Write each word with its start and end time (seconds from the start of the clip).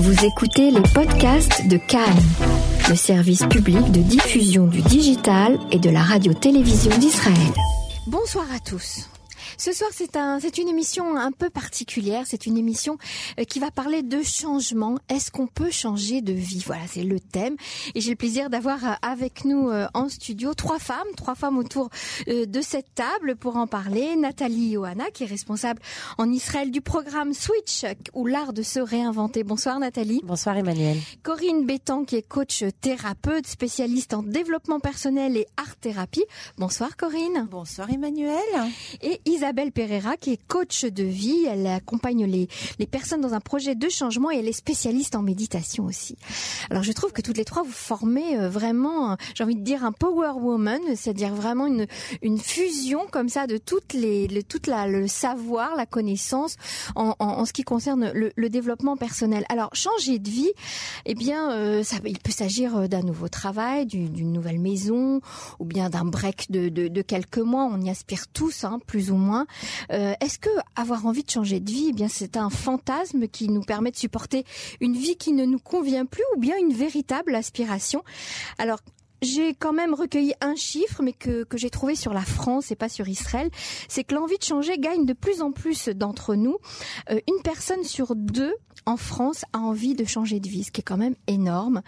Vous 0.00 0.24
écoutez 0.24 0.70
les 0.70 0.80
podcasts 0.94 1.66
de 1.66 1.76
Cannes, 1.76 2.22
le 2.88 2.94
service 2.94 3.44
public 3.46 3.90
de 3.90 4.00
diffusion 4.00 4.68
du 4.68 4.80
digital 4.80 5.58
et 5.72 5.80
de 5.80 5.90
la 5.90 6.02
radio-télévision 6.02 6.96
d'Israël. 6.98 7.34
Bonsoir 8.06 8.46
à 8.54 8.60
tous. 8.60 9.08
Ce 9.60 9.72
soir, 9.72 9.90
c'est 9.92 10.14
un, 10.14 10.38
c'est 10.38 10.58
une 10.58 10.68
émission 10.68 11.16
un 11.16 11.32
peu 11.32 11.50
particulière. 11.50 12.26
C'est 12.28 12.46
une 12.46 12.56
émission 12.56 12.96
euh, 13.40 13.42
qui 13.42 13.58
va 13.58 13.72
parler 13.72 14.04
de 14.04 14.22
changement. 14.22 15.00
Est-ce 15.08 15.32
qu'on 15.32 15.48
peut 15.48 15.72
changer 15.72 16.20
de 16.22 16.32
vie? 16.32 16.62
Voilà, 16.64 16.82
c'est 16.86 17.02
le 17.02 17.18
thème. 17.18 17.56
Et 17.96 18.00
j'ai 18.00 18.10
le 18.10 18.16
plaisir 18.16 18.50
d'avoir 18.50 18.84
euh, 18.84 18.92
avec 19.02 19.44
nous 19.44 19.68
euh, 19.68 19.88
en 19.94 20.08
studio 20.08 20.54
trois 20.54 20.78
femmes, 20.78 21.08
trois 21.16 21.34
femmes 21.34 21.58
autour 21.58 21.90
de 22.28 22.60
cette 22.60 22.94
table 22.94 23.34
pour 23.34 23.56
en 23.56 23.66
parler. 23.66 24.14
Nathalie 24.14 24.74
Johanna, 24.74 25.10
qui 25.12 25.24
est 25.24 25.26
responsable 25.26 25.82
en 26.18 26.30
Israël 26.30 26.70
du 26.70 26.80
programme 26.80 27.34
Switch 27.34 27.84
ou 28.14 28.26
l'art 28.26 28.52
de 28.52 28.62
se 28.62 28.78
réinventer. 28.78 29.42
Bonsoir 29.42 29.80
Nathalie. 29.80 30.20
Bonsoir 30.22 30.56
Emmanuel. 30.56 30.98
Corinne 31.24 31.66
Bétan, 31.66 32.04
qui 32.04 32.14
est 32.14 32.22
coach 32.22 32.62
thérapeute, 32.80 33.48
spécialiste 33.48 34.14
en 34.14 34.22
développement 34.22 34.78
personnel 34.78 35.36
et 35.36 35.48
art 35.56 35.74
thérapie. 35.80 36.24
Bonsoir 36.58 36.96
Corinne. 36.96 37.48
Bonsoir 37.50 37.90
Emmanuel. 37.90 38.38
Et 39.02 39.20
Isabelle 39.24 39.47
Isabelle 39.48 39.72
Pereira, 39.72 40.18
qui 40.18 40.32
est 40.32 40.46
coach 40.46 40.84
de 40.84 41.04
vie. 41.04 41.46
Elle 41.48 41.66
accompagne 41.66 42.26
les, 42.26 42.48
les 42.78 42.86
personnes 42.86 43.22
dans 43.22 43.32
un 43.32 43.40
projet 43.40 43.74
de 43.74 43.88
changement 43.88 44.30
et 44.30 44.36
elle 44.36 44.46
est 44.46 44.52
spécialiste 44.52 45.16
en 45.16 45.22
méditation 45.22 45.86
aussi. 45.86 46.18
Alors, 46.68 46.82
je 46.82 46.92
trouve 46.92 47.12
que 47.12 47.22
toutes 47.22 47.38
les 47.38 47.46
trois, 47.46 47.62
vous 47.62 47.72
formez 47.72 48.36
euh, 48.36 48.50
vraiment, 48.50 49.16
j'ai 49.34 49.44
envie 49.44 49.56
de 49.56 49.62
dire, 49.62 49.86
un 49.86 49.92
power 49.92 50.32
woman, 50.38 50.82
c'est-à-dire 50.96 51.34
vraiment 51.34 51.64
une, 51.64 51.86
une 52.20 52.38
fusion 52.38 53.06
comme 53.10 53.30
ça 53.30 53.46
de 53.46 53.56
toutes 53.56 53.94
les, 53.94 54.28
le, 54.28 54.42
le 54.86 55.06
savoir, 55.08 55.76
la 55.76 55.86
connaissance 55.86 56.56
en, 56.94 57.14
en, 57.18 57.46
ce 57.46 57.54
qui 57.54 57.62
concerne 57.62 58.12
le, 58.12 58.48
développement 58.50 58.98
personnel. 58.98 59.46
Alors, 59.48 59.70
changer 59.72 60.18
de 60.18 60.28
vie, 60.28 60.52
eh 61.06 61.14
bien, 61.14 61.52
euh, 61.52 61.82
il 62.04 62.18
peut 62.18 62.32
s'agir 62.32 62.86
d'un 62.86 63.02
nouveau 63.02 63.28
travail, 63.28 63.86
d'une 63.86 64.30
nouvelle 64.30 64.58
maison, 64.58 65.22
ou 65.58 65.64
bien 65.64 65.88
d'un 65.88 66.04
break 66.04 66.50
de, 66.50 66.68
de, 66.68 66.88
de, 66.88 67.02
quelques 67.02 67.38
mois. 67.38 67.64
On 67.64 67.80
y 67.80 67.88
aspire 67.88 68.28
tous, 68.28 68.64
hein, 68.64 68.78
plus 68.86 69.10
ou 69.10 69.16
moins. 69.16 69.37
Euh, 69.92 70.14
est-ce 70.20 70.38
que 70.38 70.50
avoir 70.76 71.06
envie 71.06 71.24
de 71.24 71.30
changer 71.30 71.60
de 71.60 71.70
vie, 71.70 71.92
eh 71.98 72.08
c'est 72.08 72.36
un 72.36 72.50
fantasme 72.50 73.28
qui 73.28 73.48
nous 73.48 73.62
permet 73.62 73.90
de 73.90 73.96
supporter 73.96 74.44
une 74.80 74.94
vie 74.94 75.16
qui 75.16 75.32
ne 75.32 75.44
nous 75.44 75.58
convient 75.58 76.06
plus, 76.06 76.24
ou 76.36 76.40
bien 76.40 76.56
une 76.58 76.72
véritable 76.72 77.34
aspiration? 77.34 78.02
J'ai 79.22 79.54
quand 79.54 79.72
même 79.72 79.94
recueilli 79.94 80.34
un 80.40 80.54
chiffre, 80.54 81.02
mais 81.02 81.12
que, 81.12 81.44
que 81.44 81.58
j'ai 81.58 81.70
trouvé 81.70 81.94
sur 81.94 82.12
la 82.12 82.22
France 82.22 82.70
et 82.70 82.76
pas 82.76 82.88
sur 82.88 83.08
Israël, 83.08 83.50
c'est 83.88 84.04
que 84.04 84.14
l'envie 84.14 84.38
de 84.38 84.44
changer 84.44 84.78
gagne 84.78 85.04
de 85.06 85.12
plus 85.12 85.42
en 85.42 85.52
plus 85.52 85.88
d'entre 85.88 86.34
nous. 86.34 86.56
Euh, 87.10 87.20
une 87.28 87.42
personne 87.42 87.84
sur 87.84 88.14
deux 88.14 88.54
en 88.86 88.96
France 88.96 89.44
a 89.52 89.58
envie 89.58 89.94
de 89.94 90.04
changer 90.04 90.40
de 90.40 90.48
vie, 90.48 90.64
ce 90.64 90.70
qui 90.70 90.80
est 90.80 90.84
quand 90.84 90.96
même 90.96 91.16
énorme. 91.26 91.82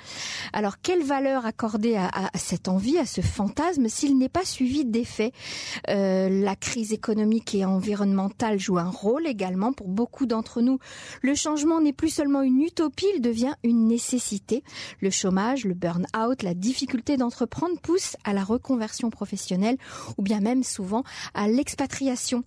Alors, 0.52 0.80
quelle 0.82 1.02
valeur 1.02 1.46
accorder 1.46 1.94
à, 1.94 2.08
à 2.08 2.36
cette 2.36 2.68
envie, 2.68 2.98
à 2.98 3.06
ce 3.06 3.22
fantasme, 3.22 3.88
s'il 3.88 4.18
n'est 4.18 4.28
pas 4.28 4.44
suivi 4.44 4.84
d'effets? 4.84 5.32
Euh, 5.88 6.28
La 6.42 6.56
crise 6.56 6.92
économique 6.92 7.54
et 7.54 7.64
environnementale 7.64 8.58
joue 8.58 8.76
un 8.76 8.90
rôle 8.90 9.26
également 9.26 9.72
pour 9.72 9.88
beaucoup 9.88 10.26
d'entre 10.26 10.60
nous. 10.60 10.78
Le 11.22 11.34
changement 11.34 11.80
n'est 11.80 11.94
plus 11.94 12.10
seulement 12.10 12.42
une 12.42 12.60
utopie, 12.60 13.06
il 13.14 13.22
devient 13.22 13.54
une 13.62 13.86
nécessité. 13.86 14.62
Le 15.00 15.10
chômage, 15.10 15.64
le 15.64 15.74
burn-out, 15.74 16.42
la 16.42 16.54
difficulté 16.54 17.16
d'entreprendre 17.20 17.78
pousse 17.80 18.16
à 18.24 18.32
la 18.32 18.42
reconversion 18.42 19.10
professionnelle 19.10 19.76
ou 20.18 20.22
bien 20.22 20.40
même 20.40 20.62
souvent 20.62 21.04
à 21.34 21.48
l'expatriation. 21.48 22.44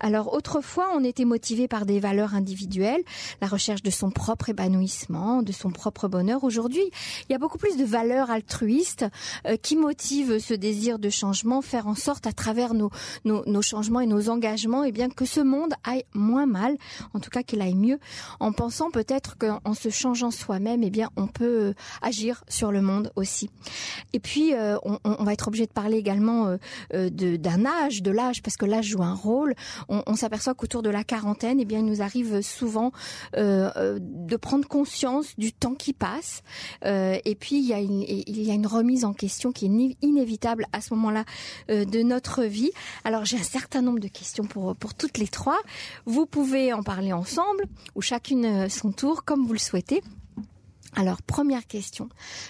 Alors, 0.00 0.32
autrefois, 0.32 0.88
on 0.96 1.04
était 1.04 1.24
motivé 1.24 1.68
par 1.68 1.86
des 1.86 2.00
valeurs 2.00 2.34
individuelles, 2.34 3.02
la 3.40 3.46
recherche 3.46 3.82
de 3.82 3.90
son 3.90 4.10
propre 4.10 4.48
épanouissement, 4.48 5.42
de 5.42 5.52
son 5.52 5.70
propre 5.70 6.08
bonheur. 6.08 6.44
Aujourd'hui, 6.44 6.84
il 7.28 7.32
y 7.32 7.34
a 7.34 7.38
beaucoup 7.38 7.58
plus 7.58 7.76
de 7.76 7.84
valeurs 7.84 8.30
altruistes 8.30 9.04
euh, 9.46 9.56
qui 9.56 9.76
motivent 9.76 10.38
ce 10.38 10.54
désir 10.54 10.98
de 10.98 11.10
changement, 11.10 11.62
faire 11.62 11.86
en 11.86 11.94
sorte 11.94 12.26
à 12.26 12.32
travers 12.32 12.74
nos, 12.74 12.90
nos, 13.24 13.62
changements 13.62 14.00
et 14.00 14.06
nos 14.06 14.28
engagements, 14.28 14.84
et 14.84 14.88
eh 14.88 14.92
bien 14.92 15.08
que 15.10 15.24
ce 15.24 15.40
monde 15.40 15.74
aille 15.84 16.04
moins 16.14 16.46
mal, 16.46 16.76
en 17.14 17.20
tout 17.20 17.30
cas 17.30 17.42
qu'il 17.42 17.60
aille 17.60 17.74
mieux, 17.74 17.98
en 18.40 18.52
pensant 18.52 18.90
peut-être 18.90 19.36
qu'en 19.38 19.74
se 19.74 19.88
changeant 19.90 20.30
soi-même, 20.30 20.82
eh 20.82 20.90
bien 20.90 21.10
on 21.16 21.26
peut 21.26 21.74
agir 22.00 22.44
sur 22.48 22.72
le 22.72 22.82
monde 22.82 23.12
aussi. 23.16 23.50
Et 24.12 24.20
puis 24.20 24.54
euh, 24.54 24.76
on, 24.84 25.24
va 25.24 25.32
être 25.32 25.48
obligé 25.48 25.66
de 25.66 25.72
parler 25.72 25.96
également 25.96 26.46
euh, 26.46 26.56
euh 26.94 27.10
d'un 27.10 27.64
âge, 27.64 28.02
de 28.02 28.10
l'âge, 28.10 28.42
parce 28.42 28.56
que 28.56 28.66
l'âge 28.66 28.86
joue 28.86 29.02
un 29.02 29.14
rôle. 29.14 29.54
On, 29.88 30.14
s'aperçoit 30.14 30.54
qu'autour 30.54 30.82
de 30.82 30.90
la 30.90 31.04
quarantaine, 31.04 31.60
eh 31.60 31.64
bien 31.64 31.80
il 31.80 31.84
nous 31.84 32.02
arrive 32.02 32.42
souvent 32.42 32.92
euh, 33.36 33.98
de 34.00 34.36
prendre 34.36 34.66
conscience 34.68 35.34
du 35.36 35.52
temps 35.52 35.74
qui 35.74 35.92
passe. 35.92 36.42
Et 36.84 37.36
puis 37.38 37.56
il 37.56 37.66
y 37.66 37.72
a 37.72 37.80
une, 37.80 38.02
il 38.02 38.42
y 38.42 38.50
a 38.50 38.54
une 38.54 38.66
remise 38.66 39.04
en 39.04 39.12
question 39.12 39.52
qui 39.52 39.66
est 39.66 39.96
inévitable 40.02 40.66
à 40.72 40.80
ce 40.80 40.94
moment-là 40.94 41.24
de 41.68 42.02
notre 42.02 42.44
vie. 42.44 42.70
Alors 43.04 43.24
j'ai 43.24 43.38
un 43.38 43.42
certain 43.42 43.82
nombre 43.82 44.00
de 44.00 44.08
questions 44.08 44.44
pour 44.44 44.76
pour 44.76 44.94
toutes 44.94 45.18
les 45.18 45.28
trois. 45.28 45.58
Vous 46.06 46.26
pouvez 46.26 46.72
en 46.72 46.82
parler 46.82 47.12
ensemble 47.12 47.64
ou 47.94 48.00
chacune 48.00 48.68
son 48.68 48.92
tour 48.92 49.24
comme 49.24 49.46
vous 49.46 49.52
le 49.52 49.58
souhaitez. 49.58 50.02
Alors, 50.94 51.22
première 51.22 51.66
question, 51.66 52.08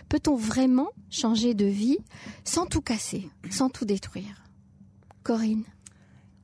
peut-on 0.08 0.34
vraiment 0.34 0.88
changer 1.10 1.54
de 1.54 1.66
vie 1.66 1.98
sans 2.44 2.66
tout 2.66 2.80
casser, 2.80 3.28
sans 3.50 3.68
tout 3.68 3.84
détruire? 3.84 4.42
Corinne? 5.22 5.64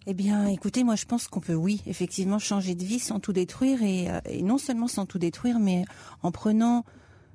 Eh 0.07 0.15
bien, 0.15 0.47
écoutez, 0.47 0.85
moi 0.85 0.95
je 0.95 1.05
pense 1.05 1.29
qu'on 1.29 1.41
peut, 1.41 1.55
oui, 1.55 1.83
effectivement, 1.87 2.39
changer 2.39 2.75
de 2.75 2.85
vie 2.85 3.01
sans 3.01 3.21
tout 3.21 3.33
détruire 3.33 3.83
et, 3.83 4.09
euh, 4.09 4.21
et, 4.25 4.43
non 4.43 4.57
seulement 4.57 4.89
sans 4.89 5.05
tout 5.05 5.19
détruire, 5.19 5.59
mais 5.59 5.85
en 6.23 6.31
prenant 6.31 6.85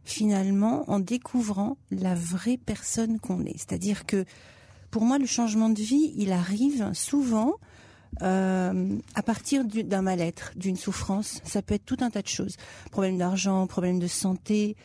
finalement, 0.06 0.90
en 0.90 1.00
découvrant 1.00 1.78
la 1.92 2.16
vraie 2.16 2.58
personne 2.58 3.20
qu'on 3.20 3.46
est. 3.46 3.58
C'est-à-dire 3.58 4.06
que 4.06 4.26
pour 4.92 5.04
moi, 5.04 5.18
le 5.18 5.26
changement 5.26 5.70
de 5.70 5.82
vie, 5.82 6.14
il 6.18 6.32
arrive 6.32 6.92
souvent 6.94 7.56
euh, 8.22 8.96
à 9.16 9.24
partir 9.24 9.64
d'un 9.66 10.02
mal-être, 10.02 10.52
d'une 10.56 10.78
souffrance. 10.78 11.42
Ça 11.44 11.62
peut 11.62 11.76
être 11.76 11.86
tout 11.86 11.98
un 12.02 12.10
tas 12.10 12.22
de 12.22 12.28
choses. 12.28 12.56
Problème 12.92 13.18
d'argent, 13.18 13.66
problème 13.68 14.00
de 14.00 14.08
santé, 14.08 14.76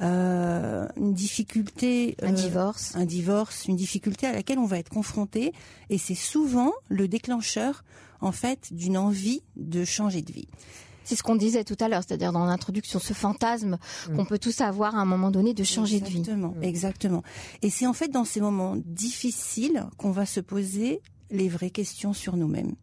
euh, 0.00 0.86
une 0.96 1.12
difficulté, 1.12 2.16
un 2.22 2.28
euh, 2.28 2.32
divorce, 2.32 2.94
un 2.94 3.04
divorce, 3.04 3.66
une 3.66 3.76
difficulté 3.76 4.26
à 4.26 4.32
laquelle 4.32 4.58
on 4.58 4.66
va 4.66 4.78
être 4.78 4.90
confronté, 4.90 5.52
et 5.90 5.98
c'est 5.98 6.14
souvent 6.14 6.72
le 6.88 7.08
déclencheur 7.08 7.84
en 8.20 8.30
fait 8.30 8.72
d'une 8.72 8.96
envie 8.96 9.42
de 9.56 9.84
changer 9.84 10.22
de 10.22 10.32
vie. 10.32 10.48
C'est 11.02 11.16
ce 11.16 11.22
qu'on 11.22 11.36
disait 11.36 11.64
tout 11.64 11.76
à 11.80 11.88
l'heure, 11.88 12.02
c'est-à-dire 12.06 12.32
dans 12.32 12.44
l'introduction, 12.44 13.00
ce 13.00 13.14
fantasme 13.14 13.78
mmh. 14.08 14.16
qu'on 14.16 14.26
peut 14.26 14.38
tous 14.38 14.60
avoir 14.60 14.94
à 14.94 15.00
un 15.00 15.06
moment 15.06 15.30
donné 15.30 15.54
de 15.54 15.64
changer 15.64 15.96
exactement, 15.96 16.48
de 16.48 16.60
vie. 16.60 16.66
Exactement. 16.68 17.22
Et 17.62 17.70
c'est 17.70 17.86
en 17.86 17.94
fait 17.94 18.08
dans 18.08 18.24
ces 18.24 18.40
moments 18.40 18.76
difficiles 18.76 19.86
qu'on 19.96 20.10
va 20.10 20.26
se 20.26 20.40
poser 20.40 21.00
les 21.30 21.48
vraies 21.48 21.70
questions 21.70 22.12
sur 22.12 22.36
nous-mêmes. 22.36 22.74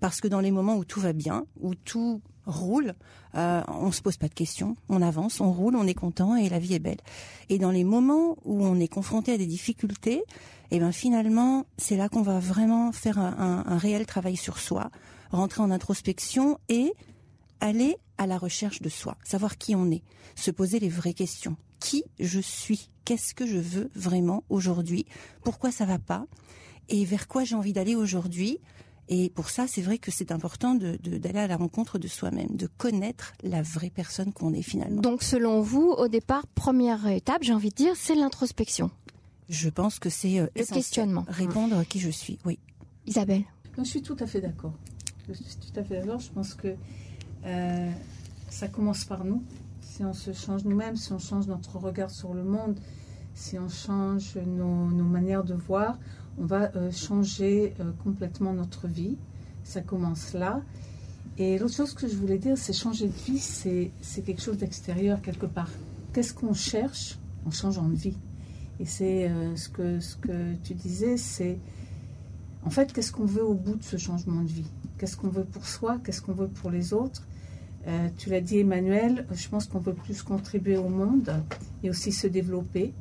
Parce 0.00 0.20
que 0.20 0.28
dans 0.28 0.40
les 0.40 0.50
moments 0.50 0.76
où 0.76 0.84
tout 0.84 1.00
va 1.00 1.12
bien, 1.12 1.46
où 1.60 1.74
tout 1.74 2.20
roule, 2.46 2.94
euh, 3.34 3.62
on 3.68 3.90
se 3.92 4.02
pose 4.02 4.16
pas 4.16 4.28
de 4.28 4.34
questions, 4.34 4.76
on 4.88 5.02
avance, 5.02 5.40
on 5.40 5.52
roule, 5.52 5.76
on 5.76 5.86
est 5.86 5.94
content 5.94 6.36
et 6.36 6.48
la 6.48 6.58
vie 6.58 6.74
est 6.74 6.78
belle. 6.78 7.00
Et 7.48 7.58
dans 7.58 7.70
les 7.70 7.84
moments 7.84 8.36
où 8.44 8.64
on 8.64 8.78
est 8.78 8.88
confronté 8.88 9.32
à 9.32 9.38
des 9.38 9.46
difficultés, 9.46 10.22
et 10.70 10.78
eh 10.78 10.80
ben 10.80 10.92
finalement, 10.92 11.66
c'est 11.76 11.96
là 11.96 12.08
qu'on 12.08 12.22
va 12.22 12.40
vraiment 12.40 12.90
faire 12.90 13.18
un, 13.18 13.64
un, 13.66 13.78
réel 13.78 14.06
travail 14.06 14.36
sur 14.36 14.58
soi, 14.58 14.90
rentrer 15.30 15.62
en 15.62 15.70
introspection 15.70 16.58
et 16.68 16.94
aller 17.60 17.96
à 18.18 18.26
la 18.26 18.38
recherche 18.38 18.82
de 18.82 18.88
soi, 18.88 19.16
savoir 19.24 19.58
qui 19.58 19.74
on 19.74 19.90
est, 19.90 20.02
se 20.34 20.50
poser 20.50 20.80
les 20.80 20.88
vraies 20.88 21.14
questions. 21.14 21.56
Qui 21.80 22.04
je 22.18 22.40
suis? 22.40 22.90
Qu'est-ce 23.04 23.34
que 23.34 23.46
je 23.46 23.58
veux 23.58 23.90
vraiment 23.94 24.42
aujourd'hui? 24.48 25.06
Pourquoi 25.42 25.70
ça 25.70 25.84
va 25.84 25.98
pas? 25.98 26.26
Et 26.88 27.04
vers 27.04 27.28
quoi 27.28 27.44
j'ai 27.44 27.54
envie 27.54 27.72
d'aller 27.72 27.94
aujourd'hui? 27.94 28.58
Et 29.08 29.30
pour 29.30 29.50
ça, 29.50 29.66
c'est 29.66 29.82
vrai 29.82 29.98
que 29.98 30.10
c'est 30.10 30.32
important 30.32 30.74
d'aller 30.74 30.98
de, 30.98 31.18
de, 31.18 31.36
à 31.36 31.46
la 31.46 31.56
rencontre 31.56 31.98
de 31.98 32.08
soi-même, 32.08 32.56
de 32.56 32.66
connaître 32.66 33.34
la 33.42 33.60
vraie 33.60 33.90
personne 33.90 34.32
qu'on 34.32 34.54
est 34.54 34.62
finalement. 34.62 35.02
Donc, 35.02 35.22
selon 35.22 35.60
vous, 35.60 35.90
au 35.90 36.08
départ, 36.08 36.46
première 36.46 37.06
étape, 37.08 37.42
j'ai 37.42 37.52
envie 37.52 37.68
de 37.68 37.74
dire, 37.74 37.92
c'est 37.96 38.14
l'introspection. 38.14 38.90
Je 39.50 39.68
pense 39.68 39.98
que 39.98 40.08
c'est 40.08 40.40
euh, 40.40 40.46
le 40.56 40.64
questionnement. 40.64 41.26
Répondre 41.28 41.76
à 41.76 41.84
qui 41.84 42.00
je 42.00 42.08
suis, 42.08 42.38
oui. 42.46 42.58
Isabelle. 43.06 43.42
Non, 43.76 43.84
je 43.84 43.90
suis 43.90 44.02
tout 44.02 44.16
à 44.20 44.26
fait 44.26 44.40
d'accord. 44.40 44.72
Je 45.28 45.34
suis 45.34 45.44
tout 45.44 45.78
à 45.78 45.84
fait 45.84 46.00
d'accord. 46.00 46.20
Je 46.20 46.30
pense 46.30 46.54
que 46.54 46.74
euh, 47.44 47.90
ça 48.48 48.68
commence 48.68 49.04
par 49.04 49.24
nous. 49.24 49.42
Si 49.82 50.02
on 50.02 50.14
se 50.14 50.32
change 50.32 50.64
nous-mêmes, 50.64 50.96
si 50.96 51.12
on 51.12 51.18
change 51.18 51.46
notre 51.46 51.76
regard 51.76 52.10
sur 52.10 52.32
le 52.32 52.42
monde, 52.42 52.80
si 53.34 53.58
on 53.58 53.68
change 53.68 54.36
nos, 54.36 54.86
nos 54.86 55.04
manières 55.04 55.44
de 55.44 55.54
voir, 55.54 55.98
on 56.38 56.46
va 56.46 56.70
euh, 56.74 56.90
changer 56.90 57.74
euh, 57.80 57.92
complètement 58.02 58.52
notre 58.52 58.88
vie. 58.88 59.16
Ça 59.62 59.80
commence 59.80 60.32
là. 60.34 60.62
Et 61.38 61.58
l'autre 61.58 61.74
chose 61.74 61.94
que 61.94 62.06
je 62.06 62.16
voulais 62.16 62.38
dire, 62.38 62.56
c'est 62.58 62.72
changer 62.72 63.08
de 63.08 63.12
vie, 63.12 63.38
c'est, 63.38 63.90
quelque 64.24 64.42
chose 64.42 64.58
d'extérieur 64.58 65.20
quelque 65.20 65.46
part. 65.46 65.70
Qu'est-ce 66.12 66.34
qu'on 66.34 66.54
cherche? 66.54 67.18
En 67.46 67.50
changeant 67.50 67.88
de 67.90 67.94
vie 67.94 68.16
Et 68.80 68.86
c'est 68.86 69.28
euh, 69.28 69.54
ce, 69.54 69.68
que, 69.68 70.00
ce 70.00 70.16
que 70.16 70.54
tu 70.62 70.72
disais, 70.72 71.18
c'est 71.18 71.58
en 72.64 72.70
fait, 72.70 72.90
qu'est-ce 72.94 73.12
qu'on 73.12 73.26
veut 73.26 73.44
au 73.44 73.52
bout 73.52 73.76
de 73.76 73.82
ce 73.82 73.98
changement 73.98 74.40
de 74.40 74.48
vie? 74.48 74.70
Qu'est-ce 74.96 75.18
qu'on 75.18 75.28
veut 75.28 75.44
pour 75.44 75.66
soi? 75.66 75.98
Qu'est-ce 76.02 76.22
qu'on 76.22 76.32
veut 76.32 76.48
pour 76.48 76.70
les 76.70 76.94
autres? 76.94 77.26
Tu 78.16 78.30
l'as 78.30 78.40
dit, 78.40 78.60
Emmanuel, 78.60 79.26
je 79.30 79.46
pense 79.50 79.66
qu'on 79.66 79.80
peut 79.80 79.92
plus 79.92 80.22
contribuer 80.22 80.78
au 80.78 80.88
monde 80.88 81.34
et 81.82 81.90
aussi 81.90 82.12
se 82.12 82.26
développer. 82.26 82.94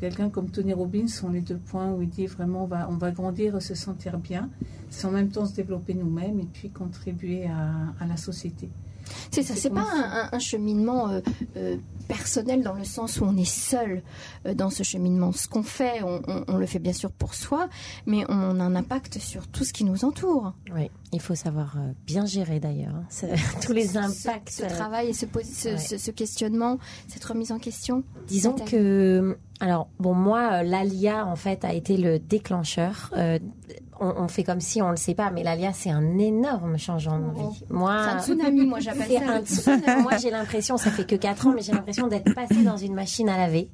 Quelqu'un 0.00 0.28
comme 0.28 0.50
Tony 0.50 0.72
Robbins 0.72 1.08
sont 1.08 1.30
les 1.30 1.40
deux 1.40 1.56
points 1.56 1.92
où 1.92 2.02
il 2.02 2.08
dit 2.08 2.26
vraiment 2.26 2.64
on 2.64 2.66
va, 2.66 2.88
on 2.90 2.96
va 2.96 3.10
grandir 3.10 3.60
se 3.62 3.74
sentir 3.74 4.18
bien. 4.18 4.50
C'est 4.90 5.06
en 5.06 5.10
même 5.10 5.30
temps 5.30 5.46
se 5.46 5.54
développer 5.54 5.94
nous-mêmes 5.94 6.40
et 6.40 6.46
puis 6.52 6.70
contribuer 6.70 7.46
à 7.46 8.06
la 8.06 8.16
société. 8.16 8.70
C'est 9.30 9.42
ça, 9.42 9.54
c'est 9.56 9.70
pas 9.70 10.28
un, 10.32 10.38
cheminement 10.38 11.08
euh, 11.08 11.20
euh, 11.56 11.76
personnel 12.08 12.62
dans 12.62 12.74
le 12.74 12.84
sens 12.84 13.20
où 13.20 13.24
on 13.24 13.36
est 13.36 13.48
seul 13.48 14.02
euh, 14.46 14.54
dans 14.54 14.70
ce 14.70 14.82
cheminement. 14.82 15.32
Ce 15.32 15.48
qu'on 15.48 15.62
fait, 15.62 16.02
on, 16.02 16.56
le 16.56 16.66
fait 16.66 16.78
bien 16.78 16.92
sûr 16.92 17.10
pour 17.10 17.34
soi, 17.34 17.68
mais 18.06 18.24
on 18.28 18.60
a 18.60 18.64
un 18.64 18.76
impact 18.76 19.18
sur 19.18 19.48
tout 19.48 19.64
ce 19.64 19.72
qui 19.72 19.84
nous 19.84 20.04
entoure. 20.04 20.54
Oui, 20.74 20.90
il 21.12 21.20
faut 21.20 21.34
savoir 21.34 21.76
bien 22.06 22.26
gérer 22.26 22.60
d'ailleurs 22.60 22.94
hein. 22.94 23.26
tous 23.62 23.72
les 23.72 23.96
impacts. 23.96 24.50
Ce, 24.50 24.64
travail 24.64 25.08
et 25.08 25.12
ce, 25.12 25.26
ce, 25.26 26.10
questionnement, 26.10 26.78
cette 27.08 27.24
remise 27.24 27.52
en 27.52 27.58
question. 27.58 28.04
Disons 28.26 28.52
que, 28.52 29.36
alors 29.60 29.88
bon, 29.98 30.14
moi, 30.14 30.62
l'ALIA 30.62 31.26
en 31.26 31.36
fait 31.36 31.64
a 31.64 31.72
été 31.72 31.96
le 31.96 32.18
déclencheur 32.18 33.12
on, 34.16 34.28
fait 34.28 34.44
comme 34.44 34.60
si 34.60 34.82
on 34.82 34.90
le 34.90 34.96
sait 34.96 35.14
pas, 35.14 35.30
mais 35.30 35.42
l'ALIA, 35.42 35.72
c'est 35.72 35.90
un 35.90 36.18
énorme 36.18 36.78
changement 36.78 37.18
de 37.18 37.32
vie. 37.32 37.64
Moi, 37.70 37.96
c'est 38.04 38.10
un 38.10 38.20
tsunami, 38.20 38.66
moi 38.66 38.80
j'appelle 38.80 39.46
ça. 39.46 39.76
moi, 40.02 40.16
j'ai 40.16 40.30
l'impression, 40.30 40.76
ça 40.76 40.90
fait 40.90 41.06
que 41.06 41.16
4 41.16 41.46
ans, 41.46 41.52
mais 41.54 41.62
j'ai 41.62 41.72
l'impression 41.72 42.06
d'être 42.06 42.34
passée 42.34 42.62
dans 42.62 42.76
une 42.76 42.94
machine 42.94 43.28
à 43.28 43.36
laver. 43.36 43.68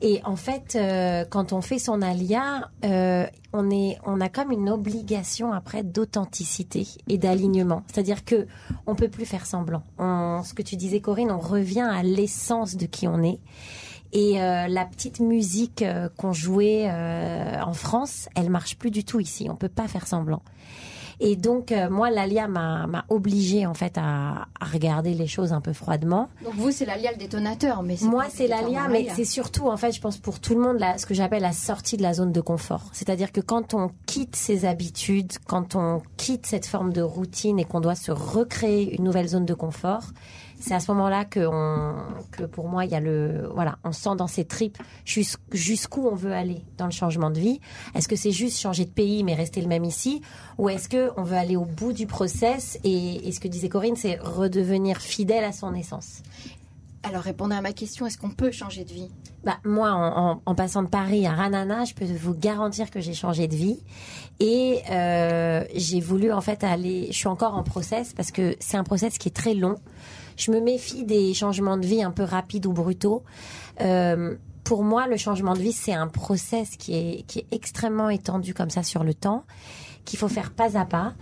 Et 0.00 0.20
en 0.24 0.36
fait, 0.36 0.76
euh, 0.76 1.24
quand 1.28 1.52
on 1.52 1.60
fait 1.60 1.78
son 1.78 2.02
alia, 2.02 2.70
euh, 2.84 3.26
on 3.52 3.70
est, 3.70 3.98
on 4.04 4.20
a 4.20 4.28
comme 4.28 4.50
une 4.50 4.68
obligation 4.68 5.52
après 5.52 5.82
d'authenticité 5.82 6.86
et 7.08 7.16
d'alignement. 7.16 7.82
C'est-à-dire 7.86 8.24
que 8.24 8.46
on 8.86 8.94
peut 8.94 9.08
plus 9.08 9.24
faire 9.24 9.46
semblant. 9.46 9.82
ce 9.98 10.52
que 10.52 10.62
tu 10.62 10.76
disais, 10.76 11.00
Corinne, 11.00 11.30
on 11.30 11.38
revient 11.38 11.88
à 11.88 12.02
l'essence 12.02 12.76
de 12.76 12.86
qui 12.86 13.06
on 13.06 13.22
est. 13.22 13.38
Et 14.14 14.40
euh, 14.40 14.68
la 14.68 14.84
petite 14.84 15.18
musique 15.18 15.82
euh, 15.82 16.08
qu'on 16.16 16.32
jouait 16.32 16.88
euh, 16.88 17.60
en 17.60 17.72
France, 17.72 18.28
elle 18.36 18.48
marche 18.48 18.78
plus 18.78 18.92
du 18.92 19.04
tout 19.04 19.18
ici. 19.18 19.48
On 19.50 19.56
peut 19.56 19.68
pas 19.68 19.88
faire 19.88 20.06
semblant. 20.06 20.40
Et 21.20 21.36
donc 21.36 21.72
moi, 21.90 22.10
l'ALIA 22.10 22.48
m'a 22.48 23.04
obligée 23.08 23.66
en 23.66 23.74
fait 23.74 23.96
à, 23.98 24.48
à, 24.60 24.64
regarder 24.64 25.14
les 25.14 25.28
choses 25.28 25.52
un 25.52 25.60
peu 25.60 25.72
froidement. 25.72 26.28
Donc 26.42 26.54
vous, 26.54 26.72
c'est 26.72 26.84
l'ALIA 26.84 27.12
le 27.12 27.18
détonateur, 27.18 27.84
mais 27.84 27.94
moi 28.02 28.24
c'est 28.28 28.48
l'ALIA, 28.48 28.88
mais 28.88 29.06
c'est 29.14 29.24
surtout 29.24 29.68
en 29.68 29.76
fait, 29.76 29.92
je 29.92 30.00
pense 30.00 30.18
pour 30.18 30.40
tout 30.40 30.56
le 30.56 30.60
monde 30.60 30.80
là, 30.80 30.98
ce 30.98 31.06
que 31.06 31.14
j'appelle 31.14 31.42
la 31.42 31.52
sortie 31.52 31.96
de 31.96 32.02
la 32.02 32.14
zone 32.14 32.32
de 32.32 32.40
confort. 32.40 32.90
C'est-à-dire 32.92 33.30
que 33.30 33.40
quand 33.40 33.74
on 33.74 33.92
quitte 34.06 34.34
ses 34.34 34.64
habitudes, 34.64 35.34
quand 35.46 35.76
on 35.76 36.02
quitte 36.16 36.46
cette 36.46 36.66
forme 36.66 36.92
de 36.92 37.00
routine 37.00 37.60
et 37.60 37.64
qu'on 37.64 37.80
doit 37.80 37.94
se 37.94 38.10
recréer 38.10 38.96
une 38.96 39.04
nouvelle 39.04 39.28
zone 39.28 39.46
de 39.46 39.54
confort, 39.54 40.02
c'est 40.64 40.74
à 40.74 40.80
ce 40.80 40.90
moment-là 40.92 41.26
que, 41.26 41.40
on, 41.40 41.94
que 42.30 42.44
pour 42.44 42.68
moi, 42.68 42.86
il 42.86 42.90
y 42.90 42.94
a 42.94 43.00
le, 43.00 43.50
voilà, 43.52 43.76
on 43.84 43.92
sent 43.92 44.16
dans 44.16 44.26
ses 44.26 44.46
tripes 44.46 44.78
jusqu'où 45.04 46.08
on 46.08 46.14
veut 46.14 46.32
aller 46.32 46.64
dans 46.78 46.86
le 46.86 46.90
changement 46.90 47.30
de 47.30 47.38
vie. 47.38 47.60
Est-ce 47.94 48.08
que 48.08 48.16
c'est 48.16 48.30
juste 48.30 48.58
changer 48.58 48.86
de 48.86 48.90
pays 48.90 49.24
mais 49.24 49.34
rester 49.34 49.60
le 49.60 49.68
même 49.68 49.84
ici, 49.84 50.22
ou 50.56 50.70
est-ce 50.70 50.88
que 50.88 51.10
on 51.18 51.22
veut 51.22 51.36
aller 51.36 51.56
au 51.56 51.66
bout 51.66 51.92
du 51.92 52.06
process 52.06 52.78
et, 52.82 53.28
et 53.28 53.32
ce 53.32 53.40
que 53.40 53.48
disait 53.48 53.68
Corinne, 53.68 53.96
c'est 53.96 54.18
redevenir 54.18 55.02
fidèle 55.02 55.44
à 55.44 55.52
son 55.52 55.74
essence? 55.74 56.22
Alors 57.02 57.20
répondez 57.20 57.54
à 57.54 57.60
ma 57.60 57.74
question, 57.74 58.06
est-ce 58.06 58.16
qu'on 58.16 58.30
peut 58.30 58.50
changer 58.50 58.84
de 58.84 58.92
vie? 58.94 59.10
Bah, 59.44 59.58
moi, 59.62 59.92
en, 59.92 60.40
en, 60.46 60.54
passant 60.54 60.82
de 60.82 60.88
Paris 60.88 61.26
à 61.26 61.34
Ranana, 61.34 61.84
je 61.84 61.92
peux 61.92 62.06
vous 62.06 62.32
garantir 62.32 62.90
que 62.90 63.00
j'ai 63.00 63.12
changé 63.12 63.46
de 63.46 63.54
vie. 63.54 63.80
Et 64.40 64.80
euh, 64.90 65.64
j'ai 65.74 66.00
voulu 66.00 66.32
en 66.32 66.40
fait 66.40 66.64
aller. 66.64 67.08
Je 67.08 67.12
suis 67.12 67.28
encore 67.28 67.54
en 67.54 67.62
process 67.62 68.14
parce 68.14 68.30
que 68.30 68.56
c'est 68.58 68.78
un 68.78 68.84
process 68.84 69.18
qui 69.18 69.28
est 69.28 69.36
très 69.36 69.52
long. 69.52 69.76
Je 70.36 70.50
me 70.50 70.60
méfie 70.60 71.04
des 71.04 71.34
changements 71.34 71.76
de 71.76 71.86
vie 71.86 72.02
un 72.02 72.10
peu 72.10 72.22
rapides 72.22 72.66
ou 72.66 72.72
brutaux. 72.72 73.22
Euh, 73.80 74.36
pour 74.64 74.82
moi, 74.82 75.06
le 75.06 75.16
changement 75.16 75.54
de 75.54 75.60
vie, 75.60 75.72
c'est 75.72 75.92
un 75.92 76.08
process 76.08 76.76
qui 76.76 76.94
est, 76.94 77.22
qui 77.26 77.40
est 77.40 77.46
extrêmement 77.52 78.08
étendu 78.08 78.54
comme 78.54 78.70
ça 78.70 78.82
sur 78.82 79.04
le 79.04 79.12
temps, 79.12 79.44
qu'il 80.04 80.18
faut 80.18 80.28
faire 80.28 80.52
pas 80.52 80.78
à 80.78 80.86
pas. 80.86 81.14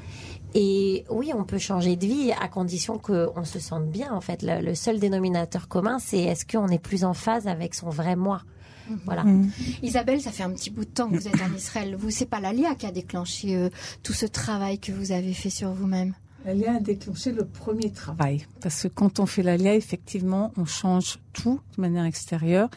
Et 0.54 1.04
oui, 1.10 1.32
on 1.34 1.44
peut 1.44 1.58
changer 1.58 1.96
de 1.96 2.06
vie 2.06 2.32
à 2.32 2.48
condition 2.48 2.98
qu'on 2.98 3.44
se 3.44 3.58
sente 3.58 3.86
bien. 3.86 4.12
En 4.12 4.20
fait, 4.20 4.42
le, 4.42 4.74
seul 4.74 5.00
dénominateur 5.00 5.68
commun, 5.68 5.98
c'est 5.98 6.20
est-ce 6.20 6.44
qu'on 6.44 6.68
est 6.68 6.78
plus 6.78 7.04
en 7.04 7.14
phase 7.14 7.46
avec 7.46 7.74
son 7.74 7.88
vrai 7.88 8.16
moi? 8.16 8.42
Mhm. 8.88 9.00
Voilà. 9.06 9.24
Mhm. 9.24 9.50
Isabelle, 9.82 10.20
ça 10.20 10.30
fait 10.30 10.42
un 10.42 10.50
petit 10.50 10.70
bout 10.70 10.84
de 10.84 10.90
temps 10.90 11.08
que 11.08 11.16
vous 11.16 11.28
êtes 11.28 11.40
en 11.40 11.52
Israël. 11.56 11.96
Vous, 11.98 12.10
c'est 12.10 12.26
pas 12.26 12.40
l'ALIA 12.40 12.74
qui 12.74 12.86
a 12.86 12.92
déclenché 12.92 13.56
euh, 13.56 13.70
tout 14.02 14.12
ce 14.12 14.26
travail 14.26 14.78
que 14.78 14.92
vous 14.92 15.12
avez 15.12 15.32
fait 15.32 15.50
sur 15.50 15.72
vous-même? 15.72 16.14
L'ALIA 16.44 16.74
a 16.74 16.80
déclenché 16.80 17.32
le 17.32 17.44
premier 17.44 17.90
travail. 17.90 18.46
Parce 18.60 18.82
que 18.82 18.88
quand 18.88 19.20
on 19.20 19.26
fait 19.26 19.42
l'ALIA, 19.42 19.74
effectivement, 19.76 20.52
on 20.56 20.64
change 20.64 21.18
tout 21.32 21.60
de 21.76 21.80
manière 21.80 22.04
extérieure. 22.04 22.68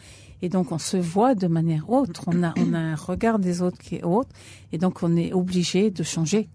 Et 0.42 0.48
donc, 0.48 0.70
on 0.70 0.78
se 0.78 0.96
voit 0.96 1.34
de 1.34 1.46
manière 1.46 1.90
autre. 1.90 2.24
On 2.26 2.42
a, 2.42 2.54
on 2.56 2.74
a 2.74 2.78
un 2.78 2.94
regard 2.94 3.38
des 3.38 3.62
autres 3.62 3.78
qui 3.78 3.96
est 3.96 4.04
autre. 4.04 4.28
Et 4.72 4.78
donc, 4.78 5.02
on 5.02 5.16
est 5.16 5.32
obligé 5.32 5.90
de 5.90 6.02
changer 6.02 6.48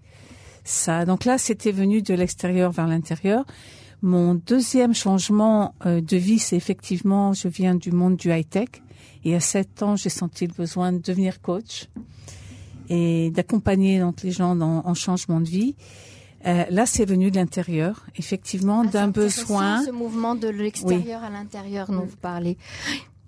ça. 0.64 1.06
Donc 1.06 1.26
là, 1.26 1.38
c'était 1.38 1.72
venu 1.72 2.02
de 2.02 2.14
l'extérieur 2.14 2.72
vers 2.72 2.88
l'intérieur. 2.88 3.46
Mon 4.02 4.36
deuxième 4.36 4.94
changement 4.94 5.76
euh, 5.86 6.02
de 6.02 6.18
vie, 6.18 6.40
c'est 6.40 6.56
effectivement, 6.56 7.34
je 7.34 7.48
viens 7.48 7.76
du 7.76 7.92
monde 7.92 8.16
du 8.16 8.32
high-tech. 8.32 8.70
Et 9.24 9.36
à 9.36 9.40
sept 9.40 9.84
ans, 9.84 9.96
j'ai 9.96 10.10
senti 10.10 10.48
le 10.48 10.54
besoin 10.54 10.92
de 10.94 11.00
devenir 11.00 11.42
coach 11.42 11.88
et 12.90 13.32
d'accompagner 13.32 14.00
donc 14.00 14.24
les 14.24 14.32
gens 14.32 14.56
dans, 14.56 14.82
en 14.86 14.94
changement 14.94 15.40
de 15.40 15.48
vie. 15.48 15.76
Euh, 16.46 16.66
là, 16.70 16.86
c'est 16.86 17.06
venu 17.06 17.30
de 17.30 17.36
l'intérieur, 17.36 18.06
effectivement, 18.16 18.84
ah, 18.86 18.90
d'un 18.90 19.08
besoin. 19.10 19.84
Ce 19.86 19.92
mouvement 19.92 20.36
de 20.36 20.48
l'extérieur 20.48 21.24
à 21.24 21.30
l'intérieur 21.30 21.88
dont 21.88 22.06
vous 22.06 22.18
parlez. 22.18 22.58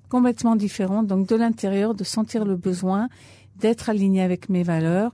Complètement 0.10 0.56
différent. 0.56 1.04
Donc, 1.04 1.28
de 1.28 1.36
l'intérieur, 1.36 1.94
de 1.94 2.04
sentir 2.04 2.46
le 2.46 2.56
besoin, 2.56 3.10
d'être 3.58 3.90
aligné 3.90 4.22
avec 4.22 4.50
mes 4.50 4.64
valeurs, 4.64 5.12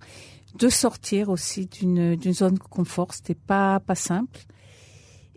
de 0.58 0.70
sortir 0.70 1.30
aussi 1.30 1.68
d'une 1.68 2.16
d'une 2.16 2.34
zone 2.34 2.56
de 2.56 2.60
confort. 2.60 3.14
C'était 3.14 3.36
pas 3.36 3.80
pas 3.80 3.96
simple 3.96 4.40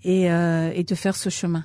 et 0.03 0.31
euh, 0.31 0.73
et 0.75 0.85
de 0.85 0.95
faire 0.95 1.17
ce 1.17 1.29
chemin. 1.29 1.65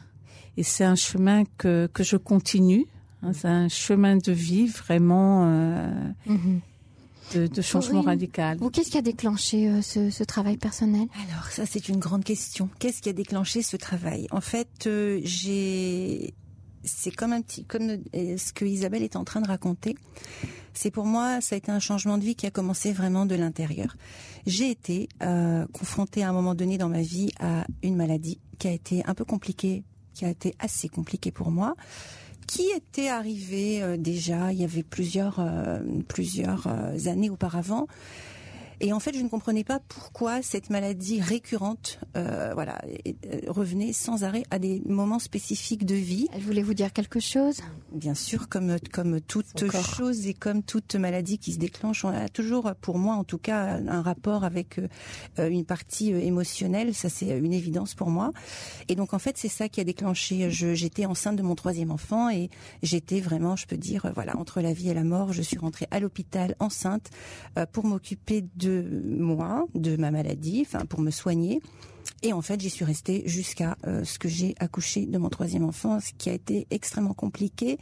Et 0.58 0.64
c'est 0.64 0.84
un 0.84 0.96
chemin 0.96 1.44
que 1.58 1.90
que 1.94 2.04
je 2.04 2.18
continue. 2.18 2.86
Hein, 3.24 3.34
c'est 3.34 3.48
un 3.48 3.70
chemin 3.70 4.18
de 4.18 4.32
vie 4.32 4.68
vraiment. 4.68 5.46
Euh, 5.46 5.90
mm-hmm 6.28 6.60
de, 7.34 7.62
changement 7.62 8.02
radical. 8.02 8.58
Vous, 8.58 8.70
qu'est-ce 8.70 8.90
qui 8.90 8.98
a 8.98 9.02
déclenché 9.02 9.70
euh, 9.70 9.82
ce, 9.82 10.24
travail 10.24 10.58
personnel? 10.58 11.08
Alors, 11.30 11.46
ça, 11.48 11.66
c'est 11.66 11.90
une 11.90 12.00
grande 12.00 12.24
question. 12.24 12.70
Qu'est-ce 12.80 13.02
qui 13.02 13.10
a 13.10 13.14
déclenché 13.14 13.62
ce 13.62 13.78
travail? 13.78 14.28
En 14.32 14.42
fait, 14.42 14.88
euh, 14.88 15.20
j'ai, 15.24 16.34
c'est 16.84 17.12
comme 17.12 17.34
un 17.34 17.42
petit, 17.42 17.66
comme 17.66 17.90
euh, 18.16 18.38
ce 18.38 18.54
que 18.54 18.66
Isabelle 18.66 19.04
est 19.04 19.16
en 19.16 19.24
train 19.24 19.42
de 19.42 19.48
raconter. 19.48 19.96
C'est 20.74 20.92
pour 20.92 21.06
moi, 21.06 21.42
ça 21.42 21.56
a 21.56 21.58
été 21.58 21.72
un 21.72 21.80
changement 21.80 22.18
de 22.18 22.24
vie 22.24 22.36
qui 22.36 22.46
a 22.46 22.52
commencé 22.52 22.94
vraiment 22.94 23.26
de 23.26 23.36
l'intérieur. 23.36 23.96
J'ai 24.46 24.70
été 24.70 25.10
confrontée 25.74 26.24
à 26.24 26.30
un 26.30 26.34
moment 26.34 26.54
donné 26.54 26.78
dans 26.78 26.88
ma 26.88 27.02
vie 27.02 27.32
à 27.40 27.66
une 27.82 27.96
maladie 27.96 28.40
qui 28.60 28.68
a 28.68 28.72
été 28.72 29.04
un 29.08 29.16
peu 29.16 29.26
compliquée, 29.26 29.84
qui 30.14 30.24
a 30.24 30.30
été 30.30 30.54
assez 30.60 30.88
compliquée 30.88 31.32
pour 31.32 31.50
moi 31.50 31.74
qui 32.48 32.70
était 32.76 33.10
arrivé 33.10 33.84
euh, 33.84 33.98
déjà, 33.98 34.52
il 34.52 34.60
y 34.60 34.64
avait 34.64 34.84
plusieurs, 34.84 35.40
euh, 35.40 35.80
plusieurs 36.08 36.68
euh, 36.68 37.10
années 37.10 37.30
auparavant, 37.30 37.88
et 38.80 38.94
en 38.94 39.00
fait, 39.00 39.18
je 39.18 39.24
ne 39.24 39.28
comprenais 39.28 39.64
pas 39.64 39.80
pourquoi 39.88 40.44
cette 40.44 40.70
maladie 40.70 41.20
récurrente, 41.20 42.00
euh, 42.16 42.52
voilà, 42.54 42.80
euh, 42.86 43.40
revenait 43.48 43.92
sans 43.92 44.24
arrêt 44.24 44.44
à 44.52 44.60
des 44.60 44.84
moments 44.86 45.18
spécifiques 45.18 45.86
de 45.86 45.96
vie. 45.96 46.28
Elle 46.34 46.44
voulait 46.44 46.62
vous 46.62 46.76
dire 46.76 46.94
quelque 46.94 47.20
chose? 47.20 47.62
Bien 47.92 48.14
sûr, 48.14 48.50
comme 48.50 48.78
comme 48.92 49.20
toute 49.22 49.72
chose 49.96 50.28
et 50.28 50.34
comme 50.36 50.62
toute 50.62 50.96
maladie 50.96 51.40
qui 51.40 51.54
se 51.54 51.58
déclenche, 51.58 52.06
on 52.06 52.10
a 52.10 52.30
toujours, 52.30 52.72
pour 52.80 53.00
moi 53.00 53.16
en 53.16 53.24
tout 53.24 53.40
cas, 53.40 53.80
un 53.88 54.02
rapport 54.02 54.44
avec 54.44 54.80
euh, 55.40 55.50
une 55.50 55.66
partie 55.66 56.12
émotionnelle. 56.12 56.94
Ça, 56.94 57.10
c'est 57.10 57.36
une 57.38 57.54
évidence 57.54 57.96
pour 57.96 58.12
moi. 58.12 58.32
Et 58.90 58.96
donc, 58.96 59.14
en 59.16 59.20
fait, 59.20 59.38
c'est 59.38 59.48
ça 59.48 59.70
qui 59.70 59.82
a 59.82 59.84
déclenché. 59.84 60.52
J'étais 60.52 61.08
enceinte 61.08 61.36
de 61.36 61.44
mon 61.44 61.56
troisième 61.56 61.90
enfant 61.90 62.30
et 62.30 62.50
j'étais 62.84 63.22
vraiment, 63.22 63.56
je 63.56 63.66
peux 63.66 63.78
dire, 63.78 64.12
voilà, 64.14 64.38
entre 64.38 64.62
la 64.62 64.74
vie 64.74 64.90
et 64.90 64.94
la 64.94 65.04
mort. 65.04 65.34
Je 65.34 65.42
suis 65.42 65.58
rentrée 65.58 65.88
à 65.90 66.00
l'hôpital 66.00 66.56
enceinte 66.60 67.10
pour 67.72 67.86
m'occuper 67.86 68.46
de 68.56 68.67
de 68.68 69.16
moi, 69.18 69.68
de 69.76 69.96
ma 69.96 70.12
maladie, 70.12 70.64
enfin 70.66 70.86
pour 70.86 71.02
me 71.02 71.12
soigner. 71.12 71.62
Et 72.24 72.34
en 72.34 72.42
fait, 72.42 72.60
j'y 72.60 72.70
suis 72.70 72.86
restée 72.86 73.24
jusqu'à 73.26 73.78
euh, 73.86 74.04
ce 74.04 74.18
que 74.18 74.28
j'ai 74.28 74.56
accouché 74.60 75.06
de 75.06 75.18
mon 75.18 75.30
troisième 75.30 75.64
enfant, 75.64 76.00
ce 76.00 76.12
qui 76.18 76.30
a 76.30 76.34
été 76.34 76.68
extrêmement 76.72 77.14
compliqué. 77.14 77.78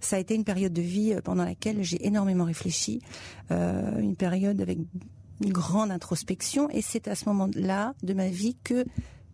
Ça 0.00 0.16
a 0.16 0.18
été 0.18 0.34
une 0.34 0.44
période 0.44 0.72
de 0.72 0.82
vie 0.82 1.12
euh, 1.12 1.20
pendant 1.20 1.44
laquelle 1.44 1.82
j'ai 1.82 2.04
énormément 2.06 2.44
réfléchi, 2.44 3.00
euh, 3.50 3.98
une 3.98 4.16
période 4.16 4.60
avec 4.60 4.78
une 5.40 5.52
grande 5.52 5.90
introspection. 5.90 6.70
Et 6.70 6.80
c'est 6.80 7.08
à 7.08 7.14
ce 7.14 7.28
moment-là 7.28 7.94
de 8.02 8.14
ma 8.14 8.28
vie 8.28 8.56
que 8.64 8.84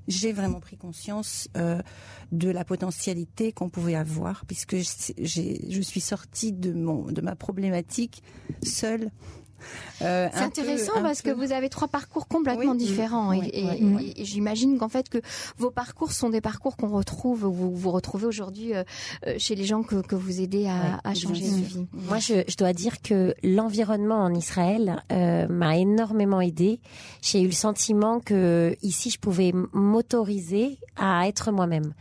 j'ai 0.09 0.33
vraiment 0.33 0.59
pris 0.59 0.77
conscience 0.77 1.49
de 2.33 2.51
la 2.51 2.65
potentialité 2.65 3.53
qu'on 3.53 3.69
pouvait 3.69 3.95
avoir, 3.95 4.45
puisque 4.47 4.75
je 4.75 5.81
suis 5.81 6.01
sortie 6.01 6.51
de 6.51 6.73
mon 6.73 7.05
de 7.13 7.21
ma 7.21 7.37
problématique 7.37 8.25
seule 8.65 9.13
Euh, 10.03 10.29
C'est 10.33 10.41
intéressant 10.41 10.95
peu- 10.97 11.03
parce 11.03 11.23
que 11.23 11.31
vous 11.31 11.53
avez 11.53 11.69
trois 11.69 11.89
parcours 11.89 12.27
complètement 12.27 12.73
Oui. 12.73 12.79
différents 12.79 13.31
Oui, 13.31 13.49
et, 13.53 13.65
et- 13.65 13.85
oui, 13.85 14.13
et 14.17 14.25
j'imagine 14.25 14.79
qu'en 14.79 14.89
fait 14.89 15.09
que 15.09 15.19
vos 15.59 15.71
parcours 15.71 16.13
sont 16.13 16.29
des 16.31 16.41
parcours 16.41 16.77
qu'on 16.77 16.89
retrouve, 16.89 17.41
vous 17.45 17.75
vous 17.77 17.91
retrouvez 17.91 18.27
aujourd'hui 18.27 18.75
euh, 18.75 18.83
euh, 19.27 19.35
chez 19.39 19.55
les 19.55 19.65
gens 19.65 19.83
que, 19.83 19.97
que 20.03 20.15
vous 20.17 20.41
aidez 20.41 20.67
à, 20.67 20.73
Ouais, 20.75 20.99
à 21.05 21.13
bien 21.13 21.21
changer 21.21 21.43
de 21.43 21.55
vie. 21.55 21.87
Moi, 21.93 22.19
je, 22.19 22.43
je 22.49 22.57
dois 22.57 22.73
dire 22.73 23.01
que 23.03 23.35
l'environnement 23.45 24.21
en 24.25 24.35
Israël 24.35 25.03
euh, 25.13 25.47
m'a 25.49 25.77
énormément 25.77 26.41
aidé. 26.41 26.81
J'ai 27.21 27.41
eu 27.43 27.47
le 27.47 27.53
sentiment 27.53 28.19
que 28.21 28.77
ici, 28.83 29.11
je 29.11 29.19
pouvais 29.19 29.53
m'autoriser 29.73 30.79
à 30.97 31.29
être 31.29 31.53
moi-même. 31.53 31.95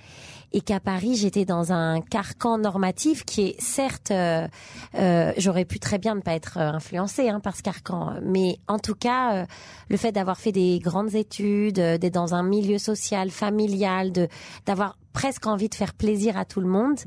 Et 0.53 0.61
qu'à 0.61 0.79
Paris, 0.79 1.15
j'étais 1.15 1.45
dans 1.45 1.71
un 1.71 2.01
carcan 2.01 2.57
normatif 2.57 3.23
qui 3.23 3.41
est 3.41 3.61
certes, 3.61 4.11
euh, 4.11 4.47
euh, 4.95 5.31
j'aurais 5.37 5.65
pu 5.65 5.79
très 5.79 5.97
bien 5.97 6.15
ne 6.15 6.21
pas 6.21 6.33
être 6.33 6.57
euh, 6.57 6.71
influencée 6.71 7.29
hein, 7.29 7.39
par 7.39 7.55
ce 7.55 7.63
carcan, 7.63 8.15
mais 8.21 8.57
en 8.67 8.77
tout 8.77 8.95
cas, 8.95 9.35
euh, 9.35 9.45
le 9.89 9.97
fait 9.97 10.11
d'avoir 10.11 10.37
fait 10.37 10.51
des 10.51 10.79
grandes 10.79 11.15
études, 11.15 11.75
d'être 11.75 12.13
dans 12.13 12.33
un 12.33 12.43
milieu 12.43 12.77
social, 12.77 13.29
familial, 13.29 14.11
de 14.11 14.27
d'avoir 14.65 14.97
presque 15.13 15.47
envie 15.47 15.69
de 15.69 15.75
faire 15.75 15.93
plaisir 15.93 16.37
à 16.37 16.45
tout 16.45 16.61
le 16.61 16.67
monde, 16.67 16.99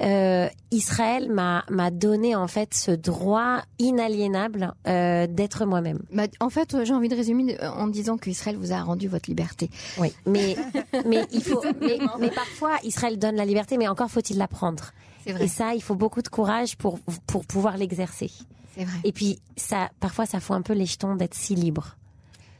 euh, 0.00 0.48
Israël 0.70 1.30
m'a 1.30 1.64
m'a 1.70 1.90
donné 1.90 2.34
en 2.34 2.48
fait 2.48 2.74
ce 2.74 2.90
droit 2.90 3.62
inaliénable 3.78 4.74
euh, 4.86 5.26
d'être 5.26 5.64
moi-même. 5.64 6.00
Bah, 6.12 6.24
en 6.40 6.50
fait, 6.50 6.74
euh, 6.74 6.84
j'ai 6.84 6.94
envie 6.94 7.08
de 7.08 7.16
résumer 7.16 7.56
en 7.62 7.86
disant 7.86 8.16
qu'Israël 8.16 8.56
vous 8.56 8.72
a 8.72 8.82
rendu 8.82 9.08
votre 9.08 9.28
liberté. 9.28 9.70
Oui, 9.98 10.12
mais 10.26 10.56
mais 11.06 11.26
il 11.32 11.42
faut 11.42 11.62
mais, 11.80 11.98
mais 12.18 12.30
parfois 12.30 12.78
Israël 12.82 13.18
donne 13.18 13.36
la 13.36 13.44
liberté, 13.44 13.78
mais 13.78 13.88
encore 13.88 14.10
faut-il 14.10 14.38
la 14.38 14.48
prendre. 14.48 14.92
C'est 15.24 15.32
vrai. 15.32 15.44
Et 15.44 15.48
ça, 15.48 15.74
il 15.74 15.82
faut 15.82 15.94
beaucoup 15.94 16.22
de 16.22 16.28
courage 16.28 16.76
pour 16.76 16.98
pour 17.26 17.44
pouvoir 17.44 17.76
l'exercer. 17.76 18.30
C'est 18.74 18.84
vrai. 18.84 18.98
Et 19.04 19.12
puis 19.12 19.38
ça, 19.56 19.90
parfois, 20.00 20.26
ça 20.26 20.40
fout 20.40 20.56
un 20.56 20.62
peu 20.62 20.72
les 20.72 20.86
jetons 20.86 21.14
d'être 21.14 21.34
si 21.34 21.54
libre. 21.54 21.96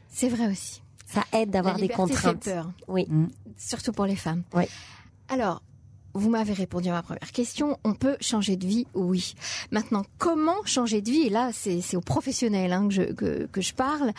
C'est 0.09 0.29
vrai 0.29 0.47
aussi. 0.47 0.81
Ça 1.05 1.23
aide 1.33 1.51
d'avoir 1.51 1.77
des 1.77 1.89
contraintes. 1.89 2.43
fait 2.43 2.53
peur, 2.53 2.71
Oui. 2.87 3.07
surtout 3.57 3.91
pour 3.91 4.05
les 4.05 4.15
femmes. 4.15 4.43
Oui. 4.53 4.63
Alors, 5.29 5.61
vous 6.13 6.29
m'avez 6.29 6.53
répondu 6.53 6.87
à 6.89 6.93
ma 6.93 7.03
première 7.03 7.31
question. 7.31 7.77
On 7.83 7.93
peut 7.93 8.15
changer 8.21 8.55
de 8.55 8.65
vie, 8.65 8.87
oui. 8.93 9.35
Maintenant, 9.71 10.03
comment 10.17 10.55
changer 10.65 11.01
de 11.01 11.09
vie? 11.11 11.23
Et 11.23 11.29
là, 11.29 11.51
c'est 11.53 11.81
c'est 11.81 11.97
aux 11.97 12.01
professionnels 12.01 12.71
hein, 12.73 12.87
que, 12.87 12.93
je, 12.93 13.01
que, 13.03 13.45
que 13.51 13.61
je 13.61 13.73
parle. 13.73 14.11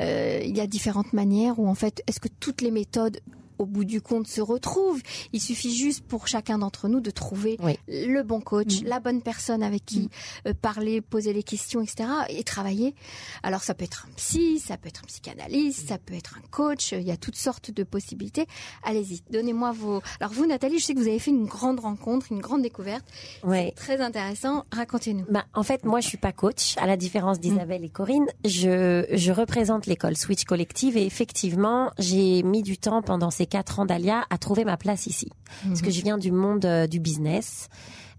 Euh, 0.00 0.40
il 0.42 0.56
y 0.56 0.60
a 0.60 0.66
différentes 0.66 1.12
manières 1.12 1.58
où, 1.58 1.68
en 1.68 1.74
fait, 1.74 2.02
est-ce 2.06 2.20
que 2.20 2.28
toutes 2.28 2.60
les 2.62 2.70
méthodes 2.70 3.20
au 3.62 3.66
bout 3.66 3.84
du 3.84 4.00
compte 4.00 4.26
se 4.26 4.40
retrouvent. 4.40 5.00
Il 5.32 5.40
suffit 5.40 5.74
juste 5.74 6.04
pour 6.04 6.28
chacun 6.28 6.58
d'entre 6.58 6.88
nous 6.88 7.00
de 7.00 7.10
trouver 7.10 7.56
Oui. 7.62 7.78
le 7.88 8.22
bon 8.22 8.40
coach, 8.40 8.82
Mm. 8.82 8.86
la 8.86 9.00
bonne 9.00 9.22
personne 9.22 9.62
avec 9.62 9.84
qui 9.84 10.08
euh, 10.46 10.52
parler, 10.54 11.00
poser 11.00 11.32
les 11.32 11.42
questions, 11.42 11.80
etc. 11.80 12.08
et 12.28 12.42
travailler. 12.44 12.94
Alors 13.42 13.62
ça 13.62 13.74
peut 13.74 13.84
être 13.84 14.06
un 14.08 14.12
psy, 14.16 14.58
ça 14.58 14.76
peut 14.76 14.88
être 14.88 15.02
un 15.02 15.06
psychanalyste, 15.06 15.88
ça 15.88 15.98
peut 15.98 16.14
être 16.14 16.36
un 16.38 16.46
coach. 16.50 16.92
Il 16.92 17.02
y 17.02 17.10
a 17.10 17.16
toutes 17.16 17.36
sortes 17.36 17.70
de 17.70 17.82
possibilités. 17.84 18.46
Allez-y, 18.82 19.22
donnez-moi 19.30 19.72
vos. 19.72 20.02
Alors 20.20 20.32
vous, 20.32 20.46
Nathalie, 20.46 20.78
je 20.78 20.84
sais 20.84 20.94
que 20.94 20.98
vous 20.98 21.08
avez 21.08 21.18
fait 21.18 21.30
une 21.30 21.46
grande 21.46 21.80
rencontre, 21.80 22.26
une 22.32 22.40
grande 22.40 22.62
découverte. 22.62 23.04
Ouais. 23.44 23.72
Très 23.76 24.00
intéressant. 24.00 24.64
Racontez-nous. 24.72 25.24
Bah, 25.28 25.44
en 25.54 25.62
fait, 25.62 25.84
moi, 25.84 26.00
je 26.00 26.08
suis 26.08 26.18
pas 26.18 26.32
coach. 26.32 26.76
À 26.78 26.86
la 26.86 26.96
différence 26.96 27.38
d'Isabelle 27.40 27.84
et 27.84 27.88
Corinne, 27.90 28.26
je, 28.44 29.06
je 29.12 29.32
représente 29.32 29.86
l'école 29.86 30.16
Switch 30.16 30.44
Collective 30.44 30.96
et 30.96 31.06
effectivement, 31.06 31.90
j'ai 31.98 32.42
mis 32.42 32.62
du 32.62 32.78
temps 32.78 33.02
pendant 33.02 33.30
ces 33.30 33.46
quatre 33.52 33.80
ans 33.80 33.84
d'Alia 33.84 34.24
à 34.30 34.38
trouver 34.38 34.64
ma 34.64 34.78
place 34.78 35.06
ici. 35.06 35.28
Parce 35.66 35.82
que 35.82 35.90
je 35.90 36.00
viens 36.00 36.16
du 36.16 36.32
monde 36.32 36.64
euh, 36.64 36.86
du 36.86 37.00
business. 37.00 37.68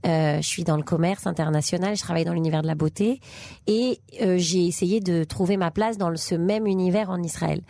Euh, 0.06 0.42
je 0.42 0.48
suis 0.48 0.64
dans 0.66 0.76
le 0.76 0.84
commerce 0.84 1.28
international, 1.28 1.96
je 1.96 2.02
travaille 2.02 2.26
dans 2.26 2.34
l'univers 2.34 2.62
de 2.62 2.68
la 2.68 2.76
beauté 2.76 3.22
et 3.68 4.02
euh, 4.22 4.36
j'ai 4.38 4.66
essayé 4.66 5.00
de 5.00 5.24
trouver 5.24 5.56
ma 5.56 5.72
place 5.72 5.98
dans 5.98 6.10
le- 6.10 6.18
ce 6.18 6.36
même 6.36 6.68
univers 6.68 7.10
en 7.10 7.24
Israël. 7.24 7.62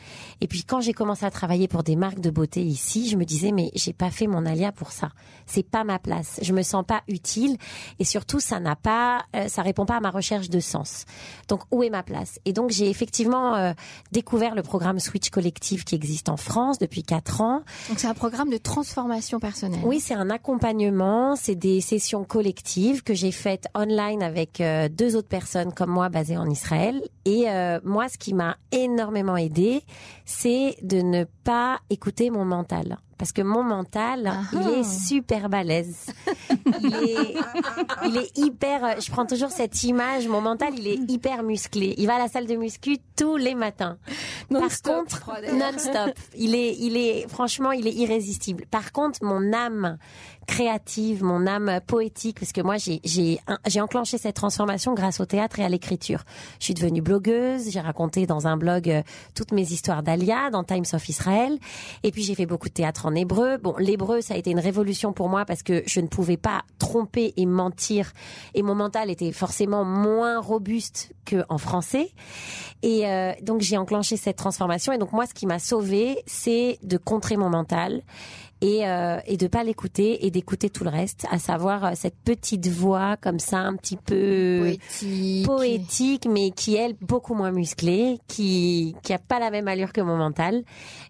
Et 0.42 0.48
puis 0.48 0.64
quand 0.64 0.82
j'ai 0.82 0.94
commencé 0.94 1.26
à 1.26 1.30
travailler 1.32 1.68
pour 1.68 1.84
des 1.84 1.96
marques 1.96 2.20
de 2.22 2.32
beauté 2.32 2.64
ici, 2.64 3.08
je 3.08 3.18
me 3.18 3.24
disais 3.26 3.52
mais 3.52 3.70
j'ai 3.76 3.94
pas 3.94 4.10
fait 4.10 4.26
mon 4.26 4.48
alia 4.48 4.72
pour 4.72 4.92
ça. 4.92 5.10
C'est 5.46 5.62
pas 5.62 5.84
ma 5.84 6.00
place. 6.00 6.40
Je 6.42 6.54
me 6.54 6.64
sens 6.64 6.84
pas 6.88 7.04
utile 7.08 7.58
et 8.00 8.04
surtout 8.06 8.40
ça 8.40 8.60
n'a 8.60 8.76
pas, 8.76 9.26
euh, 9.36 9.48
ça 9.48 9.62
répond 9.62 9.86
pas 9.86 9.98
à 9.98 10.00
ma 10.00 10.10
recherche 10.10 10.50
de 10.50 10.60
sens. 10.60 11.06
Donc 11.50 11.62
où 11.70 11.84
est 11.84 11.92
ma 11.92 12.02
place? 12.02 12.40
Et 12.46 12.54
donc 12.54 12.72
j'ai 12.72 12.90
effectivement 12.90 13.56
euh, 13.56 13.74
découvert 14.12 14.56
le 14.56 14.64
programme 14.64 15.00
Switch 15.00 15.30
Collective 15.30 15.84
qui 15.84 15.94
existe 15.94 16.30
en 16.30 16.38
France 16.38 16.80
depuis 16.80 17.04
quatre 17.04 17.42
ans. 17.42 17.62
Donc 17.90 18.00
c'est 18.00 18.08
un 18.08 18.14
programme 18.16 18.50
de 18.50 18.58
transformation 18.58 19.40
personnelle. 19.40 19.82
Oui, 19.84 20.00
c'est 20.00 20.16
un 20.16 20.32
accompagnement, 20.32 21.36
c'est 21.36 21.56
des 21.56 21.80
sessions 21.82 22.23
collectives 22.24 23.04
que 23.04 23.14
j'ai 23.14 23.32
faites 23.32 23.68
online 23.76 24.24
avec 24.24 24.62
euh, 24.62 24.90
deux 24.90 25.16
autres 25.16 25.28
personnes 25.28 25.74
comme 25.74 25.90
moi 25.90 26.10
basées 26.10 26.38
en 26.38 26.50
Israël. 26.50 27.02
Et 27.26 27.50
euh, 27.50 27.80
moi, 27.84 28.10
ce 28.10 28.18
qui 28.18 28.34
m'a 28.34 28.58
énormément 28.72 29.38
aidé, 29.38 29.84
c'est 30.26 30.76
de 30.82 31.02
ne 31.02 31.26
pas 31.44 31.80
écouter 31.90 32.30
mon 32.30 32.46
mental. 32.46 32.98
Parce 33.18 33.32
que 33.32 33.42
mon 33.42 33.64
mental, 33.64 34.32
Ah 34.32 34.42
il 34.54 34.80
est 34.80 34.84
super 34.84 35.50
balèze. 35.50 36.08
Il 36.82 36.94
est, 36.96 37.36
il 38.06 38.18
est 38.18 38.38
hyper. 38.38 39.00
Je 39.02 39.10
prends 39.12 39.26
toujours 39.26 39.50
cette 39.52 39.84
image. 39.84 40.28
Mon 40.28 40.42
mental, 40.42 40.74
il 40.78 40.88
est 40.88 41.00
hyper 41.12 41.44
musclé. 41.44 41.96
Il 41.98 42.08
va 42.08 42.16
à 42.16 42.20
la 42.20 42.28
salle 42.28 42.48
de 42.48 42.56
muscu 42.56 42.98
tous 43.16 43.38
les 43.38 43.56
matins. 43.56 43.98
Par 44.50 44.62
Non-stop, 44.62 44.96
contre, 44.96 45.32
non-stop. 45.54 46.14
Il 46.38 46.56
est, 46.56 46.76
il 46.80 46.98
est, 46.98 47.28
franchement, 47.30 47.72
il 47.72 47.88
est 47.88 47.94
irrésistible. 47.94 48.66
Par 48.70 48.92
contre, 48.92 49.24
mon 49.24 49.54
âme 49.54 49.98
créative, 50.46 51.24
mon 51.24 51.48
âme 51.48 51.80
poétique, 51.88 52.40
parce 52.40 52.52
que 52.52 52.60
moi, 52.62 52.76
j'ai, 52.78 53.00
j'ai 53.06 53.82
enclenché 53.82 54.18
cette 54.18 54.36
transformation 54.36 54.94
grâce 54.94 55.22
au 55.22 55.26
théâtre 55.26 55.60
et 55.60 55.64
à 55.64 55.70
l'écriture. 55.70 56.24
Je 56.60 56.66
suis 56.66 56.74
devenue 56.74 57.02
blogueuse. 57.02 57.70
J'ai 57.70 57.80
raconté 57.80 58.26
dans 58.26 58.46
un 58.46 58.58
blog 58.58 58.90
euh, 58.90 59.04
toutes 59.36 59.54
mes 59.54 59.62
histoires 59.72 60.04
d'Alia 60.04 60.50
dans 60.52 60.64
Times 60.66 60.84
of 60.92 61.08
Israel. 61.08 61.58
Et 62.04 62.12
puis, 62.12 62.24
j'ai 62.24 62.36
fait 62.36 62.46
beaucoup 62.46 62.68
de 62.68 62.74
théâtre 62.74 63.03
en 63.06 63.16
hébreu. 63.16 63.58
Bon, 63.58 63.76
l'hébreu, 63.78 64.22
ça 64.22 64.34
a 64.34 64.38
été 64.38 64.52
une 64.52 64.60
révolution 64.60 65.14
pour 65.14 65.30
moi 65.30 65.46
parce 65.46 65.64
que 65.64 65.84
je 65.86 66.00
ne 66.00 66.08
pouvais 66.08 66.38
pas 66.38 66.64
tromper 66.80 67.34
et 67.38 67.46
mentir. 67.46 68.14
Et 68.54 68.64
mon 68.64 68.76
mental 68.76 69.10
était 69.10 69.32
forcément 69.32 69.84
moins 69.84 70.40
robuste 70.40 71.14
qu'en 71.30 71.58
français. 71.58 72.12
Et 72.82 73.08
euh, 73.08 73.34
donc 73.42 73.62
j'ai 73.62 73.78
enclenché 73.78 74.18
cette 74.18 74.38
transformation. 74.38 74.94
Et 74.94 74.98
donc 74.98 75.14
moi, 75.14 75.26
ce 75.26 75.34
qui 75.34 75.46
m'a 75.46 75.60
sauvée, 75.60 76.24
c'est 76.26 76.80
de 76.84 76.98
contrer 76.98 77.38
mon 77.38 77.50
mental 77.50 78.02
et 78.64 78.88
euh, 78.88 79.20
et 79.28 79.36
de 79.36 79.48
pas 79.48 79.64
l'écouter 79.64 80.26
et 80.26 80.32
d'écouter 80.32 80.70
tout 80.70 80.86
le 80.86 80.90
reste, 80.90 81.28
à 81.30 81.38
savoir 81.38 81.84
euh, 81.84 81.92
cette 81.96 82.16
petite 82.16 82.68
voix 82.68 83.18
comme 83.18 83.40
ça, 83.40 83.58
un 83.58 83.76
petit 83.76 83.98
peu 83.98 84.60
Poétique. 84.62 85.46
poétique, 85.46 86.28
mais 86.30 86.52
qui 86.52 86.76
elle 86.76 86.96
beaucoup 87.02 87.36
moins 87.36 87.52
musclée, 87.52 88.20
qui 88.28 88.96
qui 89.04 89.12
a 89.12 89.20
pas 89.20 89.40
la 89.40 89.52
même 89.52 89.68
allure 89.68 89.92
que 89.92 90.00
mon 90.00 90.16
mental, 90.16 90.64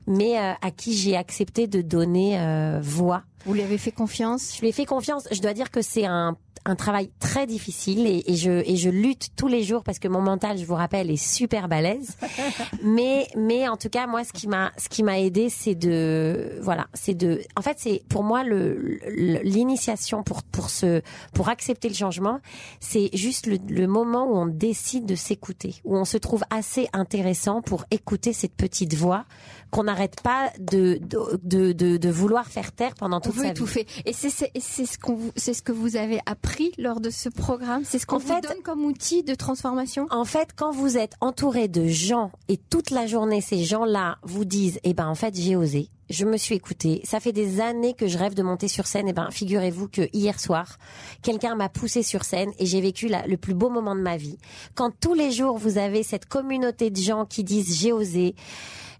mais 0.07 0.39
euh, 0.39 0.53
à 0.62 0.72
qui 0.72 0.93
j'ai 0.93 1.15
accepté 1.15 1.67
de 1.67 1.81
donner 1.81 2.39
euh, 2.39 2.79
voix. 2.81 3.22
Vous 3.45 3.53
lui 3.53 3.62
avez 3.62 3.77
fait 3.77 3.91
confiance? 3.91 4.55
Je 4.55 4.62
lui 4.62 4.69
ai 4.69 4.72
fait 4.72 4.86
confiance. 4.86 5.27
Je 5.31 5.41
dois 5.41 5.53
dire 5.53 5.69
que 5.69 5.81
c'est 5.81 6.05
un 6.05 6.36
un 6.65 6.75
travail 6.75 7.10
très 7.20 7.46
difficile 7.46 8.08
et, 8.08 8.24
et 8.27 8.36
je 8.36 8.51
et 8.51 8.75
je 8.77 8.89
lutte 8.89 9.29
tous 9.36 9.48
les 9.48 9.63
jours 9.63 9.84
parce 9.84 10.00
que 10.00 10.08
mon 10.08 10.22
mental, 10.22 10.58
je 10.58 10.65
vous 10.65 10.75
rappelle, 10.75 11.12
est 11.12 11.17
super 11.17 11.67
balèze. 11.67 12.17
mais 12.84 13.27
mais 13.38 13.67
en 13.67 13.77
tout 13.77 13.89
cas, 13.89 14.08
moi, 14.08 14.24
ce 14.24 14.32
qui 14.34 14.48
m'a 14.48 14.72
ce 14.77 14.89
qui 14.89 15.03
m'a 15.03 15.20
aidé, 15.20 15.50
c'est 15.50 15.75
de 15.75 16.60
voilà, 16.62 16.88
c'est 16.93 17.13
de. 17.15 17.41
En 17.55 17.62
fait, 17.62 17.77
c'est 17.79 18.03
pour 18.10 18.24
moi 18.24 18.43
le 18.43 19.00
l'initiation 19.43 20.24
pour 20.24 20.43
pour 20.43 20.70
ce 20.70 21.01
pour 21.34 21.50
accepter 21.50 21.88
le 21.89 21.96
changement, 21.96 22.39
c'est 22.79 23.10
juste 23.13 23.46
le, 23.48 23.58
le 23.70 23.88
moment 23.88 24.25
où 24.25 24.36
on 24.38 24.46
décide 24.46 25.05
de 25.05 25.15
s'écouter, 25.15 25.75
où 25.84 25.98
on 25.98 26.05
se 26.05 26.17
trouve 26.17 26.43
assez 26.50 26.88
intéressant 26.93 27.62
pour 27.62 27.86
écouter 27.91 28.34
cette 28.34 28.53
petite 28.55 28.93
voix 28.96 29.25
qu'on 29.72 29.84
n'arrête 29.84 30.22
pas 30.22 30.51
de 30.60 31.00
de, 31.01 31.39
de 31.43 31.72
de 31.72 31.98
de 31.98 32.10
vouloir 32.10 32.48
faire 32.48 32.72
taire 32.72 32.93
pendant 32.96 33.17
On 33.17 33.22
toute 33.22 33.34
veut 33.36 33.41
sa 33.41 33.48
vie. 33.48 33.51
étouffer. 33.51 33.88
Et 34.05 34.13
c'est 34.13 34.29
c'est- 34.29 34.51
c'est 34.60 34.86
ce 34.86 34.98
qu'on 35.00 35.17
c'est 35.36 35.53
ce 35.53 35.62
que 35.62 35.72
vous 35.72 35.96
avez 35.96 36.20
appris 36.25 36.52
lors 36.77 37.00
de 37.00 37.10
ce 37.10 37.29
programme. 37.29 37.83
C'est 37.86 38.00
ce 38.00 38.05
qu'on 38.05 38.17
vous 38.17 38.27
fait- 38.27 38.41
donne 38.41 38.62
comme 38.63 38.86
outil 38.86 39.24
de 39.24 39.36
transformation? 39.36 40.07
En 40.10 40.25
fait, 40.25 40.50
quand 40.55 40.72
vous 40.72 40.98
êtes 40.98 41.13
entouré 41.22 41.67
de 41.67 41.88
gens 41.88 42.31
et 42.50 42.57
toute 42.57 42.89
la 42.91 43.07
journée 43.07 43.41
ces 43.41 43.63
gens-là 43.63 44.17
vous 44.24 44.45
disent, 44.45 44.79
eh 44.83 44.93
ben 44.93 45.07
en 45.07 45.15
fait 45.15 45.36
j'ai 45.36 45.55
osé, 45.55 45.89
je 46.10 46.25
me 46.25 46.38
suis 46.38 46.55
écoutée, 46.55 47.01
ça 47.03 47.19
fait 47.19 47.31
des 47.31 47.60
années 47.62 47.93
que 47.93 48.07
je 48.07 48.17
rêve 48.17 48.33
de 48.36 48.43
monter 48.43 48.67
sur 48.67 48.88
scène, 48.88 49.07
eh 49.07 49.13
ben 49.13 49.29
figurez-vous 49.31 49.88
que 49.88 50.07
hier 50.13 50.39
soir, 50.39 50.77
quelqu'un 51.22 51.55
m'a 51.55 51.69
poussé 51.69 52.03
sur 52.03 52.24
scène 52.24 52.51
et 52.60 52.65
j'ai 52.65 52.81
vécu 52.81 53.07
la- 53.07 53.25
le 53.27 53.38
plus 53.38 53.53
beau 53.53 53.69
moment 53.69 53.95
de 53.95 54.01
ma 54.01 54.17
vie. 54.17 54.38
Quand 54.75 54.91
tous 55.00 55.13
les 55.13 55.31
jours 55.31 55.57
vous 55.57 55.77
avez 55.77 56.03
cette 56.03 56.25
communauté 56.25 56.89
de 56.89 56.98
gens 56.98 57.25
qui 57.25 57.43
disent 57.43 57.79
j'ai 57.79 57.91
osé, 57.93 58.36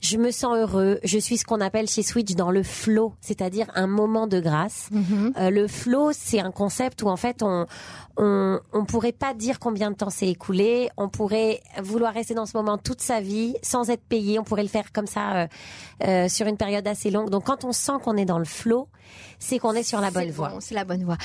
je 0.03 0.17
me 0.17 0.31
sens 0.31 0.57
heureux, 0.57 1.00
je 1.03 1.17
suis 1.17 1.38
ce 1.38 1.45
qu'on 1.45 1.62
appelle 1.62 1.88
chez 1.88 2.03
Switch 2.03 2.33
dans 2.36 2.51
le 2.51 2.62
flow, 2.62 3.13
c'est-à-dire 3.22 3.67
un 3.74 3.88
moment 3.88 4.27
de 4.27 4.41
grâce. 4.41 4.89
Euh, 5.38 5.50
le 5.50 5.67
flow, 5.69 6.12
c'est 6.12 6.41
un 6.41 6.51
concept 6.51 7.03
où 7.03 7.07
en 7.07 7.15
fait 7.15 7.41
on 7.41 7.65
on 8.17 8.60
on 8.74 8.86
pourrait 8.86 9.13
pas 9.13 9.33
dire 9.33 9.60
combien 9.60 9.91
de 9.91 9.95
temps 9.95 10.10
s'est 10.10 10.27
écoulé, 10.27 10.89
on 10.98 11.07
pourrait 11.07 11.62
vouloir 11.81 12.13
rester 12.13 12.33
dans 12.33 12.45
ce 12.45 12.57
moment 12.57 12.77
toute 12.77 13.01
sa 13.01 13.22
vie 13.22 13.55
sans 13.63 13.89
être 13.89 14.03
payé, 14.03 14.39
on 14.39 14.43
pourrait 14.43 14.63
le 14.63 14.69
faire 14.69 14.91
comme 14.91 15.07
ça 15.07 15.36
euh, 15.36 15.48
euh, 16.03 16.27
sur 16.27 16.48
une 16.48 16.57
période 16.57 16.86
assez 16.86 17.10
longue. 17.10 17.29
Donc 17.29 17.45
quand 17.45 17.63
on 17.63 17.72
sent 17.72 17.93
qu'on 18.03 18.17
est 18.17 18.25
dans 18.25 18.39
le 18.39 18.45
flow, 18.45 18.89
c'est 19.39 19.57
qu'on 19.57 19.74
est 19.74 19.83
sur 19.83 20.01
la 20.01 20.12
bonne 20.12 20.31
voie. 20.31 20.53
C'est 20.60 20.75
la 20.75 20.83
bonne 20.83 21.03
voie. 21.05 21.17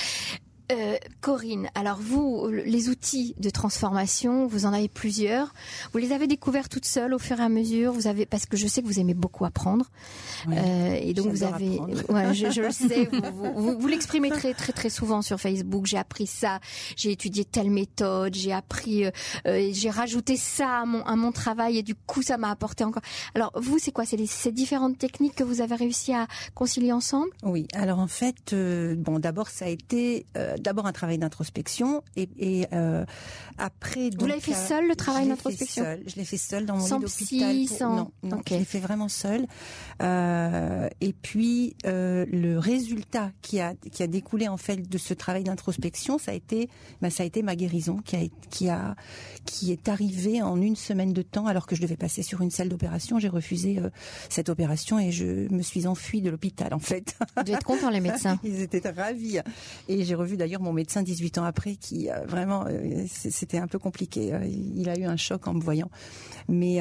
Euh, 0.71 0.97
Corinne, 1.23 1.69
alors 1.75 1.99
vous, 1.99 2.49
les 2.49 2.91
outils 2.91 3.35
de 3.39 3.49
transformation, 3.49 4.47
vous 4.47 4.67
en 4.67 4.75
avez 4.75 4.89
plusieurs. 4.89 5.55
Vous 5.93 5.99
les 5.99 6.13
avez 6.13 6.27
découverts 6.27 6.69
toutes 6.69 6.85
seules 6.85 7.15
au 7.15 7.19
fur 7.19 7.41
et 7.41 7.43
à 7.43 7.49
mesure. 7.49 7.93
Vous 7.93 8.07
avez, 8.07 8.27
parce 8.27 8.45
que 8.45 8.57
je 8.57 8.67
sais 8.67 8.83
que 8.83 8.87
vous 8.87 9.01
aimez 9.01 9.15
beaucoup 9.15 9.47
apprendre, 9.47 9.87
euh, 10.49 10.99
et 11.01 11.15
donc 11.15 11.29
vous 11.29 11.43
avez, 11.43 11.79
ouais, 12.09 12.35
je, 12.35 12.51
je, 12.51 12.61
le 12.61 12.71
sais, 12.71 13.09
vous, 13.33 13.53
vous, 13.55 13.79
vous 13.79 13.89
l'exprimez 13.89 14.29
très 14.29 14.53
très 14.53 14.73
très 14.73 14.91
souvent 14.91 15.23
sur 15.23 15.41
Facebook. 15.41 15.87
J'ai 15.87 15.97
appris 15.97 16.27
ça, 16.27 16.61
j'ai 16.97 17.13
étudié 17.13 17.47
telle 17.47 17.71
méthode, 17.71 18.35
j'ai 18.35 18.53
appris, 18.53 19.07
euh, 19.07 19.11
euh 19.47 19.71
j'ai 19.73 19.91
rajouté 19.91 20.37
ça 20.37 20.81
à 20.81 20.85
mon, 20.85 21.03
à 21.05 21.17
mon 21.17 21.33
travail, 21.33 21.79
et 21.79 21.83
du 21.83 21.95
coup 21.95 22.21
ça 22.21 22.37
m'a 22.37 22.51
apporté 22.51 22.85
encore. 22.85 23.03
Alors 23.35 23.53
vous, 23.55 23.79
c'est 23.79 23.93
quoi? 23.93 24.05
C'est 24.05 24.19
ces 24.27 24.53
différentes 24.53 24.99
techniques 24.99 25.35
que 25.35 25.45
vous 25.45 25.63
avez 25.63 25.77
réussi 25.77 26.13
à 26.13 26.27
concilier 26.55 26.93
ensemble? 26.93 27.31
Oui. 27.43 27.67
Alors 27.73 28.01
en 28.01 28.07
fait, 28.07 28.53
euh, 28.53 28.95
bon, 28.97 29.19
d'abord 29.19 29.49
ça 29.49 29.65
a 29.65 29.69
été 29.69 30.27
d'abord 30.61 30.87
un 30.87 30.93
travail 30.93 31.19
d'introspection 31.19 32.03
et, 32.17 32.29
et 32.39 32.67
euh, 32.73 33.05
après. 33.59 34.11
Vous 34.19 34.27
l'avez 34.27 34.41
fait 34.41 34.55
seul 34.55 34.89
le 34.89 34.97
travail 34.97 35.29
d'introspection? 35.29 35.85
Je 36.07 36.17
l'ai 36.17 36.25
fait 36.25 36.37
seul 36.37 36.67
dans 36.67 36.77
mon 36.77 36.87
sans 36.87 36.99
lit 36.99 37.05
d'hôpital. 37.05 37.67
Sans... 37.67 37.97
Non, 37.97 38.11
non 38.23 38.41
je 38.47 38.55
l'ai 38.55 38.65
fait 38.65 38.81
vraiment 38.81 39.09
seul. 39.09 39.47
Euh, 40.03 40.89
et 41.01 41.13
puis 41.13 41.77
euh, 41.87 42.25
le 42.31 42.59
résultat 42.59 43.31
qui 43.43 43.61
a 43.61 43.75
qui 43.93 44.03
a 44.03 44.07
découlé 44.07 44.49
en 44.49 44.57
fait 44.57 44.89
de 44.89 44.99
ce 44.99 45.15
travail 45.15 45.45
d'introspection, 45.45 46.19
ça 46.19 46.33
a 46.33 46.35
été 46.35 46.69
bah, 47.01 47.11
ça 47.11 47.23
a 47.23 47.27
été 47.27 47.43
ma 47.43 47.57
guérison 47.57 47.99
qui 48.05 48.17
a 48.17 48.21
qui 48.51 48.69
a 48.69 48.95
qui 49.45 49.73
est 49.73 49.89
arrivée 49.89 50.43
en 50.43 50.61
une 50.61 50.77
semaine 50.77 51.13
de 51.13 51.23
temps 51.23 51.47
alors 51.47 51.67
que 51.67 51.77
je 51.77 51.83
devais 51.83 51.97
passer 51.97 52.23
sur 52.23 52.43
une 52.43 52.51
salle 52.51 52.69
d'opération. 52.69 53.19
J'ai 53.19 53.29
refusé 53.29 53.79
euh, 53.79 53.91
cette 54.29 54.49
opération 54.49 54.99
et 54.99 55.11
je 55.11 55.53
me 55.53 55.63
suis 55.63 55.87
enfuie 55.87 56.23
de 56.23 56.31
l'hôpital 56.31 56.75
en 56.75 56.79
fait. 56.79 57.17
Vous 57.37 57.53
être 57.53 57.65
content 57.65 57.91
les 57.91 58.01
médecins. 58.01 58.39
Ils 58.45 58.61
étaient 58.61 58.89
ravis 58.89 59.41
et 59.89 60.05
j'ai 60.05 60.15
revu 60.15 60.37
d'ailleurs 60.37 60.48
mon 60.57 60.73
médecin 60.73 61.03
18 61.03 61.39
ans 61.39 61.45
après 61.45 61.77
qui 61.77 62.11
euh, 62.11 62.25
vraiment 62.27 62.65
euh, 62.67 63.05
c'était 63.07 63.59
un 63.59 63.67
peu 63.67 63.79
compliqué. 63.79 64.33
Euh, 64.33 64.47
il 64.47 64.89
a 64.89 64.99
eu 64.99 65.05
un 65.05 65.17
choc 65.17 65.47
en 65.47 65.55
me 65.55 65.61
voyant. 65.61 65.91
Mais 66.49 66.81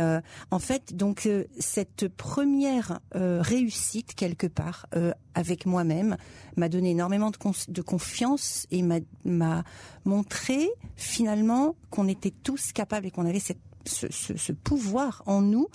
en 0.50 0.60
fait, 0.60 0.96
donc 0.96 1.28
cette 1.60 2.08
première 2.08 3.00
réussite 3.14 4.16
quelque 4.16 4.48
part 4.48 4.86
avec 5.34 5.66
moi-même 5.66 6.16
m'a 6.56 6.70
donné 6.70 6.92
énormément 6.92 7.32
de, 7.32 7.82
confiance 7.82 8.66
et 8.72 8.82
m'a 8.82 9.64
montré 10.06 10.70
finalement 10.96 11.76
qu'on 11.90 12.08
était 12.08 12.32
tous 12.32 12.72
capables 12.72 13.08
et 13.08 13.12
qu'on 13.12 13.26
avait 13.26 13.42
cette, 13.42 13.60
ce, 13.86 14.54
pouvoir 14.54 15.22
en 15.26 15.42
nous. 15.42 15.68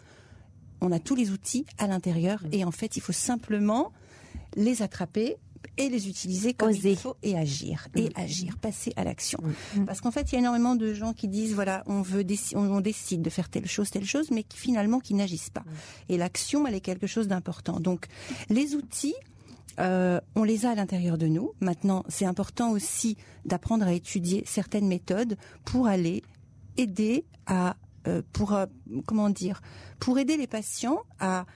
On 0.81 0.91
a 0.91 0.99
tous 0.99 1.15
les 1.15 1.31
outils 1.31 1.67
à 1.77 1.87
l'intérieur 1.87 2.43
et 2.51 2.65
en 2.65 2.73
fait, 2.73 2.97
il 2.97 3.01
faut 3.01 3.13
simplement 3.13 3.93
les 4.57 4.83
attraper, 4.83 5.37
et 5.77 5.89
les 5.89 6.09
utiliser 6.09 6.55
comme 6.55 6.73
il 6.73 6.97
faut 6.97 7.17
et 7.23 7.37
agir 7.37 7.89
et 7.95 8.09
mm. 8.09 8.13
agir, 8.17 8.59
passer 8.59 8.93
à 8.97 9.05
l'action. 9.05 9.39
Mm. 9.75 9.85
Parce 9.85 10.01
qu'en 10.01 10.11
fait, 10.11 10.31
il 10.31 10.35
y 10.35 10.37
a 10.37 10.39
énormément 10.41 10.75
de 10.75 10.93
gens 10.93 11.13
qui 11.13 11.29
disent 11.29 11.55
voilà, 11.55 11.83
on 11.87 12.03
veut 12.03 12.25
on, 12.55 12.81
décide 12.81 13.23
de 13.23 13.31
faire 13.31 13.49
telle 13.49 13.67
chose, 13.67 13.91
telle 13.91 14.05
chose, 14.05 14.31
mais 14.31 14.43
qui 14.43 14.59
finalement 14.59 15.01
qui 15.01 15.15
n'agissent 15.15 15.51
pas. 15.51 15.61
Mm. 15.61 16.13
Et 16.13 16.17
l'action, 16.19 16.67
elle 16.67 16.75
est 16.75 16.81
quelque 16.81 17.07
chose 17.07 17.29
d'important. 17.29 17.81
Donc, 17.81 18.07
les 18.49 18.75
outils. 18.75 19.15
Euh, 19.81 20.21
on 20.35 20.45
les 20.45 20.67
a 20.67 20.73
à 20.73 20.75
l'intérieur 20.75 21.17
de 21.17 21.27
nous. 21.27 21.53
Maintenant, 21.61 22.05
c'est 22.07 22.27
important 22.27 22.73
aussi 22.73 23.17
d'apprendre 23.47 23.87
à 23.87 23.95
étudier 23.95 24.45
certaines 24.47 24.87
méthodes 24.87 25.39
pour 25.65 25.87
aller 25.87 26.23
aider 26.77 27.25
à, 27.47 27.77
euh, 28.07 28.21
pour 28.35 28.53
euh, 28.53 28.67
comment 29.07 29.31
dire, 29.31 29.63
pour 29.99 30.19
aider 30.19 30.37
les 30.37 30.47
patients 30.47 31.01
à 31.21 31.47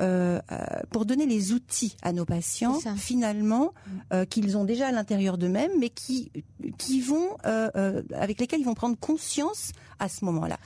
euh, 0.00 0.40
euh, 0.50 0.56
pour 0.90 1.04
donner 1.06 1.26
les 1.26 1.52
outils 1.52 1.96
à 2.02 2.12
nos 2.12 2.24
patients, 2.24 2.80
finalement, 2.96 3.72
mm. 3.86 3.90
euh, 4.12 4.24
qu'ils 4.24 4.56
ont 4.56 4.64
déjà 4.64 4.88
à 4.88 4.92
l'intérieur 4.92 5.38
d'eux-mêmes, 5.38 5.72
mais 5.78 5.88
qui, 5.88 6.30
qui 6.78 7.00
vont, 7.00 7.36
euh, 7.46 8.02
avec 8.14 8.40
lesquels 8.40 8.60
ils 8.60 8.66
vont 8.66 8.74
prendre 8.74 8.98
conscience 8.98 9.72
à 9.98 10.08
ce 10.08 10.24
moment-là. 10.24 10.58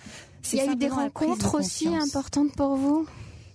Il 0.53 0.59
y 0.59 0.61
a 0.61 0.73
eu 0.73 0.77
des 0.77 0.89
rencontres 0.89 1.59
aussi 1.59 1.89
importantes 1.89 2.55
pour 2.57 2.77
vous? 2.77 3.07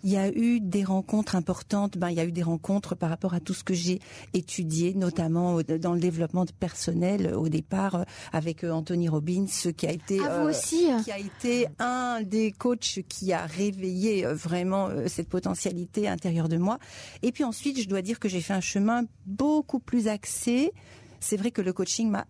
Il 0.04 0.12
y 0.12 0.18
a 0.18 0.30
eu 0.30 0.60
des 0.60 0.84
rencontres 0.84 1.36
importantes. 1.36 1.98
Ben, 1.98 2.10
il 2.10 2.18
y 2.18 2.20
a 2.20 2.26
eu 2.26 2.32
des 2.32 2.44
rencontres 2.44 2.96
par 2.96 3.10
rapport 3.10 3.34
à 3.34 3.40
tout 3.40 3.54
ce 3.54 3.64
que 3.64 3.74
j'ai 3.74 4.00
étudié, 4.34 4.94
notamment 4.94 5.62
dans 5.80 5.94
le 5.94 6.00
développement 6.00 6.46
personnel 6.60 7.34
au 7.34 7.48
départ 7.50 7.96
euh, 7.96 8.04
avec 8.32 8.64
euh, 8.64 8.72
Anthony 8.72 9.08
Robbins, 9.08 9.46
qui 9.78 9.88
a 9.88 9.92
été 9.92 10.20
ah, 10.24 10.42
vous 10.42 10.50
aussi. 10.50 10.90
qui 11.04 11.12
a 11.12 11.20
été 11.20 11.68
un 11.80 12.22
des 12.22 12.52
coachs 12.52 13.00
qui 13.08 13.32
a 13.32 13.46
réveillé 13.46 14.26
euh, 14.26 14.34
vraiment 14.34 14.90
cette 15.08 15.30
potentialité 15.30 16.08
intérieure 16.08 16.50
de 16.50 16.58
moi. 16.58 16.80
Et 17.22 17.32
puis 17.32 17.44
ensuite, 17.44 17.82
je 17.82 17.88
dois 17.88 18.02
dire 18.02 18.20
que 18.20 18.28
j'ai 18.28 18.42
fait 18.42 18.54
un 18.54 18.62
chemin 18.62 19.04
beaucoup 19.26 19.80
plus 19.80 20.08
axé. 20.08 20.74
C'est 21.20 21.38
vrai 21.38 21.52
que 21.52 21.62
le 21.62 21.72
coaching 21.72 22.10
m'a 22.10 22.26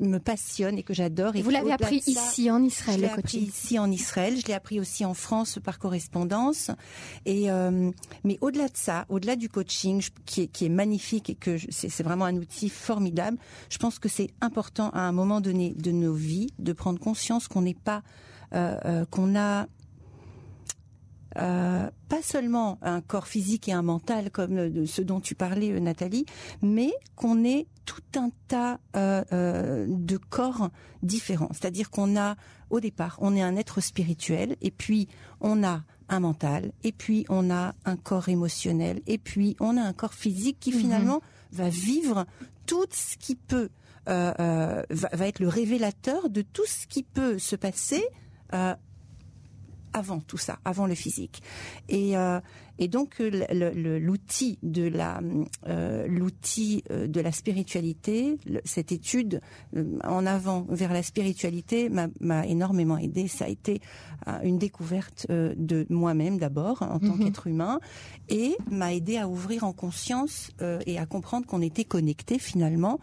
me 0.00 0.18
passionne 0.18 0.78
et 0.78 0.82
que 0.82 0.94
j'adore. 0.94 1.36
Et 1.36 1.42
vous 1.42 1.50
l'avez 1.50 1.72
appris 1.72 2.02
ici 2.06 2.50
en 2.50 2.62
Israël, 2.62 3.00
je 3.00 3.06
l'ai 3.06 3.10
appris 3.10 3.38
ici 3.38 3.78
en 3.78 3.90
Israël. 3.90 4.36
Je 4.40 4.46
l'ai 4.46 4.54
appris 4.54 4.80
aussi 4.80 5.04
en 5.04 5.14
France 5.14 5.58
par 5.62 5.78
correspondance. 5.78 6.70
Et 7.24 7.50
euh, 7.50 7.90
mais 8.24 8.38
au-delà 8.40 8.68
de 8.68 8.76
ça, 8.76 9.06
au-delà 9.08 9.36
du 9.36 9.48
coaching 9.48 10.02
qui 10.26 10.42
est, 10.42 10.46
qui 10.48 10.66
est 10.66 10.70
magnifique 10.70 11.30
et 11.30 11.34
que 11.34 11.56
c'est 11.70 12.02
vraiment 12.02 12.26
un 12.26 12.36
outil 12.36 12.68
formidable, 12.68 13.38
je 13.70 13.78
pense 13.78 13.98
que 13.98 14.08
c'est 14.08 14.30
important 14.40 14.90
à 14.90 15.00
un 15.00 15.12
moment 15.12 15.40
donné 15.40 15.74
de 15.76 15.90
nos 15.90 16.14
vies 16.14 16.48
de 16.58 16.72
prendre 16.72 16.98
conscience 16.98 17.48
qu'on 17.48 17.62
n'est 17.62 17.74
pas 17.74 18.02
euh, 18.54 18.78
euh, 18.86 19.04
qu'on 19.10 19.36
a 19.36 19.66
euh, 21.36 21.90
pas 22.08 22.22
seulement 22.22 22.78
un 22.80 23.02
corps 23.02 23.26
physique 23.26 23.68
et 23.68 23.72
un 23.72 23.82
mental 23.82 24.30
comme 24.30 24.70
de 24.70 24.86
ce 24.86 25.02
dont 25.02 25.20
tu 25.20 25.34
parlais 25.34 25.72
euh, 25.72 25.80
Nathalie, 25.80 26.24
mais 26.62 26.90
qu'on 27.16 27.44
ait 27.44 27.66
tout 27.84 28.02
un 28.16 28.30
tas 28.48 28.80
euh, 28.96 29.86
de 29.88 30.16
corps 30.16 30.70
différents. 31.02 31.50
C'est-à-dire 31.52 31.90
qu'on 31.90 32.16
a 32.16 32.36
au 32.70 32.80
départ, 32.80 33.18
on 33.20 33.36
est 33.36 33.42
un 33.42 33.56
être 33.56 33.80
spirituel 33.80 34.56
et 34.62 34.70
puis 34.70 35.08
on 35.40 35.62
a 35.64 35.82
un 36.08 36.20
mental 36.20 36.72
et 36.82 36.92
puis 36.92 37.26
on 37.28 37.50
a 37.50 37.74
un 37.84 37.96
corps 37.96 38.30
émotionnel 38.30 39.00
et 39.06 39.18
puis 39.18 39.54
on 39.60 39.76
a 39.76 39.82
un 39.82 39.92
corps 39.92 40.14
physique 40.14 40.56
qui 40.58 40.72
mhm. 40.72 40.78
finalement 40.78 41.22
va 41.52 41.68
vivre 41.68 42.26
tout 42.66 42.86
ce 42.90 43.16
qui 43.18 43.34
peut 43.34 43.68
va, 44.06 44.86
va, 44.90 45.26
être 45.26 45.38
le 45.38 45.48
révélateur 45.48 46.30
de 46.30 46.40
tout 46.40 46.64
ce 46.64 46.86
qui 46.86 47.02
peut 47.02 47.38
se 47.38 47.56
passer 47.56 48.02
avant 49.98 50.20
tout 50.20 50.38
ça, 50.38 50.58
avant 50.64 50.86
le 50.86 50.94
physique. 50.94 51.42
Et, 51.88 52.16
euh, 52.16 52.40
et 52.78 52.86
donc 52.88 53.18
l'outil 53.18 54.58
de 54.62 54.84
la 54.84 55.20
euh, 55.66 56.06
l'outil 56.06 56.84
euh, 56.90 57.08
de 57.08 57.20
la 57.20 57.32
spiritualité, 57.32 58.38
cette 58.64 58.92
étude 58.92 59.40
en 60.04 60.24
avant 60.24 60.64
vers 60.68 60.92
la 60.92 61.02
spiritualité 61.02 61.90
m'a 61.90 62.46
énormément 62.46 62.96
aidé. 62.96 63.26
Ça 63.28 63.46
a 63.46 63.48
été 63.48 63.80
une 64.44 64.58
découverte 64.58 65.26
de 65.28 65.86
moi-même 65.90 66.38
d'abord 66.38 66.82
en 66.82 66.98
tant 66.98 67.16
mhm. 67.16 67.24
qu'être 67.24 67.46
humain 67.46 67.80
et 68.28 68.56
m'a 68.70 68.94
aidé 68.94 69.16
à 69.16 69.28
ouvrir 69.28 69.64
en 69.64 69.72
conscience 69.72 70.50
et 70.86 70.98
à 70.98 71.06
comprendre 71.06 71.46
qu'on 71.46 71.62
était 71.62 71.84
connecté 71.84 72.38
finalement 72.38 73.00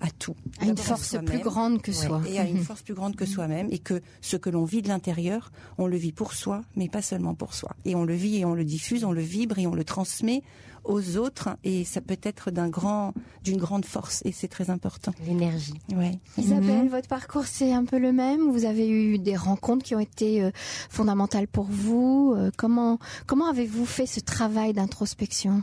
à 0.00 0.10
tout. 0.10 0.34
À 0.60 0.66
une 0.66 0.76
force 0.76 1.16
plus 1.24 1.40
grande 1.40 1.82
que 1.82 1.92
soi. 1.92 2.22
et 2.28 2.38
à 2.38 2.44
une 2.44 2.62
force 2.62 2.82
plus 2.82 2.94
grande 2.94 3.16
que 3.16 3.26
soi-même. 3.26 3.68
Et 3.70 3.78
que 3.78 4.00
ce 4.20 4.36
que 4.36 4.50
l'on 4.50 4.64
vit 4.64 4.82
de 4.82 4.88
l'intérieur, 4.88 5.52
on 5.78 5.86
le 5.86 5.96
vit 5.96 6.12
pour 6.12 6.32
soi, 6.32 6.62
mais 6.76 6.88
pas 6.88 7.02
seulement 7.02 7.34
pour 7.34 7.54
soi. 7.54 7.70
Et 7.84 7.94
on 7.94 8.04
le 8.04 8.14
vit 8.14 8.38
et 8.38 8.44
on 8.44 8.54
le 8.54 8.64
diffuse, 8.64 9.04
on 9.04 9.12
le 9.12 9.22
vibre 9.22 9.58
et 9.58 9.66
on 9.66 9.74
le 9.74 9.84
transmet 9.84 10.42
aux 10.84 11.16
autres. 11.16 11.50
Et 11.64 11.84
ça 11.84 12.00
peut 12.00 12.18
être 12.22 12.50
d'un 12.50 12.68
grand, 12.68 13.14
d'une 13.42 13.56
grande 13.56 13.84
force. 13.84 14.22
Et 14.24 14.32
c'est 14.32 14.48
très 14.48 14.70
important. 14.70 15.12
L'énergie. 15.26 15.74
Ouais. 15.94 16.18
Isabelle, 16.38 16.84
mhm. 16.84 16.88
votre 16.88 17.08
parcours, 17.08 17.46
c'est 17.46 17.72
un 17.72 17.84
peu 17.84 17.98
le 17.98 18.12
même. 18.12 18.50
Vous 18.50 18.64
avez 18.64 18.88
eu 18.88 19.18
des 19.18 19.36
rencontres 19.36 19.84
qui 19.84 19.94
ont 19.94 20.00
été 20.00 20.42
euh, 20.42 20.50
fondamentales 20.90 21.48
pour 21.48 21.66
vous. 21.68 22.34
Euh, 22.36 22.50
comment, 22.56 22.98
comment 23.26 23.48
avez-vous 23.48 23.86
fait 23.86 24.06
ce 24.06 24.20
travail 24.20 24.72
d'introspection? 24.72 25.62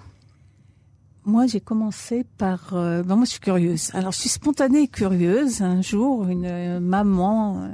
Moi, 1.24 1.46
j'ai 1.46 1.62
commencé 1.62 2.26
par. 2.38 2.74
Euh, 2.74 3.04
ben 3.04 3.16
moi, 3.16 3.26
je 3.26 3.32
suis 3.32 3.40
curieuse. 3.40 3.92
Alors, 3.94 4.12
je 4.12 4.20
suis 4.22 4.30
spontanée 4.30 4.84
et 4.84 4.88
curieuse. 4.88 5.62
Un 5.62 5.82
jour, 5.82 6.28
une 6.28 6.46
euh, 6.46 6.80
maman 6.80 7.62
euh, 7.62 7.70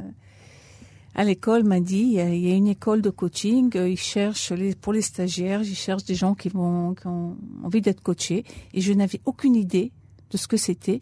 à 1.15 1.23
l'école 1.23 1.63
m'a 1.63 1.79
dit 1.79 1.99
il 1.99 2.11
y, 2.11 2.19
a, 2.19 2.55
une 2.55 2.67
école 2.67 3.01
de 3.01 3.09
coaching. 3.09 3.71
ils 3.73 3.97
cherchent 3.97 4.51
les, 4.51 4.75
pour 4.75 4.91
les 4.91 5.01
stagiaires, 5.01 5.61
ils 5.63 5.75
cherchent 5.75 6.03
des 6.03 6.13
gens 6.13 6.35
qui 6.35 6.49
vont 6.49 6.93
qui 6.93 7.07
ont 7.07 7.37
envie 7.63 7.81
d'être 7.81 8.01
coachés. 8.01 8.43
Et 8.73 8.81
je 8.81 8.91
n'avais 8.91 9.21
aucune 9.23 9.55
idée 9.55 9.93
de 10.29 10.37
ce 10.37 10.47
que 10.47 10.57
c'était. 10.57 10.99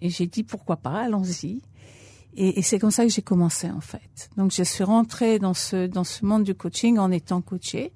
Et 0.00 0.10
j'ai 0.10 0.26
dit 0.26 0.42
pourquoi 0.42 0.76
pas, 0.76 1.02
allons-y. 1.02 1.62
Et, 2.36 2.58
et 2.58 2.62
c'est 2.62 2.80
comme 2.80 2.90
ça 2.90 3.04
que 3.04 3.12
j'ai 3.12 3.22
commencé 3.22 3.70
en 3.70 3.80
fait. 3.80 4.30
Donc, 4.36 4.50
je 4.50 4.64
suis 4.64 4.82
rentrée 4.82 5.38
dans 5.38 5.54
ce 5.54 5.86
dans 5.86 6.02
ce 6.02 6.24
monde 6.26 6.42
du 6.42 6.56
coaching 6.56 6.98
en 6.98 7.12
étant 7.12 7.40
coachée. 7.40 7.92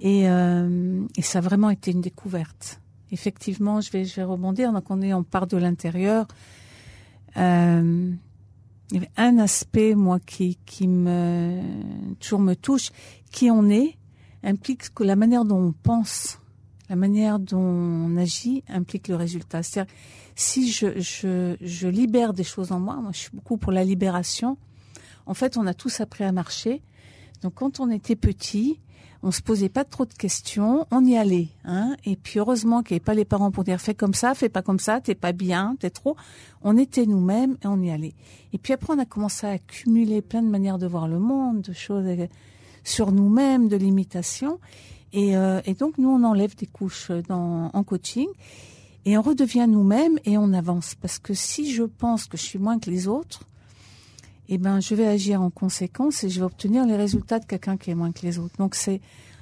Et, 0.00 0.28
euh, 0.28 1.06
et, 1.16 1.22
ça 1.22 1.38
a 1.38 1.40
vraiment 1.40 1.70
été 1.70 1.90
une 1.90 2.00
découverte. 2.00 2.80
Effectivement, 3.10 3.80
je 3.80 3.90
vais, 3.90 4.04
je 4.04 4.16
vais 4.16 4.22
rebondir. 4.22 4.72
Donc, 4.72 4.90
on 4.90 5.00
est, 5.00 5.14
on 5.14 5.24
part 5.24 5.46
de 5.46 5.56
l'intérieur. 5.56 6.26
Euh, 7.36 8.12
un 9.16 9.38
aspect, 9.38 9.94
moi, 9.94 10.18
qui, 10.20 10.58
qui 10.66 10.88
me, 10.88 11.60
toujours 12.20 12.40
me 12.40 12.54
touche. 12.54 12.90
Qui 13.30 13.50
on 13.50 13.68
est 13.68 13.96
implique 14.42 14.94
que 14.94 15.04
la 15.04 15.16
manière 15.16 15.44
dont 15.44 15.58
on 15.58 15.72
pense 15.72 16.38
La 16.88 16.96
manière 16.96 17.38
dont 17.38 17.58
on 17.58 18.16
agit 18.16 18.62
implique 18.68 19.08
le 19.08 19.16
résultat. 19.16 19.62
C'est-à-dire, 19.62 19.92
si 20.36 20.70
je, 20.70 21.00
je, 21.00 21.56
je 21.60 21.88
libère 21.88 22.32
des 22.32 22.44
choses 22.44 22.72
en 22.72 22.78
moi, 22.78 22.96
moi 22.96 23.10
je 23.12 23.18
suis 23.18 23.30
beaucoup 23.32 23.56
pour 23.56 23.72
la 23.72 23.84
libération. 23.84 24.56
En 25.26 25.34
fait, 25.34 25.56
on 25.56 25.66
a 25.66 25.74
tous 25.74 26.00
appris 26.00 26.24
à 26.24 26.32
marcher. 26.32 26.82
Donc 27.42 27.54
quand 27.54 27.80
on 27.80 27.90
était 27.90 28.16
petit, 28.16 28.80
on 29.22 29.30
se 29.30 29.42
posait 29.42 29.68
pas 29.68 29.84
trop 29.84 30.04
de 30.04 30.14
questions, 30.14 30.86
on 30.90 31.04
y 31.04 31.16
allait. 31.16 31.48
Hein 31.64 31.96
et 32.04 32.16
puis 32.16 32.38
heureusement 32.38 32.82
qu'il 32.82 32.94
n'y 32.94 32.98
avait 32.98 33.04
pas 33.04 33.14
les 33.14 33.24
parents 33.24 33.50
pour 33.50 33.64
dire 33.64 33.80
fais 33.80 33.94
comme 33.94 34.14
ça, 34.14 34.34
fais 34.34 34.48
pas 34.48 34.62
comme 34.62 34.78
ça, 34.78 35.00
t'es 35.00 35.14
pas 35.14 35.32
bien, 35.32 35.76
t'es 35.80 35.90
trop. 35.90 36.16
On 36.62 36.76
était 36.76 37.06
nous-mêmes 37.06 37.56
et 37.62 37.66
on 37.66 37.80
y 37.80 37.90
allait. 37.90 38.14
Et 38.52 38.58
puis 38.58 38.72
après 38.72 38.94
on 38.94 38.98
a 38.98 39.04
commencé 39.04 39.46
à 39.46 39.50
accumuler 39.50 40.22
plein 40.22 40.42
de 40.42 40.48
manières 40.48 40.78
de 40.78 40.86
voir 40.86 41.08
le 41.08 41.18
monde, 41.18 41.62
de 41.62 41.72
choses 41.72 42.06
euh, 42.06 42.26
sur 42.84 43.10
nous-mêmes, 43.10 43.68
de 43.68 43.76
l'imitation. 43.76 44.60
Et, 45.12 45.36
euh, 45.36 45.60
et, 45.64 45.74
donc 45.74 45.98
nous 45.98 46.10
on 46.10 46.22
enlève 46.22 46.54
des 46.54 46.66
couches 46.66 47.10
dans, 47.28 47.70
en 47.72 47.82
coaching 47.82 48.28
et 49.04 49.16
on 49.16 49.22
redevient 49.22 49.66
nous-mêmes 49.68 50.18
et 50.26 50.38
on 50.38 50.52
avance. 50.52 50.94
Parce 50.94 51.18
que 51.18 51.34
si 51.34 51.72
je 51.72 51.82
pense 51.82 52.26
que 52.26 52.36
je 52.36 52.42
suis 52.42 52.58
moins 52.58 52.78
que 52.78 52.90
les 52.90 53.08
autres, 53.08 53.47
eh 54.48 54.58
ben, 54.58 54.80
je 54.80 54.94
vais 54.94 55.06
agir 55.06 55.42
en 55.42 55.50
conséquence 55.50 56.24
et 56.24 56.30
je 56.30 56.40
vais 56.40 56.46
obtenir 56.46 56.86
les 56.86 56.96
résultats 56.96 57.38
de 57.38 57.44
quelqu'un 57.44 57.76
qui 57.76 57.90
est 57.90 57.94
moins 57.94 58.12
que 58.12 58.22
les 58.22 58.38
autres. 58.38 58.56
Donc 58.58 58.74
c'est 58.74 59.00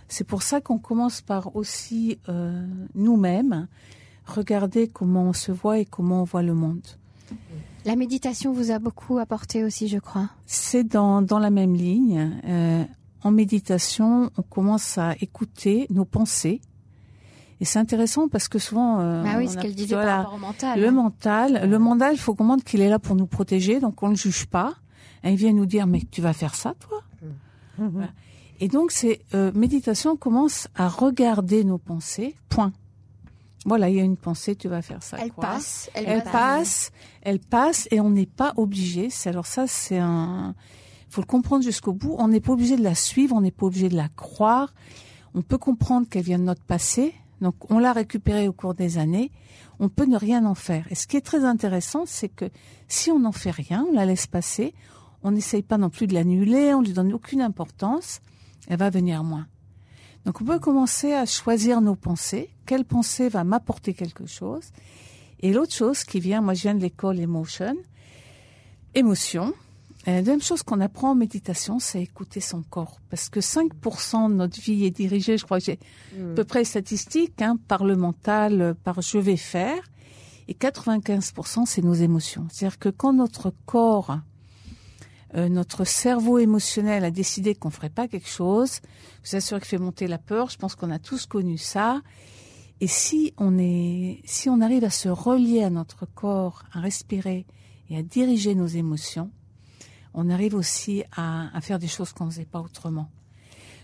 c'est 0.09 0.25
pour 0.25 0.43
ça 0.43 0.61
qu'on 0.61 0.79
commence 0.79 1.21
par 1.21 1.57
aussi 1.57 2.19
euh, 2.29 2.65
nous-mêmes 2.95 3.67
regarder 4.25 4.89
comment 4.89 5.25
on 5.25 5.33
se 5.33 5.53
voit 5.53 5.79
et 5.79 5.85
comment 5.85 6.23
on 6.23 6.25
voit 6.25 6.43
le 6.43 6.55
monde. 6.55 6.87
La 7.85 7.97
méditation 7.97 8.53
vous 8.53 8.71
a 8.71 8.79
beaucoup 8.79 9.19
apporté 9.19 9.65
aussi, 9.65 9.89
je 9.89 9.99
crois. 9.99 10.29
C'est 10.47 10.85
dans 10.85 11.23
dans 11.23 11.39
la 11.39 11.51
même 11.51 11.75
ligne. 11.75 12.41
Euh, 12.45 12.85
en 13.23 13.31
méditation, 13.31 14.31
on 14.37 14.43
commence 14.43 14.99
à 14.99 15.15
écouter 15.21 15.87
nos 15.91 16.05
pensées. 16.05 16.61
Et 17.61 17.65
c'est 17.65 17.79
intéressant 17.79 18.29
parce 18.29 18.49
que 18.49 18.59
souvent, 18.59 19.01
euh, 19.01 19.25
ah 19.27 19.39
oui, 19.39 19.49
ce 19.49 19.57
qu'elle 19.57 19.75
disait 19.75 19.95
par 19.95 20.19
rapport 20.19 20.35
au 20.35 20.39
mental. 20.39 20.81
Le 20.81 20.91
mental, 20.91 21.69
le 21.69 21.79
mental, 21.79 22.15
il 22.15 22.19
faut 22.19 22.35
comprendre 22.35 22.63
qu'il 22.63 22.81
est 22.83 22.91
là 22.91 22.99
pour 22.99 23.17
nous 23.17 23.27
protéger, 23.27 23.81
donc 23.81 24.03
on 24.03 24.09
ne 24.09 24.15
juge 24.15 24.47
pas. 24.47 24.75
Et 25.27 25.33
il 25.33 25.37
vient 25.37 25.53
nous 25.53 25.67
dire, 25.67 25.87
mais 25.87 26.03
tu 26.11 26.21
vas 26.23 26.33
faire 26.33 26.55
ça, 26.55 26.75
toi 26.79 27.03
mmh. 27.79 28.05
Et 28.61 28.69
donc, 28.69 28.91
c'est 28.91 29.21
euh, 29.35 29.53
méditation 29.55 30.17
commence 30.17 30.69
à 30.75 30.89
regarder 30.89 31.65
nos 31.65 31.79
pensées, 31.79 32.35
point. 32.49 32.73
Voilà, 33.67 33.91
il 33.91 33.97
y 33.97 34.01
a 34.01 34.05
une 34.05 34.17
pensée, 34.17 34.55
tu 34.55 34.69
vas 34.69 34.81
faire 34.81 35.03
ça. 35.03 35.19
Elle 35.21 35.33
passe, 35.33 35.91
elle, 35.95 36.05
elle 36.07 36.23
passe, 36.23 36.93
elle 37.23 37.41
passe, 37.41 37.89
et 37.91 38.01
on 38.01 38.11
n'est 38.11 38.27
pas 38.27 38.55
obligé. 38.57 39.11
C'est 39.11 39.29
alors 39.29 39.47
ça, 39.47 39.67
c'est 39.67 39.99
un, 39.99 40.55
faut 41.09 41.21
le 41.21 41.27
comprendre 41.27 41.65
jusqu'au 41.65 41.93
bout. 41.93 42.15
On 42.19 42.29
n'est 42.29 42.41
pas 42.41 42.53
obligé 42.53 42.77
de 42.77 42.83
la 42.83 42.95
suivre, 42.95 43.35
on 43.35 43.41
n'est 43.41 43.51
pas 43.51 43.67
obligé 43.67 43.89
de 43.89 43.97
la 43.97 44.09
croire. 44.09 44.73
On 45.35 45.43
peut 45.43 45.59
comprendre 45.59 46.09
qu'elle 46.09 46.23
vient 46.23 46.39
de 46.39 46.45
notre 46.45 46.63
passé, 46.63 47.15
donc 47.41 47.71
on 47.71 47.79
l'a 47.79 47.93
récupérée 47.93 48.49
au 48.49 48.53
cours 48.53 48.75
des 48.75 48.99
années. 48.99 49.31
On 49.79 49.89
peut 49.89 50.07
ne 50.07 50.17
rien 50.17 50.47
en 50.47 50.55
faire. 50.55 50.87
Et 50.91 50.95
ce 50.95 51.07
qui 51.07 51.17
est 51.17 51.23
très 51.23 51.45
intéressant, 51.45 52.05
c'est 52.07 52.29
que 52.29 52.51
si 52.89 53.11
on 53.11 53.19
n'en 53.19 53.33
fait 53.33 53.51
rien, 53.51 53.85
on 53.91 53.93
la 53.93 54.07
laisse 54.07 54.27
passer, 54.27 54.73
on 55.23 55.31
n'essaye 55.31 55.63
pas 55.63 55.79
non 55.79 55.91
plus 55.91 56.07
de 56.07 56.15
l'annuler, 56.15 56.75
on 56.75 56.83
lui 56.83 56.93
donne 56.93 57.13
aucune 57.13 57.41
importance, 57.41 58.21
elle 58.69 58.79
va 58.79 58.91
venir 58.91 59.25
moins. 59.25 59.47
Donc 60.25 60.41
on 60.41 60.45
peut 60.45 60.59
commencer 60.59 61.13
à 61.13 61.25
choisir 61.25 61.81
nos 61.81 61.95
pensées, 61.95 62.51
quelle 62.67 62.85
pensée 62.85 63.29
va 63.29 63.45
m'apporter 63.45 63.95
quelque 63.95 64.27
chose? 64.27 64.73
Et 65.41 65.53
l'autre 65.53 65.75
chose 65.75 66.05
qui 66.05 66.19
vient, 66.19 66.41
moi 66.41 66.55
je 66.55 66.63
viens 66.63 66.75
de 66.75 66.81
l'école 66.81 67.21
Emotion, 67.21 67.77
émotion. 68.95 69.53
la 70.07 70.21
deuxième 70.21 70.43
chose 70.43 70.63
qu'on 70.63 70.81
apprend 70.81 71.11
en 71.11 71.15
méditation, 71.15 71.79
c'est 71.79 72.03
écouter 72.03 72.41
son 72.41 72.63
corps. 72.63 72.99
Parce 73.11 73.29
que 73.29 73.41
5% 73.41 74.31
de 74.31 74.35
notre 74.35 74.61
vie 74.61 74.85
est 74.85 74.91
dirigée, 74.91 75.37
je 75.39 75.45
crois 75.45 75.59
que 75.59 75.67
j'ai 75.67 75.79
à 76.19 76.35
peu 76.35 76.45
près 76.45 76.65
statistique, 76.65 77.41
hein, 77.43 77.59
par 77.69 77.85
le 77.85 77.97
mental, 77.97 78.75
par 78.83 79.03
je 79.03 79.19
vais 79.19 79.37
faire. 79.37 79.83
Et 80.49 80.55
95%, 80.55 81.67
c'est 81.67 81.83
nos 81.83 81.95
émotions. 81.95 82.47
C'est-à-dire 82.51 82.79
que 82.79 82.89
quand 82.89 83.13
notre 83.13 83.53
corps 83.67 84.19
euh, 85.37 85.49
notre 85.49 85.85
cerveau 85.85 86.39
émotionnel 86.39 87.05
a 87.05 87.11
décidé 87.11 87.55
qu'on 87.55 87.71
ferait 87.71 87.91
pas 87.91 88.09
quelque 88.09 88.29
chose, 88.29 88.81
vous 89.25 89.37
assure 89.37 89.59
qu'il 89.59 89.69
fait 89.69 89.79
monter 89.79 90.07
la 90.07 90.19
peur. 90.19 90.51
Je 90.51 90.57
pense 90.57 90.75
qu'on 90.75 90.91
a 90.91 90.99
tous 90.99 91.27
connu 91.27 91.59
ça. 91.59 92.01
Et 92.81 92.87
si 92.87 93.33
on 93.39 93.59
est, 93.59 94.21
si 94.25 94.49
on 94.49 94.61
arrive 94.61 94.85
à 94.85 94.91
se 94.91 95.09
relier 95.09 95.63
à 95.63 95.71
notre 95.71 96.07
corps, 96.07 96.65
à 96.73 96.81
respirer 96.81 97.47
et 97.91 97.99
à 97.99 98.03
diriger 98.03 98.55
nos 98.55 98.67
émotions, 98.67 99.31
on 100.15 100.31
arrive 100.31 100.55
aussi 100.55 101.05
à, 101.15 101.55
à 101.57 101.61
faire 101.61 101.79
des 101.79 101.89
choses 101.89 102.13
qu'on 102.13 102.27
ne 102.27 102.31
faisait 102.31 102.45
pas 102.45 102.61
autrement. 102.61 103.11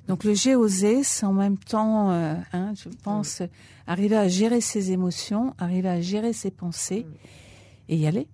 Donc 0.09 0.25
le 0.25 0.35
j'ai 0.35 0.57
osé, 0.57 1.05
c'est 1.05 1.27
en 1.27 1.33
même 1.33 1.59
temps, 1.59 2.11
euh, 2.11 2.35
hein, 2.53 2.73
je 2.75 2.89
pense, 2.89 3.43
arriver 3.87 4.17
à 4.17 4.29
gérer 4.29 4.61
ses 4.61 4.91
émotions, 4.91 5.55
arriver 5.59 5.89
à 5.89 6.01
gérer 6.01 6.33
ses 6.33 6.51
pensées 6.51 7.07
et 7.89 7.97
y 7.97 8.07
aller. 8.07 8.27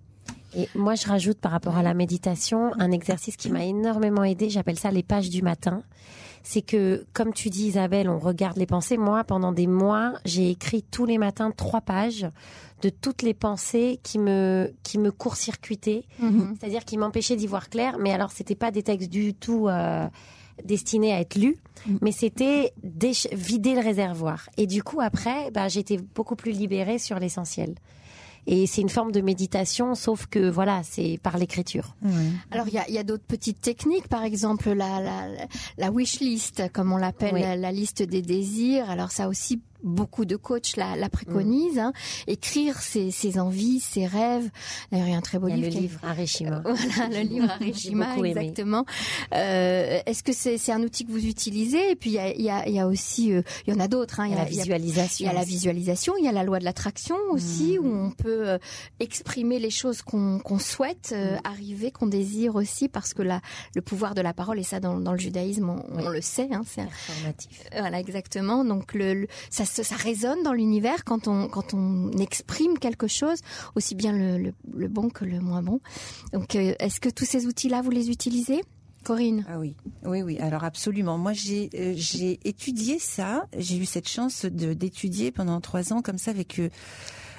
Et 0.55 0.67
moi, 0.75 0.95
je 0.95 1.07
rajoute 1.07 1.39
par 1.39 1.51
rapport 1.51 1.77
à 1.77 1.83
la 1.83 1.93
méditation 1.93 2.71
un 2.79 2.91
exercice 2.91 3.37
qui 3.37 3.49
m'a 3.49 3.65
énormément 3.65 4.23
aidé. 4.23 4.49
J'appelle 4.49 4.79
ça 4.79 4.91
les 4.91 5.03
pages 5.03 5.29
du 5.29 5.41
matin. 5.41 5.83
C'est 6.41 6.61
que, 6.61 7.05
comme 7.13 7.33
tu 7.33 7.49
dis, 7.49 7.67
Isabelle, 7.67 8.09
on 8.09 8.17
regarde 8.17 8.57
les 8.57 8.65
pensées. 8.65 8.97
Moi, 8.97 9.23
pendant 9.23 9.51
des 9.51 9.67
mois, 9.67 10.13
j'ai 10.25 10.49
écrit 10.49 10.83
tous 10.83 11.05
les 11.05 11.17
matins 11.17 11.51
trois 11.51 11.81
pages 11.81 12.27
de 12.81 12.89
toutes 12.89 13.21
les 13.21 13.33
pensées 13.33 13.99
qui 14.03 14.19
me 14.19 14.73
qui 14.83 14.99
me 14.99 15.11
court-circuitaient, 15.11 16.05
mhm. 16.19 16.55
c'est-à-dire 16.57 16.85
qui 16.85 16.97
m'empêchaient 16.97 17.35
d'y 17.35 17.47
voir 17.47 17.69
clair. 17.69 17.97
Mais 17.99 18.13
alors, 18.13 18.31
c'était 18.31 18.55
pas 18.55 18.71
des 18.71 18.83
textes 18.83 19.09
du 19.09 19.33
tout. 19.33 19.67
Euh, 19.67 20.07
destinés 20.65 21.13
à 21.13 21.21
être 21.21 21.35
lus, 21.35 21.55
mhm. 21.87 21.99
mais 22.01 22.11
c'était 22.11 22.73
vider 23.31 23.75
le 23.75 23.81
réservoir. 23.81 24.49
Et 24.57 24.67
du 24.67 24.83
coup, 24.83 24.99
après, 24.99 25.51
bah, 25.51 25.69
j'étais 25.69 25.97
beaucoup 25.97 26.35
plus 26.35 26.51
libérée 26.51 26.99
sur 26.99 27.17
l'essentiel 27.17 27.75
et 28.47 28.67
c'est 28.67 28.81
une 28.81 28.89
forme 28.89 29.11
de 29.11 29.21
méditation, 29.21 29.95
sauf 29.95 30.27
que 30.27 30.49
voilà, 30.49 30.81
c'est 30.83 31.19
par 31.21 31.37
l'écriture. 31.37 31.95
Alors 32.51 32.67
il 32.67 32.73
y 32.73 32.77
a, 32.77 32.89
y 32.89 32.97
a 32.97 33.03
d'autres 33.03 33.25
petites 33.25 33.61
techniques, 33.61 34.07
par 34.07 34.23
exemple 34.23 34.71
la, 34.71 35.01
la, 35.01 35.27
la 35.77 35.91
wish 35.91 36.19
list, 36.19 36.63
comme 36.73 36.91
on 36.91 36.97
l'appelle, 36.97 37.59
la, 37.59 37.71
liste 37.71 38.03
des 38.03 38.21
désirs. 38.21 38.89
Alors 38.89 39.11
ça 39.11 39.27
aussi 39.27 39.61
beaucoup 39.83 40.25
de 40.25 40.35
coachs 40.35 40.75
la, 40.77 40.95
la 40.95 41.09
préconisent. 41.09 41.75
Mm. 41.75 41.79
Hein. 41.79 41.93
Écrire 42.27 42.79
ses, 42.81 43.11
ses, 43.11 43.39
envies, 43.39 43.79
ses 43.79 44.05
rêves. 44.05 44.49
D'ailleurs, 44.91 45.07
il 45.07 45.11
y 45.11 45.15
a 45.15 45.17
un 45.17 45.21
très 45.21 45.39
beau 45.39 45.47
livre. 45.47 45.73
Le 45.73 45.81
livre 45.81 45.99
Arishima. 46.03 46.61
voilà, 46.63 47.09
le 47.09 47.27
livre 47.27 47.49
Arishima, 47.49 48.17
exactement. 48.17 48.85
Euh, 49.33 49.99
Est-ce 50.05 50.23
que 50.23 50.33
c'est 50.33 50.71
un 50.71 50.81
outil 50.83 51.05
que 51.05 51.11
vous 51.11 51.25
utilisez? 51.25 51.91
Et 51.91 51.95
puis 51.95 52.11
il 52.11 52.13
y 52.13 52.19
a, 52.19 52.33
il 52.33 52.41
y 52.41 52.49
a, 52.49 52.67
il 52.67 52.73
y 52.73 52.79
a 52.79 52.87
aussi, 52.87 53.33
euh, 53.33 53.41
il 53.67 53.73
y 53.73 53.77
en 53.77 53.79
a 53.79 53.87
d'autres. 53.87 54.19
Hein. 54.19 54.27
Il 54.27 54.31
y 54.31 54.35
a 54.35 54.37
la 54.37 54.45
visualisation. 54.45 55.25
Il 55.25 55.27
y 55.27 55.29
a 55.29 55.33
la 55.33 55.45
visualisation. 55.45 56.13
Il 56.17 56.25
y 56.25 56.27
a 56.27 56.31
la 56.31 56.43
loi 56.43 56.59
de 56.59 56.65
l'attraction 56.65 57.15
aussi, 57.31 57.77
mm. 57.77 57.85
où 57.85 57.93
on 57.93 58.11
peut 58.11 58.49
euh, 58.49 58.57
exprimer 58.99 59.59
les 59.59 59.69
choses 59.69 60.01
qu'on 60.01 60.39
qu'on 60.39 60.59
souhaite 60.59 61.11
euh, 61.13 61.35
mm. 61.35 61.41
arriver, 61.43 61.91
qu'on 61.91 62.07
désire 62.07 62.55
aussi, 62.55 62.89
parce 62.89 63.13
que 63.13 63.21
la, 63.21 63.41
le 63.75 63.81
pouvoir 63.81 64.15
de 64.15 64.21
la 64.21 64.33
parole 64.33 64.59
et 64.59 64.63
ça 64.63 64.79
dans, 64.79 64.99
dans 64.99 65.13
le 65.13 65.19
judaïsme, 65.19 65.69
on, 65.69 65.83
on 65.93 66.09
le 66.09 66.21
sait. 66.21 66.49
Hein, 66.51 66.61
c'est 66.65 66.81
informatif. 66.81 67.63
Voilà, 67.71 67.99
exactement. 67.99 68.63
Donc 68.63 68.93
le, 68.93 69.13
le 69.13 69.27
ça 69.49 69.65
ça, 69.69 69.95
résonne 69.95 70.43
dans 70.43 70.53
l'univers 70.53 71.03
quand 71.03 71.27
on 71.27 71.47
quand 71.47 71.73
on 71.73 72.11
exprime 72.11 72.77
quelque 72.77 73.07
chose, 73.07 73.39
aussi 73.75 73.95
bien 73.95 74.13
le, 74.13 74.53
bon 74.87 75.09
que 75.09 75.25
le 75.25 75.39
moins 75.39 75.61
bon. 75.61 75.79
Donc, 76.33 76.55
euh, 76.55 76.73
est-ce 76.79 76.99
que 76.99 77.09
tous 77.09 77.25
ces 77.25 77.45
outils-là 77.45 77.81
vous 77.81 77.91
les 77.91 78.09
utilisez 78.09 78.61
Corinne? 79.03 79.45
Ah 79.47 79.59
oui, 79.59 79.75
oui, 80.03 80.21
oui. 80.21 80.37
Alors 80.39 80.63
absolument. 80.63 81.17
Moi, 81.17 81.33
j'ai 81.33 81.69
euh, 81.75 81.93
j'ai 81.95 82.39
étudié 82.43 82.99
ça. 82.99 83.45
J'ai 83.57 83.77
eu 83.77 83.85
cette 83.85 84.07
chance 84.07 84.45
d'étudier 84.45 85.31
pendant 85.31 85.61
trois 85.61 85.93
ans 85.93 86.01
comme 86.01 86.17
ça 86.17 86.31
avec 86.31 86.59
euh, 86.59 86.69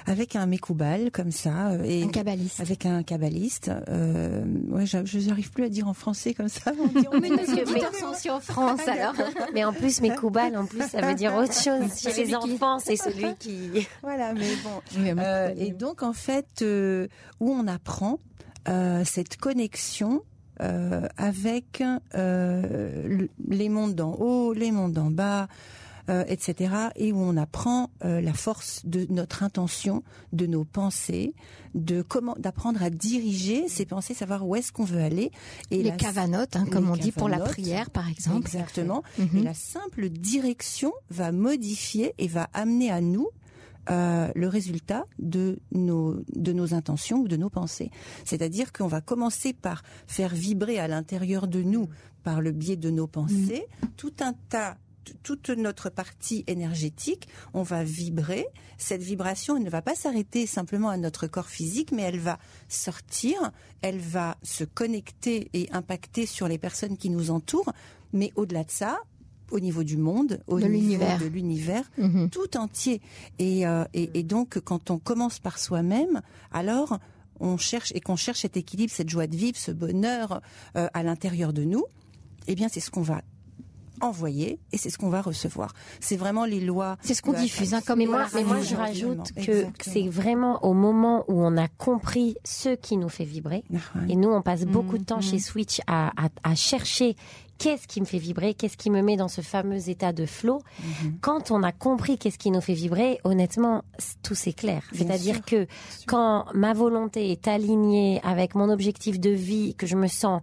avec 0.05 0.35
un 0.35 0.45
mécoubal 0.45 1.11
comme 1.11 1.31
ça 1.31 1.69
euh, 1.69 1.83
et 1.83 2.03
un 2.03 2.07
kabbaliste. 2.07 2.59
avec 2.59 2.85
un 2.85 3.03
kabbaliste. 3.03 3.71
Euh, 3.89 4.43
ouais, 4.69 4.85
je 4.85 5.27
n'arrive 5.27 5.51
plus 5.51 5.65
à 5.65 5.69
dire 5.69 5.87
en 5.87 5.93
français 5.93 6.33
comme 6.33 6.49
ça. 6.49 6.71
On 6.79 6.87
dit, 6.87 7.07
on 7.11 7.19
met 7.19 7.31
en 8.29 8.39
France 8.39 8.87
alors. 8.87 9.13
Mais 9.53 9.63
en 9.63 9.73
plus 9.73 10.01
mécoubal, 10.01 10.55
en 10.57 10.65
plus 10.65 10.83
ça 10.83 11.01
veut 11.01 11.15
dire 11.15 11.35
autre 11.35 11.53
chose. 11.63 11.99
Chez 11.99 12.25
les 12.25 12.35
enfants, 12.35 12.79
c'est 12.79 12.95
celui 12.95 13.35
qui. 13.39 13.87
Voilà, 14.01 14.33
mais 14.33 14.55
bon. 14.63 14.81
Euh, 15.19 15.53
et 15.57 15.71
donc 15.71 16.03
en 16.03 16.13
fait, 16.13 16.61
euh, 16.61 17.07
où 17.39 17.51
on 17.51 17.67
apprend 17.67 18.19
euh, 18.67 19.03
cette 19.05 19.37
connexion 19.37 20.21
euh, 20.61 21.07
avec 21.17 21.83
euh, 22.13 23.27
les 23.47 23.69
mondes 23.69 23.95
d'en 23.95 24.13
haut, 24.13 24.53
les 24.53 24.71
mondes 24.71 24.93
d'en 24.93 25.09
bas, 25.09 25.47
euh, 26.09 26.23
etc. 26.27 26.73
Et 26.95 27.11
où 27.11 27.19
on 27.19 27.37
apprend 27.37 27.89
euh, 28.03 28.21
la 28.21 28.33
force 28.33 28.81
de 28.85 29.05
notre 29.09 29.43
intention, 29.43 30.03
de 30.33 30.45
nos 30.45 30.63
pensées, 30.63 31.33
de 31.75 32.01
comment 32.01 32.35
d'apprendre 32.37 32.81
à 32.83 32.89
diriger 32.89 33.67
ces 33.67 33.85
pensées, 33.85 34.13
savoir 34.13 34.47
où 34.47 34.55
est-ce 34.55 34.71
qu'on 34.71 34.83
veut 34.83 35.01
aller. 35.01 35.31
Et 35.69 35.83
les 35.83 35.95
cavanotes, 35.95 36.55
hein, 36.55 36.65
comme 36.71 36.89
on 36.89 36.97
dit 36.97 37.11
pour 37.11 37.29
la 37.29 37.39
prière, 37.39 37.89
par 37.89 38.09
exemple. 38.09 38.39
Exactement. 38.45 39.03
Mhm. 39.17 39.37
Et 39.37 39.41
la 39.43 39.53
simple 39.53 40.09
direction 40.09 40.93
va 41.09 41.31
modifier 41.31 42.13
et 42.17 42.27
va 42.27 42.49
amener 42.53 42.91
à 42.91 43.01
nous 43.01 43.29
euh, 43.89 44.29
le 44.35 44.47
résultat 44.47 45.05
de 45.17 45.57
nos 45.71 46.21
de 46.35 46.53
nos 46.53 46.75
intentions 46.75 47.17
ou 47.17 47.27
de 47.27 47.35
nos 47.35 47.49
pensées. 47.49 47.89
C'est-à-dire 48.25 48.71
qu'on 48.73 48.87
va 48.87 49.01
commencer 49.01 49.53
par 49.53 49.81
faire 50.05 50.35
vibrer 50.35 50.77
à 50.77 50.87
l'intérieur 50.87 51.47
de 51.47 51.63
nous, 51.63 51.89
par 52.23 52.41
le 52.41 52.51
biais 52.51 52.75
de 52.75 52.91
nos 52.91 53.07
pensées, 53.07 53.65
tout 53.97 54.13
un 54.19 54.33
tas 54.49 54.77
toute 55.23 55.49
notre 55.49 55.89
partie 55.89 56.43
énergétique, 56.47 57.27
on 57.53 57.63
va 57.63 57.83
vibrer. 57.83 58.45
Cette 58.77 59.01
vibration 59.01 59.57
elle 59.57 59.63
ne 59.63 59.69
va 59.69 59.81
pas 59.81 59.95
s'arrêter 59.95 60.45
simplement 60.47 60.89
à 60.89 60.97
notre 60.97 61.27
corps 61.27 61.49
physique, 61.49 61.91
mais 61.91 62.03
elle 62.03 62.19
va 62.19 62.39
sortir, 62.67 63.51
elle 63.81 63.99
va 63.99 64.37
se 64.43 64.63
connecter 64.63 65.49
et 65.53 65.69
impacter 65.71 66.25
sur 66.25 66.47
les 66.47 66.57
personnes 66.57 66.97
qui 66.97 67.09
nous 67.09 67.31
entourent. 67.31 67.71
Mais 68.13 68.31
au-delà 68.35 68.63
de 68.63 68.71
ça, 68.71 68.99
au 69.51 69.59
niveau 69.59 69.83
du 69.83 69.97
monde, 69.97 70.41
au 70.47 70.59
De 70.59 70.65
niveau 70.65 71.03
de 71.19 71.25
l'univers, 71.27 71.91
Mhm. 71.97 72.29
tout 72.29 72.57
entier. 72.57 73.01
Et, 73.39 73.67
euh, 73.67 73.83
et, 73.93 74.09
et 74.13 74.23
donc, 74.23 74.59
quand 74.59 74.89
on 74.91 74.97
commence 74.97 75.39
par 75.39 75.59
soi-même, 75.59 76.21
alors 76.51 76.99
on 77.39 77.57
cherche 77.57 77.91
et 77.95 77.99
qu'on 78.01 78.15
cherche 78.15 78.41
cet 78.41 78.55
équilibre, 78.55 78.93
cette 78.93 79.09
joie 79.09 79.27
de 79.27 79.35
vivre, 79.35 79.57
ce 79.57 79.71
bonheur 79.71 80.41
euh, 80.77 80.87
à 80.93 81.03
l'intérieur 81.03 81.51
de 81.53 81.63
nous, 81.63 81.83
eh 82.47 82.55
bien, 82.55 82.67
c'est 82.71 82.79
ce 82.79 82.89
qu'on 82.91 83.01
va 83.01 83.21
envoyer 84.01 84.59
et 84.71 84.77
c'est 84.77 84.89
ce 84.89 84.97
qu'on 84.97 85.09
va 85.09 85.21
recevoir. 85.21 85.73
C'est 85.99 86.17
vraiment 86.17 86.45
les 86.45 86.59
lois. 86.59 86.97
C'est 87.01 87.13
ce 87.13 87.21
qu'on 87.21 87.33
diffuse, 87.33 87.73
hein, 87.73 87.81
comme 87.85 87.99
Mais 87.99 88.05
moi, 88.05 88.25
mais 88.33 88.43
moi, 88.43 88.57
je 88.57 88.73
Exactement. 88.73 88.83
rajoute 88.85 89.33
que 89.45 89.65
c'est 89.81 90.07
vraiment 90.07 90.63
au 90.65 90.73
moment 90.73 91.23
où 91.27 91.41
on 91.41 91.57
a 91.57 91.67
compris 91.67 92.35
ce 92.43 92.69
qui 92.75 92.97
nous 92.97 93.09
fait 93.09 93.25
vibrer. 93.25 93.63
Ah 93.73 93.77
ouais. 93.95 94.11
Et 94.13 94.15
nous, 94.15 94.29
on 94.29 94.41
passe 94.41 94.65
beaucoup 94.65 94.97
de 94.97 95.03
temps 95.03 95.21
chez 95.21 95.39
Switch 95.39 95.81
à, 95.87 96.11
à, 96.25 96.29
à 96.43 96.55
chercher 96.55 97.15
qu'est-ce 97.57 97.87
qui 97.87 98.01
me 98.01 98.05
fait 98.05 98.17
vibrer, 98.17 98.55
qu'est-ce 98.55 98.75
qui 98.75 98.89
me 98.89 99.03
met 99.03 99.17
dans 99.17 99.27
ce 99.27 99.41
fameux 99.41 99.87
état 99.87 100.13
de 100.13 100.25
flow. 100.25 100.61
Mhm. 101.03 101.17
Quand 101.21 101.51
on 101.51 101.61
a 101.61 101.71
compris 101.71 102.17
qu'est-ce 102.17 102.39
qui 102.39 102.49
nous 102.49 102.59
fait 102.61 102.73
vibrer, 102.73 103.19
honnêtement, 103.23 103.83
tout 104.23 104.33
c'est 104.33 104.53
clair. 104.53 104.81
Bien 104.91 105.05
C'est-à-dire 105.05 105.45
que 105.45 105.67
quand 106.07 106.45
ma 106.55 106.73
volonté 106.73 107.31
est 107.31 107.47
alignée 107.47 108.19
avec 108.23 108.55
mon 108.55 108.69
objectif 108.71 109.19
de 109.19 109.29
vie, 109.29 109.75
que 109.75 109.85
je 109.85 109.95
me 109.95 110.07
sens 110.07 110.41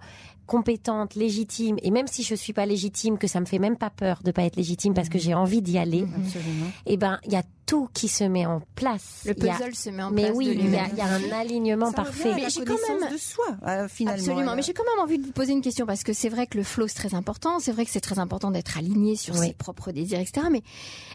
compétente, 0.49 1.15
légitime, 1.15 1.77
et 1.83 1.91
même 1.93 2.09
si 2.09 2.25
je 2.25 2.35
suis 2.35 2.53
pas 2.53 2.67
légitime, 2.67 3.19
que 3.19 3.29
ça 3.29 3.39
me 3.39 3.47
fait 3.47 3.61
même 3.61 3.77
pas 3.77 3.91
peur 3.91 4.21
de 4.25 4.33
pas 4.33 4.43
être 4.43 4.57
légitime 4.57 4.95
parce 4.95 5.09
que 5.09 5.19
j'ai 5.19 5.35
envie 5.35 5.63
d'y 5.63 5.79
aller, 5.79 6.05
Absolument. 6.17 6.67
eh 6.87 6.97
ben, 6.97 7.21
il 7.27 7.33
y 7.33 7.37
a 7.37 7.43
tout 7.67 7.87
qui 7.93 8.09
se 8.09 8.25
met 8.25 8.47
en 8.47 8.63
place. 8.77 9.25
Le 9.27 9.33
a- 9.33 9.35
puzzle 9.35 9.75
se 9.75 9.91
met 9.91 10.03
en 10.03 10.11
mais 10.11 10.23
place 10.25 10.37
oui, 10.37 10.47
de 10.47 10.53
il 10.55 10.71
y, 10.73 10.77
a, 10.79 10.89
il 10.91 10.97
y 10.97 11.01
a 11.03 11.07
un 11.07 11.39
alignement 11.39 11.91
Ça 11.91 11.97
parfait. 11.99 12.33
Mais 12.35 12.49
j'ai 12.49 12.65
quand 12.65 12.75
même- 12.89 13.13
de 13.13 13.19
soi, 13.19 13.45
euh, 13.67 13.87
finalement. 13.89 14.19
Absolument, 14.19 14.57
mais 14.57 14.63
j'ai 14.63 14.73
quand 14.73 14.85
même 14.85 15.05
envie 15.05 15.19
de 15.19 15.27
vous 15.27 15.33
poser 15.33 15.53
une 15.53 15.61
question 15.61 15.85
parce 15.85 16.03
que 16.03 16.15
c'est 16.15 16.31
vrai 16.31 16.47
que 16.47 16.57
le 16.57 16.65
flow 16.65 16.89
c'est 16.89 16.95
très 16.95 17.15
important, 17.15 17.59
c'est 17.59 17.73
vrai 17.73 17.85
que 17.85 17.91
c'est 17.91 18.01
très 18.01 18.19
important 18.19 18.51
d'être 18.51 18.79
aligné 18.79 19.17
sur 19.17 19.35
Oui. 19.37 19.49
ses 19.49 19.53
propres 19.53 19.93
désirs, 19.93 20.19
etc. 20.19 20.47
Mais 20.51 20.63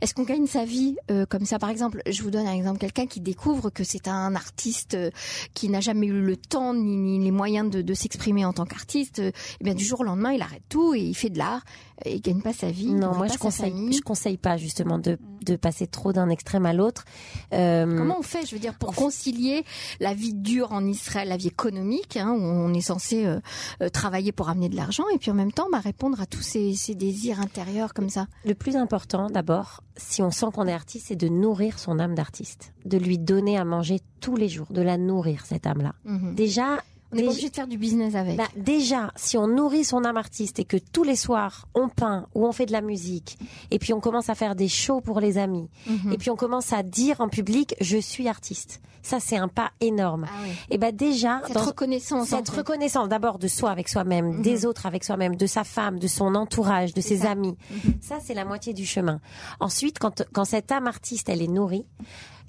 est-ce 0.02 0.14
qu'on 0.14 0.26
gagne 0.26 0.46
sa 0.46 0.64
vie 0.64 0.96
euh, 1.10 1.26
comme 1.26 1.46
ça? 1.48 1.58
Par 1.58 1.72
exemple, 1.72 2.04
je 2.08 2.22
vous 2.22 2.30
donne 2.30 2.46
un 2.46 2.54
exemple, 2.54 2.78
quelqu'un 2.78 3.08
qui 3.08 3.20
découvre 3.20 3.72
que 3.72 3.84
c'est 3.84 4.08
un 4.08 4.36
artiste 4.36 4.94
euh, 4.94 5.10
qui 5.56 5.70
n'a 5.70 5.80
jamais 5.80 6.06
eu 6.06 6.22
le 6.22 6.38
temps 6.38 6.76
ni, 6.76 6.98
ni 6.98 7.18
les 7.24 7.32
moyens 7.32 7.68
de, 7.72 7.82
de 7.82 7.94
s'exprimer 7.96 8.46
en 8.46 8.54
tant 8.54 8.66
qu'artiste, 8.66 9.23
euh, 9.28 9.32
eh 9.60 9.64
bien 9.64 9.74
du 9.74 9.84
jour 9.84 10.02
au 10.02 10.04
lendemain 10.04 10.32
il 10.32 10.42
arrête 10.42 10.64
tout 10.70 10.94
et 10.94 11.02
il 11.02 11.16
fait 11.16 11.30
de 11.30 11.38
l'art 11.38 11.64
et 12.06 12.16
il 12.16 12.22
gagne 12.22 12.42
pas 12.42 12.54
sa 12.54 12.70
vie. 12.70 12.92
Non, 12.92 13.14
moi 13.16 13.28
je 13.28 13.38
conseille, 13.38 13.72
famille. 13.72 13.94
je 13.94 14.02
conseille 14.02 14.38
pas 14.38 14.58
justement 14.58 14.98
de, 15.00 15.18
de 15.46 15.56
passer 15.56 15.88
trop 15.88 16.12
d'un 16.12 16.30
extrême 16.30 16.66
à 16.66 16.74
l'autre. 16.74 17.06
Euh, 17.54 17.98
Comment 17.98 18.18
on 18.20 18.24
fait, 18.24 18.46
je 18.46 18.54
veux 18.56 18.60
dire, 18.60 18.74
pour 18.74 18.94
concilier 18.94 19.64
la 20.00 20.14
vie 20.14 20.34
dure 20.34 20.72
en 20.72 20.86
Israël, 20.86 21.30
la 21.30 21.38
vie 21.38 21.48
économique, 21.48 22.18
hein, 22.18 22.32
où 22.32 22.42
on 22.42 22.74
est 22.74 22.82
censé 22.82 23.26
euh, 23.26 23.90
travailler 23.90 24.32
pour 24.32 24.50
amener 24.50 24.70
de 24.70 24.76
l'argent, 24.76 25.04
et 25.14 25.18
puis 25.18 25.32
en 25.32 25.36
même 25.36 25.52
temps 25.52 25.68
bah, 25.72 25.80
répondre 25.80 26.20
à 26.20 26.26
tous 26.26 26.42
ces, 26.42 26.74
ces 26.74 26.96
désirs 26.96 27.40
intérieurs 27.40 27.94
comme 27.94 28.10
ça? 28.10 28.28
Le 28.46 28.56
plus 28.56 28.76
important, 28.76 29.30
d'abord, 29.30 29.84
si 29.96 30.22
on 30.22 30.32
sent 30.32 30.48
qu'on 30.54 30.68
est 30.68 30.74
artiste, 30.74 31.06
c'est 31.10 31.16
de 31.16 31.30
nourrir 31.30 31.80
son 31.80 32.00
âme 32.00 32.16
d'artiste, 32.16 32.74
de 32.86 32.98
lui 32.98 33.18
donner 33.18 33.58
à 33.58 33.66
manger 33.66 34.00
tous 34.20 34.36
les 34.36 34.50
jours, 34.50 34.68
de 34.72 34.82
la 34.82 34.98
nourrir 34.98 35.46
cette 35.46 35.68
âme-là. 35.68 35.94
Mhm. 36.06 36.36
Déjà, 36.36 36.80
On 37.14 37.18
déjà- 37.18 37.32
obligé 37.32 37.50
de 37.50 37.56
faire 37.56 37.68
du 37.68 37.78
business 37.78 38.16
avec. 38.16 38.36
Bah, 38.38 38.48
déjà, 38.58 39.12
si 39.16 39.38
on 39.38 39.48
nourrit 39.48 39.84
son 39.84 40.04
âme 40.06 40.18
artiste 40.18 40.60
et 40.60 40.66
que 40.66 40.78
tous 40.78 41.04
les 41.04 41.16
soirs 41.16 41.68
on 41.76 41.90
peint 41.90 42.28
ou 42.36 42.46
on 42.46 42.52
fait 42.52 42.66
de 42.66 42.72
la 42.72 42.82
musique, 42.82 43.38
et 43.72 43.80
puis 43.80 43.94
on 43.94 44.00
commence 44.00 44.30
à 44.30 44.36
faire 44.36 44.56
des 44.56 44.68
shows 44.68 45.02
pour 45.02 45.20
les 45.20 45.38
amis, 45.38 45.70
Mhm. 45.88 46.14
et 46.14 46.18
puis 46.18 46.30
on 46.30 46.36
commence 46.36 46.74
à 46.74 46.84
dire 46.84 47.22
en 47.22 47.30
public 47.30 47.76
je 47.82 47.98
suis 47.98 48.28
artiste. 48.28 48.82
Ça 49.06 49.20
c'est 49.20 49.36
un 49.36 49.50
pas 49.50 49.72
énorme. 49.82 50.26
Ah 50.30 50.34
oui. 50.46 50.52
Et 50.70 50.78
ben 50.78 50.96
déjà 50.96 51.42
Cette 51.46 51.56
dans 51.56 51.64
reconnaissance. 51.66 52.32
en 52.32 52.38
cette 52.38 52.50
fait. 52.50 52.58
reconnaissance 52.58 53.10
d'abord 53.10 53.38
de 53.38 53.50
soi 53.50 53.70
avec 53.70 53.90
soi-même, 53.90 54.38
Mhm. 54.38 54.42
des 54.42 54.66
autres 54.66 54.86
avec 54.86 55.04
soi-même, 55.04 55.36
de 55.36 55.46
sa 55.46 55.66
femme, 55.66 56.00
de 56.00 56.08
son 56.08 56.36
entourage, 56.36 56.94
de 56.94 57.02
ses 57.02 57.18
ça. 57.18 57.32
amis. 57.32 57.58
Mhm. 57.70 57.94
Ça 58.02 58.20
c'est 58.24 58.34
la 58.34 58.46
moitié 58.46 58.74
du 58.74 58.86
chemin. 58.86 59.20
Ensuite 59.60 60.00
quand 60.00 60.24
quand 60.32 60.46
cette 60.46 60.72
âme 60.72 60.88
artiste 60.88 61.28
elle 61.28 61.42
est 61.42 61.48
nourrie, 61.50 61.86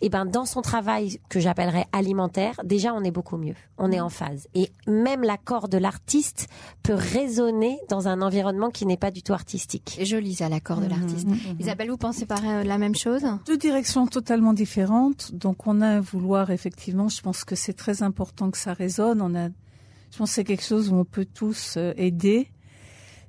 et 0.01 0.09
ben 0.09 0.27
dans 0.27 0.45
son 0.45 0.61
travail 0.63 1.19
que 1.29 1.41
j'appellerais 1.41 1.87
alimentaire, 1.93 2.61
déjà 2.65 2.93
on 2.95 3.03
est 3.05 3.11
beaucoup 3.11 3.37
mieux. 3.37 3.55
On 3.79 3.91
est 3.93 4.01
en 4.01 4.09
phase. 4.11 4.49
Et 4.55 4.71
même 4.87 5.23
l'accord 5.23 5.69
de 5.69 5.79
l'artiste 5.79 6.49
peut 6.83 6.95
résonner 6.95 7.79
dans 7.89 8.07
un 8.09 8.21
environnement 8.23 8.71
qui 8.71 8.87
n'est 8.87 8.97
pas 8.97 9.11
du 9.11 9.23
tout 9.23 9.33
artistique. 9.33 9.99
Joli 10.03 10.35
ça, 10.35 10.49
l'accord 10.49 10.81
de 10.81 10.87
l'artiste. 10.87 11.27
Mhm. 11.29 11.57
Isabelle, 11.61 11.91
vous 11.91 11.97
pensez 11.97 12.27
par 12.27 12.41
euh, 12.45 12.63
la 12.65 12.79
même 12.79 12.95
chose 12.95 13.23
Deux 13.47 13.57
directions 13.57 14.07
totalement 14.07 14.53
différentes. 14.53 15.33
Donc 15.35 15.67
on 15.67 15.81
a 15.81 15.87
un 15.87 16.01
vouloir 16.01 16.51
effectivement. 16.51 17.09
Je 17.09 17.21
pense 17.23 17.45
que 17.45 17.55
c'est 17.57 17.73
très 17.75 18.03
important 18.03 18.51
que 18.51 18.59
ça 18.59 18.73
résonne. 18.75 19.23
On 19.23 19.35
a, 19.35 19.49
je 19.49 20.19
pense 20.19 20.31
que 20.31 20.35
c'est 20.35 20.45
quelque 20.45 20.65
chose 20.65 20.91
où 20.91 20.97
on 20.97 21.05
peut 21.05 21.25
tous 21.27 21.75
euh, 21.77 21.93
aider. 21.97 22.51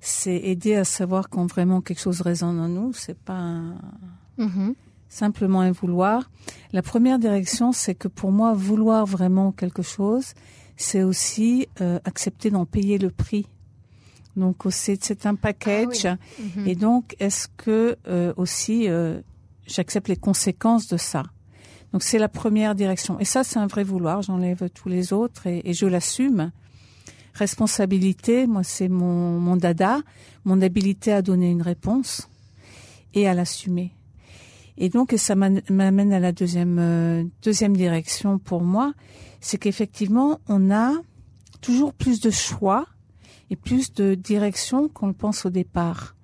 C'est 0.02 0.36
aider 0.36 0.76
à 0.76 0.84
savoir 0.84 1.30
quand 1.30 1.46
vraiment 1.48 1.82
quelque 1.82 2.00
chose 2.02 2.22
résonne 2.22 2.60
en 2.60 2.68
nous. 2.68 2.94
C'est 2.94 3.18
pas 3.18 3.34
un- 3.34 3.76
Mhm. 4.38 4.76
Simplement 5.16 5.62
un 5.62 5.72
vouloir. 5.72 6.30
La 6.74 6.82
première 6.82 7.20
direction, 7.20 7.72
c'est 7.72 7.96
que 7.96 8.08
pour 8.08 8.32
moi, 8.32 8.54
vouloir 8.54 9.06
vraiment 9.06 9.52
quelque 9.52 9.82
chose, 9.82 10.34
c'est 10.76 11.04
aussi 11.04 11.68
euh, 11.80 12.00
accepter 12.04 12.52
d'en 12.52 12.66
payer 12.66 12.98
le 12.98 13.10
prix. 13.10 13.48
Donc 14.36 14.64
c'est 14.70 15.26
un 15.26 15.36
package. 15.36 16.06
Mhm. 16.06 16.68
Et 16.68 16.76
donc, 16.76 17.16
est-ce 17.20 17.48
que 17.56 17.96
euh, 18.08 18.34
aussi 18.36 18.90
euh, 18.90 19.22
j'accepte 19.66 20.10
les 20.10 20.18
conséquences 20.18 20.88
de 20.90 20.98
ça? 20.98 21.24
Donc 21.94 22.04
c'est 22.04 22.20
la 22.20 22.28
première 22.28 22.76
direction. 22.76 23.18
Et 23.20 23.26
ça, 23.26 23.46
c'est 23.46 23.58
un 23.58 23.68
vrai 23.68 23.86
vouloir. 23.86 24.22
J'enlève 24.22 24.70
tous 24.72 24.90
les 24.90 25.14
autres 25.14 25.48
et, 25.48 25.62
et 25.64 25.74
je 25.74 25.86
l'assume. 25.86 26.52
Responsabilité, 27.34 28.48
moi, 28.48 28.64
c'est 28.64 28.90
mon, 28.90 29.40
mon 29.40 29.56
dada, 29.56 30.02
mon 30.44 30.62
habilité 30.62 31.14
à 31.14 31.22
donner 31.22 31.50
une 31.50 31.62
réponse 31.62 32.28
et 33.14 33.30
à 33.30 33.34
l'assumer. 33.34 33.95
Et 34.78 34.90
donc, 34.90 35.14
ça 35.18 35.36
m'am- 35.36 35.62
m'amène 35.70 36.12
à 36.14 36.20
la 36.20 36.32
deuxième 36.32 36.78
euh, 36.80 37.24
deuxième 37.44 37.76
direction 37.78 38.40
pour 38.40 38.62
moi, 38.62 38.94
c'est 39.40 39.58
qu'effectivement, 39.58 40.40
on 40.50 40.72
a 40.72 40.92
toujours 41.62 41.94
plus 41.94 42.20
de 42.20 42.30
choix 42.30 42.86
et 43.50 43.56
plus 43.56 43.94
de 43.94 44.16
direction 44.16 44.90
qu'on 44.90 45.08
le 45.08 45.14
pense 45.14 45.46
au 45.46 45.50
départ. 45.50 46.16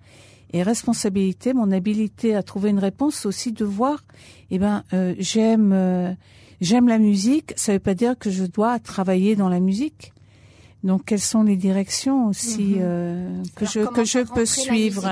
Et 0.53 0.63
responsabilité, 0.63 1.53
mon 1.53 1.71
habilité 1.71 2.35
à 2.35 2.43
trouver 2.43 2.71
une 2.71 2.79
réponse, 2.79 3.25
aussi 3.25 3.53
de 3.53 3.63
voir, 3.63 4.03
eh 4.49 4.59
ben, 4.59 4.83
euh, 4.91 5.15
j'aime, 5.17 5.71
euh, 5.71 6.11
j'aime 6.59 6.89
la 6.89 6.99
musique. 6.99 7.53
Ça 7.55 7.71
veut 7.71 7.79
pas 7.79 7.93
dire 7.93 8.17
que 8.17 8.29
je 8.29 8.43
dois 8.43 8.77
travailler 8.79 9.37
dans 9.37 9.47
la 9.47 9.61
musique. 9.61 10.11
Donc, 10.83 11.05
quelles 11.05 11.19
sont 11.21 11.43
les 11.43 11.57
directions 11.57 12.27
aussi 12.27 12.73
Mhm. 12.75 12.79
euh, 12.81 13.43
que 13.55 13.65
Alors, 13.65 13.93
je 13.93 13.95
que 14.01 14.03
je 14.03 14.19
peux 14.19 14.45
suivre. 14.47 15.07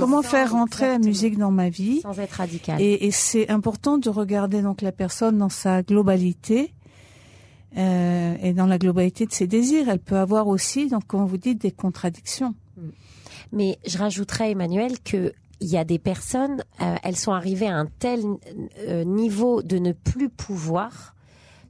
Comment 0.00 0.22
sans- 0.22 0.28
faire 0.28 0.50
rentrer 0.52 0.88
la 0.88 0.98
musique 0.98 1.38
dans 1.38 1.52
ma 1.52 1.68
vie 1.68 2.00
Sans 2.00 2.18
être 2.18 2.32
radical. 2.32 2.80
et, 2.82 3.06
et 3.06 3.10
c'est 3.12 3.48
important 3.48 3.98
de 3.98 4.10
regarder 4.10 4.60
donc 4.60 4.82
la 4.82 4.90
personne 4.90 5.38
dans 5.38 5.48
sa 5.48 5.82
globalité 5.84 6.72
euh, 7.76 8.34
et 8.42 8.52
dans 8.54 8.66
la 8.66 8.78
globalité 8.78 9.26
de 9.26 9.32
ses 9.32 9.46
désirs. 9.46 9.88
Elle 9.88 9.98
peut 10.00 10.16
avoir 10.16 10.48
aussi, 10.48 10.88
donc 10.88 11.06
comme 11.06 11.26
vous 11.26 11.36
dites, 11.38 11.60
des 11.60 11.70
contradictions. 11.70 12.54
Mais 13.52 13.78
je 13.86 13.98
rajouterais, 13.98 14.50
Emmanuel, 14.50 14.98
que 15.00 15.32
il 15.60 15.68
y 15.68 15.76
a 15.76 15.84
des 15.84 15.98
personnes, 15.98 16.62
euh, 16.80 16.94
elles 17.02 17.16
sont 17.16 17.32
arrivées 17.32 17.66
à 17.66 17.76
un 17.76 17.86
tel 17.98 18.20
euh, 18.86 19.04
niveau 19.04 19.60
de 19.62 19.78
ne 19.78 19.92
plus 19.92 20.28
pouvoir, 20.28 21.14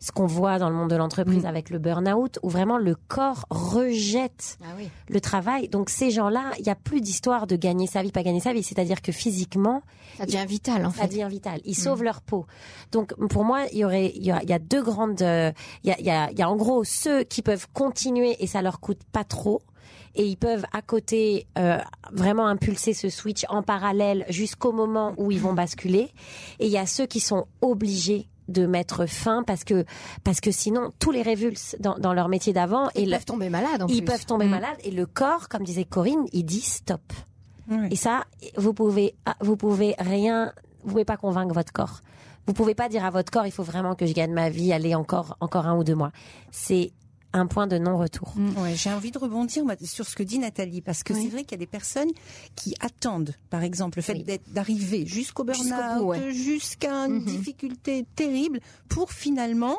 ce 0.00 0.12
qu'on 0.12 0.26
voit 0.26 0.58
dans 0.58 0.68
le 0.70 0.76
monde 0.76 0.90
de 0.90 0.96
l'entreprise 0.96 1.42
Mm. 1.44 1.46
avec 1.46 1.70
le 1.70 1.78
burn-out, 1.78 2.38
où 2.42 2.48
vraiment 2.48 2.78
le 2.78 2.94
corps 3.08 3.44
rejette 3.50 4.58
Ah 4.62 4.66
oui. 4.78 4.88
le 5.08 5.20
travail. 5.20 5.68
Donc 5.68 5.90
ces 5.90 6.11
gens-là, 6.11 6.52
il 6.58 6.64
n'y 6.64 6.70
a 6.70 6.74
plus 6.74 7.00
d'histoire 7.00 7.46
de 7.46 7.56
gagner 7.56 7.87
sa 7.87 8.02
vie, 8.02 8.12
pas 8.12 8.22
gagner 8.22 8.40
sa 8.40 8.52
vie. 8.52 8.62
C'est-à-dire 8.62 9.02
que 9.02 9.12
physiquement, 9.12 9.82
Ça 10.18 10.26
devient 10.26 10.44
vital 10.46 10.87
en 10.87 10.90
ça 10.90 11.02
fait. 11.02 11.08
devient 11.08 11.26
vital. 11.28 11.58
Mm. 11.58 11.62
Ils 11.64 11.74
sauvent 11.76 12.02
leur 12.02 12.20
peau. 12.22 12.46
Donc 12.92 13.14
pour 13.28 13.44
moi, 13.44 13.64
il 13.72 13.78
y 13.78 13.84
aurait, 13.84 14.12
il 14.14 14.24
y 14.24 14.30
a, 14.30 14.42
il 14.42 14.48
y 14.48 14.52
a 14.52 14.58
deux 14.58 14.82
grandes, 14.82 15.22
euh, 15.22 15.52
il 15.84 15.88
y 15.88 15.92
a, 15.92 15.98
il 15.98 16.06
y 16.06 16.11
a, 16.11 16.30
y 16.32 16.42
a 16.42 16.48
en 16.50 16.56
gros 16.56 16.84
ceux 16.84 17.24
qui 17.24 17.42
peuvent 17.42 17.66
continuer 17.72 18.37
et 18.40 18.46
ça 18.46 18.62
leur 18.62 18.80
coûte 18.80 19.00
pas 19.12 19.24
trop. 19.24 19.62
Et 20.14 20.26
ils 20.26 20.37
peuvent 20.37 20.64
à 20.72 20.82
côté 20.82 21.46
euh, 21.58 21.78
vraiment 22.12 22.46
impulser 22.46 22.92
ce 22.92 23.08
switch 23.08 23.44
en 23.48 23.62
parallèle 23.62 24.24
jusqu'au 24.30 24.72
moment 24.72 25.12
où 25.16 25.30
ils 25.30 25.38
vont 25.40 25.52
basculer. 25.52 26.11
Et 26.58 26.66
il 26.66 26.72
y 26.72 26.78
a 26.78 26.87
ceux 26.87 27.06
qui 27.06 27.20
sont 27.20 27.46
obligés 27.61 28.26
de 28.48 28.66
mettre 28.66 29.06
fin 29.06 29.42
parce 29.42 29.62
que 29.64 29.84
parce 30.24 30.40
que 30.40 30.50
sinon 30.50 30.92
tous 30.98 31.11
les 31.11 31.22
révulsent 31.22 31.76
dans, 31.80 31.98
dans 31.98 32.12
leur 32.14 32.28
métier 32.28 32.52
d'avant 32.52 32.88
et 32.94 33.02
Ils 33.02 33.11
le- 33.11 33.16
peuvent 33.16 33.24
tomber 33.26 33.50
malades 33.50 33.82
en 33.82 33.87
ils 33.87 33.98
plus. 33.98 34.04
peuvent 34.06 34.26
tomber 34.26 34.46
Mm. 34.46 34.50
malades 34.50 34.78
et 34.84 34.90
le 34.90 35.06
corps, 35.06 35.48
comme 35.48 35.64
disait 35.64 35.84
Corinne, 35.84 36.24
il 36.32 36.44
dit 36.44 36.61
stop. 36.62 37.00
Oui. 37.70 37.88
Et 37.90 37.96
ça, 37.96 38.24
vous 38.56 38.72
pouvez, 38.72 39.14
ah, 39.26 39.37
vous 39.42 39.56
pouvez 39.56 39.94
rien, 39.98 40.52
vous 40.82 40.90
pouvez 40.92 41.04
pas 41.04 41.18
convaincre 41.18 41.52
votre 41.52 41.72
corps. 41.72 42.00
Vous 42.46 42.54
pouvez 42.54 42.74
pas 42.74 42.88
dire 42.88 43.04
à 43.04 43.11
votre 43.11 43.30
corps, 43.30 43.44
il 43.46 43.52
faut 43.52 43.62
vraiment 43.62 43.94
que 43.94 44.06
je 44.06 44.14
gagne 44.14 44.32
ma 44.32 44.48
vie, 44.48 44.72
allez 44.72 44.94
encore, 44.94 45.37
encore 45.40 45.66
un 45.66 45.76
ou 45.76 45.84
deux 45.84 45.94
mois. 45.94 46.12
C'est 46.50 46.92
un 47.33 47.47
point 47.47 47.67
de 47.67 47.77
non-retour. 47.79 48.33
Ouais, 48.57 48.75
j'ai 48.75 48.91
envie 48.91 49.11
de 49.11 49.19
rebondir 49.19 49.62
sur 49.85 50.07
ce 50.07 50.17
que 50.17 50.23
dit 50.23 50.38
Nathalie, 50.38 50.81
parce 50.81 51.03
que 51.03 51.12
Oui. 51.12 51.25
c'est 51.25 51.29
vrai 51.29 51.43
qu'il 51.43 51.53
y 51.53 51.55
a 51.55 51.59
des 51.59 51.67
personnes 51.67 52.11
qui 52.57 52.75
attendent, 52.81 53.35
par 53.51 53.62
exemple, 53.62 53.99
le 53.99 54.03
fait 54.03 54.14
Oui. 54.14 54.23
d'être- 54.25 54.51
d'arriver 54.53 55.05
jusqu'au 55.07 55.45
burn-out, 55.45 56.03
ouais. 56.05 56.33
jusqu'à 56.33 56.93
une 57.07 57.17
Mhm. 57.21 57.25
difficulté 57.25 58.07
terrible, 58.17 58.61
pour 58.88 59.12
finalement 59.12 59.77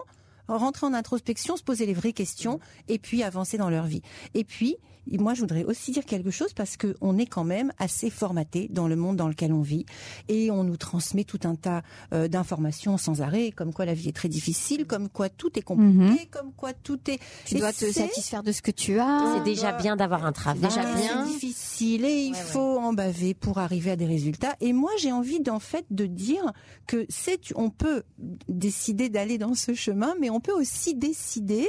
rentrer 0.48 0.88
en 0.88 0.94
introspection, 0.94 1.58
se 1.58 1.64
poser 1.64 1.86
les 1.86 1.94
vraies 1.94 2.14
questions, 2.14 2.60
et 2.88 2.98
puis 3.00 3.24
avancer 3.24 3.58
dans 3.58 3.70
leur 3.70 3.86
vie. 3.86 4.02
Et 4.34 4.44
puis, 4.44 4.78
moi, 5.12 5.34
je 5.34 5.42
voudrais 5.42 5.64
aussi 5.64 5.92
dire 5.92 6.06
quelque 6.06 6.32
chose 6.32 6.54
parce 6.54 6.78
que 6.78 6.96
on 7.02 7.18
est 7.18 7.26
quand 7.26 7.44
même 7.44 7.72
assez 7.80 8.10
formaté 8.10 8.68
dans 8.72 8.88
le 8.88 8.96
monde 8.96 9.16
dans 9.16 9.28
lequel 9.28 9.54
on 9.54 9.62
vit, 9.62 9.86
et 10.28 10.52
on 10.52 10.64
nous 10.64 10.78
transmet 10.78 11.24
tout 11.24 11.40
un 11.44 11.56
tas 11.56 11.82
euh, 12.14 12.28
d'informations 12.28 12.98
sans 12.98 13.22
arrêt, 13.22 13.52
comme 13.52 13.74
quoi 13.74 13.86
la 13.86 13.94
vie 13.94 14.10
est 14.10 14.16
très 14.16 14.30
difficile, 14.30 14.86
comme 14.86 15.10
quoi 15.10 15.30
tout 15.30 15.58
est 15.58 15.62
compliqué, 15.62 16.28
comme 16.32 16.52
quoi 16.54 16.74
tout 16.74 17.00
est. 17.10 17.20
Tu 17.46 17.56
Et 17.56 17.60
dois 17.60 17.74
te 17.74 17.92
satisfaire 17.92 18.44
de 18.44 18.52
ce 18.52 18.62
que 18.62 18.72
tu 18.72 19.00
as. 19.00 19.36
C'est 19.38 19.44
déjà 19.44 19.72
bien 19.74 19.96
d'avoir 19.96 20.26
un 20.26 20.32
travail. 20.32 20.62
Déjà 20.70 20.82
bien. 20.94 21.26
C'est 21.26 21.32
difficile 21.34 22.06
et 22.06 22.24
il 22.26 22.32
Ouais, 22.34 22.38
ouais. 22.38 22.44
faut 22.44 22.78
en 22.80 22.94
baver 22.94 23.34
pour 23.34 23.58
arriver 23.58 23.92
à 23.92 23.96
des 23.96 24.06
résultats. 24.06 24.56
Et 24.62 24.74
moi, 24.74 24.92
j'ai 25.00 25.12
envie 25.12 25.40
d'en 25.40 25.60
fait 25.60 25.86
de 25.90 26.06
dire 26.06 26.52
que 26.88 27.06
c'est, 27.10 27.40
on 27.56 27.70
peut 27.70 28.04
décider 28.48 29.10
d'aller 29.10 29.38
dans 29.38 29.54
ce 29.56 29.74
chemin, 29.74 30.14
mais 30.20 30.30
on 30.30 30.40
peut 30.40 30.54
aussi 30.54 30.96
décider 30.96 31.68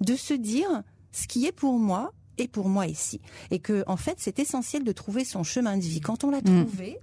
de 0.00 0.14
se 0.16 0.34
dire 0.34 0.82
ce 1.12 1.26
qui 1.26 1.46
est 1.46 1.52
pour 1.52 1.78
moi 1.78 2.12
est 2.38 2.48
pour 2.48 2.68
moi 2.68 2.86
ici. 2.86 3.20
Et 3.50 3.58
que, 3.58 3.84
en 3.86 3.96
fait, 3.96 4.16
c'est 4.18 4.38
essentiel 4.38 4.84
de 4.84 4.92
trouver 4.92 5.24
son 5.24 5.42
chemin 5.44 5.76
de 5.76 5.82
vie. 5.82 6.00
Quand 6.00 6.24
on 6.24 6.30
l'a 6.30 6.40
Mm. 6.40 6.66
trouvé, 6.66 6.98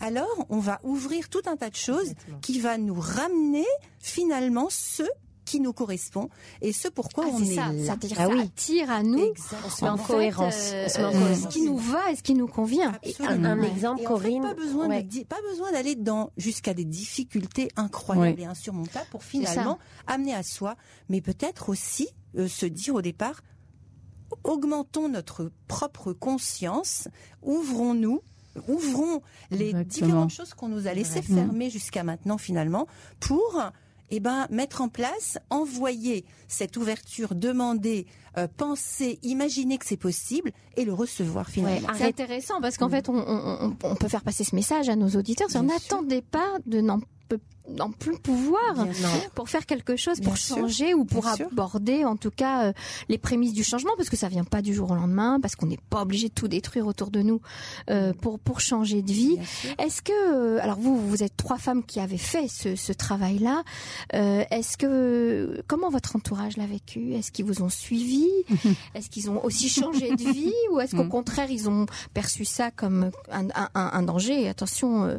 alors 0.00 0.46
on 0.50 0.58
va 0.58 0.80
ouvrir 0.84 1.28
tout 1.28 1.42
un 1.46 1.56
tas 1.56 1.70
de 1.70 1.76
choses 1.76 2.02
Exactement. 2.10 2.38
qui 2.40 2.60
va 2.60 2.78
nous 2.78 2.98
ramener 2.98 3.64
finalement 3.98 4.66
ce 4.70 5.02
qui 5.44 5.60
nous 5.60 5.72
correspond 5.72 6.28
et 6.60 6.72
ce 6.72 6.88
pourquoi 6.88 7.24
Ah, 7.28 7.30
on 7.32 7.38
c'est 7.38 7.52
est 7.52 7.54
ça, 7.54 7.72
là. 7.72 7.84
c'est-à-dire 7.84 8.16
Ah 8.18 8.26
ça 8.26 8.34
oui. 8.34 8.40
attire 8.40 8.90
à 8.90 9.02
nous 9.04 9.32
On 9.64 9.70
se 9.70 9.84
met 9.84 9.90
en, 9.90 9.94
en 9.94 9.96
fait, 9.96 10.12
cohérence. 10.12 10.70
euh, 10.72 10.84
On 10.86 10.88
se 10.88 10.98
met 10.98 11.04
en 11.04 11.12
cohérence. 11.12 11.38
ce 11.40 11.46
qui 11.48 11.60
nous 11.62 11.78
va 11.78 12.10
et 12.10 12.16
ce 12.16 12.22
qui 12.24 12.34
nous 12.34 12.48
convient. 12.48 12.98
Et 13.04 13.14
un, 13.20 13.44
un 13.44 13.62
exemple, 13.62 14.02
Et 14.02 14.06
en 14.08 14.16
fait, 14.18 14.22
Corinne. 14.24 14.42
pas 14.42 14.54
besoin 14.54 14.88
ouais. 14.88 15.02
de 15.04 15.08
di- 15.08 15.24
pas 15.24 15.40
besoin 15.48 15.70
d'aller 15.70 15.94
dans 15.94 16.30
jusqu'à 16.36 16.74
des 16.74 16.84
difficultés 16.84 17.68
incroyables 17.76 18.40
et 18.40 18.44
insurmontables 18.44 19.06
pour 19.12 19.22
finalement 19.22 19.78
amener 20.08 20.34
à 20.34 20.42
soi, 20.42 20.74
mais 21.08 21.20
peut-être 21.20 21.68
aussi 21.68 22.08
euh, 22.36 22.48
se 22.48 22.66
dire 22.66 22.96
au 22.96 23.02
départ 23.02 23.40
augmentons 24.44 25.08
notre 25.08 25.50
propre 25.68 26.12
conscience, 26.12 27.08
ouvrons-nous, 27.42 28.20
ouvrons 28.68 29.22
les 29.50 29.68
Exactement. 29.70 29.84
différentes 30.06 30.30
choses 30.30 30.54
qu'on 30.54 30.68
nous 30.68 30.86
a 30.86 30.94
laissées 30.94 31.22
fermer 31.22 31.70
jusqu'à 31.70 32.04
maintenant 32.04 32.38
finalement 32.38 32.86
pour 33.20 33.60
eh 34.10 34.20
ben, 34.20 34.46
mettre 34.50 34.82
en 34.82 34.88
place, 34.88 35.36
envoyer 35.50 36.24
cette 36.46 36.76
ouverture, 36.76 37.34
demander, 37.34 38.06
euh, 38.38 38.46
penser, 38.56 39.18
imaginer 39.24 39.78
que 39.78 39.84
c'est 39.84 39.96
possible 39.96 40.52
et 40.76 40.84
le 40.84 40.92
recevoir 40.92 41.48
finalement. 41.50 41.88
Ouais, 41.88 41.94
C'est 41.98 42.04
intéressant 42.04 42.60
parce 42.60 42.76
qu'en 42.78 42.88
fait, 42.88 43.08
on, 43.08 43.16
on- 43.16 43.58
on- 43.66 43.76
on 43.82 43.94
peut 43.96 44.06
faire 44.08 44.22
passer 44.22 44.44
ce 44.44 44.54
message 44.54 44.88
à 44.88 44.94
nos 44.94 45.08
auditeurs. 45.08 45.48
N'attendait 45.60 46.22
pas 46.22 46.54
de 46.66 46.80
n'en 46.80 47.00
n'en 47.68 47.90
plus 47.90 48.16
pouvoir 48.18 48.86
pour 49.34 49.48
faire 49.48 49.66
quelque 49.66 49.96
chose, 49.96 50.20
Bien 50.20 50.28
pour 50.28 50.38
sûr. 50.38 50.56
changer 50.56 50.94
ou 50.94 51.04
pour 51.04 51.28
sûr. 51.34 51.46
aborder 51.50 52.04
en 52.04 52.16
tout 52.16 52.30
cas 52.30 52.66
euh, 52.66 52.72
les 53.08 53.18
prémices 53.18 53.52
du 53.52 53.64
changement 53.64 53.90
parce 53.96 54.08
que 54.08 54.16
ça 54.16 54.28
vient 54.28 54.44
pas 54.44 54.62
du 54.62 54.72
jour 54.74 54.90
au 54.90 54.94
lendemain, 54.94 55.40
parce 55.40 55.56
qu'on 55.56 55.66
n'est 55.66 55.78
pas 55.90 56.02
obligé 56.02 56.28
de 56.28 56.34
tout 56.34 56.48
détruire 56.48 56.86
autour 56.86 57.10
de 57.10 57.22
nous 57.22 57.40
euh, 57.90 58.12
pour 58.12 58.38
pour 58.38 58.60
changer 58.60 59.02
de 59.02 59.10
vie. 59.12 59.38
Est-ce 59.78 60.02
que, 60.02 60.12
euh, 60.12 60.62
alors 60.62 60.78
vous, 60.78 60.96
vous 61.08 61.22
êtes 61.22 61.36
trois 61.36 61.58
femmes 61.58 61.82
qui 61.84 61.98
avez 62.00 62.18
fait 62.18 62.48
ce, 62.48 62.76
ce 62.76 62.92
travail-là. 62.92 63.62
Euh, 64.14 64.44
Est-ce 64.50 64.76
que, 64.76 65.62
comment 65.66 65.90
votre 65.90 66.16
entourage 66.16 66.56
l'a 66.56 66.66
vécu? 66.66 67.14
Est-ce 67.14 67.32
qu'ils 67.32 67.44
vous 67.44 67.62
ont 67.62 67.68
suivi? 67.68 68.28
Est-ce 68.94 69.10
qu'ils 69.10 69.30
ont 69.30 69.44
aussi 69.44 69.68
changé 69.68 70.10
de 70.14 70.22
vie? 70.32 70.52
Ou 70.72 70.80
est-ce 70.80 70.94
qu'au 70.96 71.04
Mm. 71.04 71.08
contraire, 71.08 71.50
ils 71.50 71.68
ont 71.68 71.86
perçu 72.14 72.44
ça 72.44 72.70
comme 72.70 73.10
un, 73.30 73.48
un- 73.54 73.70
un- 73.74 74.02
danger? 74.02 74.48
Attention, 74.48 75.04
euh, 75.04 75.18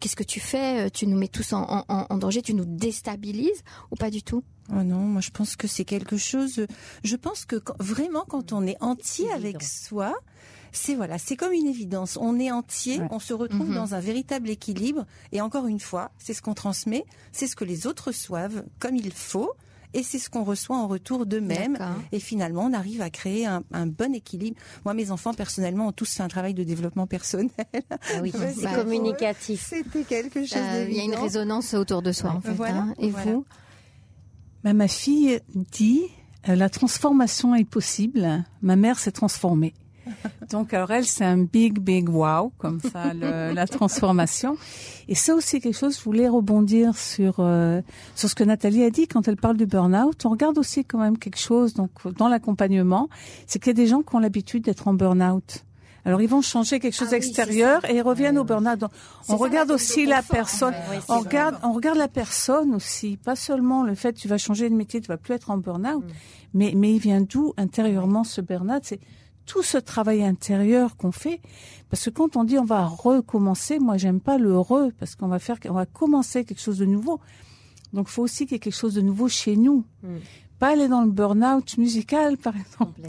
qu'est-ce 0.00 0.16
que 0.16 0.22
tu 0.24 0.40
fais? 0.40 0.90
Tu 0.90 1.06
nous 1.06 1.16
mets 1.16 1.28
tous 1.28 1.52
en, 1.52 1.62
en- 1.62 1.83
en- 1.88 2.06
en 2.10 2.16
danger, 2.16 2.42
tu 2.42 2.54
nous 2.54 2.64
déstabilises 2.64 3.62
ou 3.90 3.96
pas 3.96 4.10
du 4.10 4.22
tout? 4.22 4.42
Oh 4.70 4.82
non, 4.82 4.98
moi 5.00 5.20
je 5.20 5.30
pense 5.30 5.56
que 5.56 5.66
c'est 5.68 5.84
quelque 5.84 6.16
chose. 6.16 6.66
Je 7.02 7.16
pense 7.16 7.44
que 7.44 7.56
quand- 7.56 7.76
vraiment 7.80 8.24
quand 8.26 8.52
on 8.52 8.66
est 8.66 8.76
entier 8.82 9.30
avec 9.32 9.62
soi, 9.62 10.14
c'est 10.72 10.94
voilà, 10.94 11.18
c'est 11.18 11.36
comme 11.36 11.52
une 11.52 11.66
évidence. 11.66 12.16
On 12.20 12.38
est 12.40 12.50
entier, 12.50 12.98
Ouais. 13.00 13.08
on 13.10 13.18
se 13.18 13.34
retrouve 13.34 13.68
Mhm. 13.68 13.74
dans 13.74 13.94
un 13.94 14.00
véritable 14.00 14.48
équilibre. 14.48 15.04
Et 15.32 15.40
encore 15.40 15.66
une 15.66 15.80
fois, 15.80 16.10
c'est 16.18 16.34
ce 16.34 16.42
qu'on 16.42 16.54
transmet, 16.54 17.04
c'est 17.32 17.46
ce 17.46 17.56
que 17.56 17.64
les 17.64 17.86
autres 17.86 18.08
reçoivent 18.08 18.64
comme 18.80 18.96
il 18.96 19.12
faut, 19.12 19.52
et 19.94 20.02
c'est 20.02 20.18
ce 20.18 20.28
qu'on 20.28 20.44
reçoit 20.44 20.76
en 20.76 20.88
retour 20.88 21.24
d'eux-mêmes. 21.24 21.78
Et 22.12 22.18
finalement, 22.20 22.64
on 22.64 22.72
arrive 22.72 23.00
à 23.00 23.10
créer 23.10 23.46
un, 23.46 23.62
un 23.72 23.86
bon 23.86 24.12
équilibre. 24.14 24.56
Moi, 24.84 24.92
mes 24.92 25.10
enfants, 25.10 25.32
personnellement, 25.32 25.88
ont 25.88 25.92
tous 25.92 26.12
fait 26.12 26.22
un 26.22 26.28
travail 26.28 26.52
de 26.52 26.64
développement 26.64 27.06
personnel. 27.06 27.50
Ah 27.90 28.20
oui, 28.20 28.32
c'est 28.54 28.64
bah, 28.64 28.74
communicatif. 28.74 29.66
C'était 29.70 30.02
quelque 30.02 30.44
chose 30.44 30.58
Euh, 30.58 30.86
Il 30.90 30.96
y 30.96 31.00
a 31.00 31.04
une 31.04 31.14
résonance 31.14 31.74
autour 31.74 32.02
de 32.02 32.12
soi, 32.12 32.30
en 32.30 32.40
fait. 32.40 32.52
Voilà, 32.52 32.78
hein. 32.78 32.94
Et 32.98 33.10
voilà. 33.10 33.32
vous 33.32 33.44
Ben, 34.64 34.74
ma 34.74 34.88
fille 34.88 35.40
dit 35.54 36.02
euh, 36.48 36.56
la 36.56 36.68
transformation 36.68 37.54
est 37.54 37.68
possible. 37.68 38.44
Ma 38.62 38.76
mère 38.76 38.98
s'est 38.98 39.12
transformée. 39.12 39.74
Donc 40.50 40.74
alors 40.74 40.90
elle 40.90 41.04
c'est 41.06 41.24
un 41.24 41.38
big 41.38 41.78
big 41.78 42.08
wow 42.08 42.52
comme 42.58 42.80
ça 42.80 43.14
le- 43.14 43.52
la 43.54 43.66
transformation. 43.66 44.56
Et 45.08 45.14
c'est 45.14 45.32
aussi 45.32 45.60
quelque 45.60 45.76
chose 45.76 45.98
je 45.98 46.04
voulais 46.04 46.28
rebondir 46.28 46.96
sur 46.96 47.36
euh, 47.38 47.80
sur 48.14 48.28
ce 48.28 48.34
que 48.34 48.44
Nathalie 48.44 48.84
a 48.84 48.90
dit. 48.90 49.06
Quand 49.08 49.26
elle 49.28 49.36
parle 49.36 49.56
du 49.56 49.66
burn-out 49.66 50.24
on 50.26 50.30
regarde 50.30 50.58
aussi 50.58 50.84
quand 50.84 50.98
même 50.98 51.18
quelque 51.18 51.38
chose 51.38 51.74
donc 51.74 51.90
dans 52.18 52.28
l'accompagnement 52.28 53.08
c'est 53.46 53.58
qu'il 53.58 53.68
y 53.68 53.70
a 53.70 53.74
des 53.74 53.86
gens 53.86 54.02
qui 54.02 54.14
ont 54.14 54.18
l'habitude 54.20 54.64
d'être 54.64 54.88
en 54.88 54.94
burn-out. 54.94 55.64
Alors 56.06 56.20
ils 56.20 56.28
vont 56.28 56.42
changer 56.42 56.80
quelque 56.80 56.92
chose 56.92 57.08
Ah 57.10 57.14
oui, 57.14 57.20
d'extérieur 57.20 57.88
et 57.90 57.96
ils 57.96 58.02
reviennent 58.02 58.36
au 58.36 58.44
burn-out. 58.44 58.84
On 59.30 59.32
ça, 59.32 59.36
regarde 59.36 59.70
la 59.70 59.74
aussi 59.74 60.04
la 60.04 60.16
confort, 60.18 60.36
personne. 60.36 60.74
En 60.74 60.92
fait. 61.00 61.00
On 61.08 61.18
regarde, 61.20 61.56
on 61.62 61.72
regarde 61.72 61.96
la 61.96 62.08
personne 62.08 62.74
aussi, 62.74 63.16
pas 63.16 63.36
seulement 63.36 63.82
le 63.84 63.94
fait 63.94 64.12
que 64.12 64.18
tu 64.18 64.28
vas 64.28 64.36
changer 64.36 64.68
de 64.68 64.74
métier, 64.74 65.00
tu 65.00 65.08
vas 65.08 65.16
plus 65.16 65.32
être 65.32 65.50
en 65.50 65.56
burn-out, 65.56 66.04
Mm. 66.04 66.08
mais 66.52 66.72
mais 66.76 66.92
il 66.92 66.98
vient 66.98 67.22
d'où 67.22 67.54
intérieurement 67.56 68.22
ce 68.22 68.42
burn-out? 68.42 68.82
C'est 68.82 69.00
tout 69.46 69.62
ce 69.62 69.76
travail 69.78 70.24
intérieur 70.24 70.96
qu'on 70.96 71.12
fait, 71.12 71.40
parce 71.90 72.04
que 72.04 72.10
quand 72.10 72.36
on 72.36 72.44
dit 72.44 72.58
on 72.58 72.64
va 72.64 72.86
recommencer, 72.86 73.78
moi 73.78 73.96
j'aime 73.96 74.20
pas 74.20 74.38
le 74.38 74.58
re, 74.58 74.90
parce 74.98 75.14
qu'on 75.16 75.28
va 75.28 75.38
faire, 75.38 75.58
on 75.68 75.74
va 75.74 75.86
commencer 75.86 76.44
quelque 76.44 76.60
chose 76.60 76.78
de 76.78 76.86
nouveau. 76.86 77.20
Donc 77.92 78.08
faut 78.08 78.22
aussi 78.22 78.46
qu'il 78.46 78.54
y 78.54 78.56
ait 78.56 78.60
quelque 78.60 78.74
chose 78.74 78.94
de 78.94 79.00
nouveau 79.02 79.28
chez 79.28 79.56
nous, 79.56 79.84
Mm. 80.02 80.16
pas 80.58 80.68
aller 80.72 80.88
dans 80.88 81.02
le 81.02 81.10
burn-out 81.10 81.76
musical 81.78 82.36
par 82.38 82.54
exemple. 82.56 83.00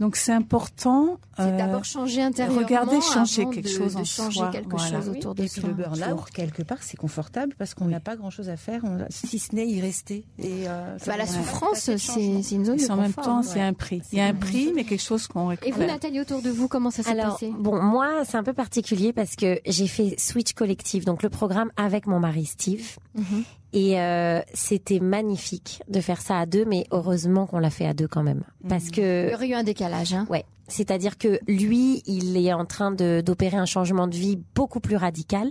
Donc 0.00 0.16
c'est 0.16 0.32
important. 0.32 1.18
C'est 1.36 1.42
euh, 1.42 1.56
d'abord 1.58 1.84
changer 1.84 2.22
intérieurement. 2.22 2.62
regardez 2.66 3.00
changer 3.02 3.42
avant 3.42 3.50
quelque 3.52 3.64
de- 3.66 3.70
chose 3.70 3.94
de 3.94 4.00
en 4.00 4.04
changer 4.04 4.38
soi, 4.38 4.48
quelque 4.50 4.70
voilà. 4.76 4.96
chose 4.96 5.08
autour 5.10 5.34
de 5.34 5.42
Et 5.44 5.46
puis 5.48 5.60
soi. 5.60 5.68
le 5.68 5.74
burn-out, 5.74 6.30
quelque 6.32 6.62
part, 6.62 6.78
c'est 6.82 6.96
confortable 6.96 7.54
parce 7.58 7.74
qu'on 7.74 7.84
n'a 7.86 8.00
pas 8.00 8.16
grand-chose 8.16 8.48
à 8.48 8.56
faire, 8.56 8.80
on- 8.84 8.98
si 9.10 9.38
ce 9.38 9.54
n'est 9.54 9.66
y 9.66 9.80
rester. 9.80 10.24
Et 10.38 10.64
euh, 10.68 10.96
Bah, 11.06 11.16
la 11.18 11.26
souffrance, 11.26 11.78
c'est 11.80 11.98
c'est 11.98 12.54
une 12.54 12.64
zone 12.64 12.80
et 12.80 12.86
de 12.86 12.90
en 12.92 12.96
même 12.96 13.12
temps, 13.12 13.38
hein. 13.40 13.42
a 13.56 13.60
un 13.66 13.72
prix. 13.74 14.00
Il 14.12 14.18
y 14.18 14.20
a 14.22 14.26
un 14.26 14.34
prix, 14.34 14.72
mais 14.74 14.84
quelque 14.84 15.02
chose 15.02 15.26
qu'on 15.28 15.50
Et 15.50 15.56
vous, 15.56 15.60
récupère. 15.66 15.86
Nathalie, 15.86 16.20
autour 16.20 16.40
de 16.42 16.50
vous, 16.50 16.66
comment 16.66 16.90
ça 16.90 17.02
s'est 17.02 17.10
Alors, 17.10 17.34
passé? 17.34 17.52
bon, 17.56 17.80
moi, 17.82 18.24
c'est 18.24 18.36
un 18.38 18.42
peu 18.42 18.52
particulier 18.54 19.12
parce 19.12 19.36
que 19.36 19.60
j'ai 19.66 19.86
fait 19.86 20.14
Switch 20.18 20.54
Collective, 20.54 21.04
donc 21.04 21.22
le 21.22 21.28
programme 21.28 21.70
avec 21.76 22.06
mon 22.06 22.20
mari 22.20 22.46
Steve. 22.46 22.96
Mhm. 23.14 23.44
Et 23.72 24.00
euh, 24.00 24.40
c'était 24.52 24.98
magnifique 24.98 25.82
de 25.88 26.00
faire 26.00 26.20
ça 26.20 26.38
à 26.38 26.46
deux, 26.46 26.64
mais 26.64 26.86
heureusement 26.90 27.46
qu'on 27.46 27.60
l'a 27.60 27.70
fait 27.70 27.86
à 27.86 27.94
deux 27.94 28.08
quand 28.08 28.22
même. 28.22 28.42
Parce 28.68 28.86
Il 28.86 28.88
y 28.88 28.92
que, 28.92 29.34
aurait 29.34 29.48
eu 29.48 29.54
un 29.54 29.62
décalage. 29.62 30.12
Hein. 30.12 30.26
ouais, 30.28 30.44
c'est-à-dire 30.66 31.18
que 31.18 31.38
lui, 31.46 32.02
il 32.06 32.36
est 32.36 32.52
en 32.52 32.64
train 32.64 32.90
de 32.90 33.22
d'opérer 33.24 33.56
un 33.56 33.66
changement 33.66 34.08
de 34.08 34.16
vie 34.16 34.38
beaucoup 34.54 34.80
plus 34.80 34.96
radical. 34.96 35.50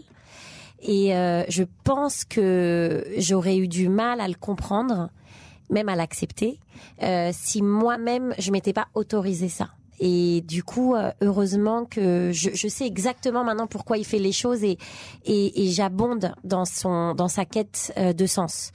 Et 0.81 1.15
euh, 1.15 1.43
je 1.49 1.63
pense 1.83 2.23
que 2.23 3.05
j'aurais 3.17 3.57
eu 3.57 3.67
du 3.67 3.89
mal 3.89 4.21
à 4.21 4.27
le 4.27 4.35
comprendre, 4.35 5.09
même 5.69 5.89
à 5.89 5.95
l'accepter, 5.95 6.59
euh, 7.03 7.31
si 7.33 7.61
moi-même 7.61 8.33
je 8.37 8.51
m'étais 8.51 8.73
pas 8.73 8.87
autorisé 8.93 9.49
ça. 9.49 9.69
Et 9.99 10.41
du 10.41 10.63
coup, 10.63 10.95
euh, 10.95 11.11
heureusement 11.21 11.85
que 11.85 12.31
je, 12.31 12.67
sais 12.67 12.85
exactement 12.85 13.43
maintenant 13.43 13.67
pourquoi 13.67 13.97
il 13.97 14.05
fait 14.05 14.19
les 14.19 14.31
choses 14.31 14.63
et 14.63 14.77
et, 15.25 15.65
et 15.65 15.71
j'abonde 15.71 16.33
dans 16.43 16.65
son 16.65 17.13
dans 17.15 17.27
sa 17.27 17.45
quête 17.45 17.93
euh, 17.97 18.13
de 18.13 18.25
sens. 18.25 18.71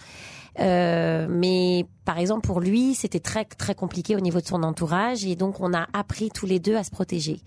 Euh, 0.61 1.27
mais 1.29 1.87
par 2.05 2.19
exemple 2.19 2.47
pour 2.47 2.61
lui, 2.61 2.95
c'était 2.95 3.21
très 3.21 3.45
très 3.45 3.75
compliqué 3.75 4.15
au 4.15 4.21
niveau 4.21 4.41
de 4.41 4.47
son 4.47 4.63
entourage 4.63 5.25
et 5.25 5.35
donc 5.35 5.59
on 5.59 5.75
a 5.75 5.89
appris 5.93 6.31
tous 6.31 6.47
les 6.47 6.61
deux 6.61 6.77
à 6.77 6.85
se 6.85 6.91
protéger 6.91 7.41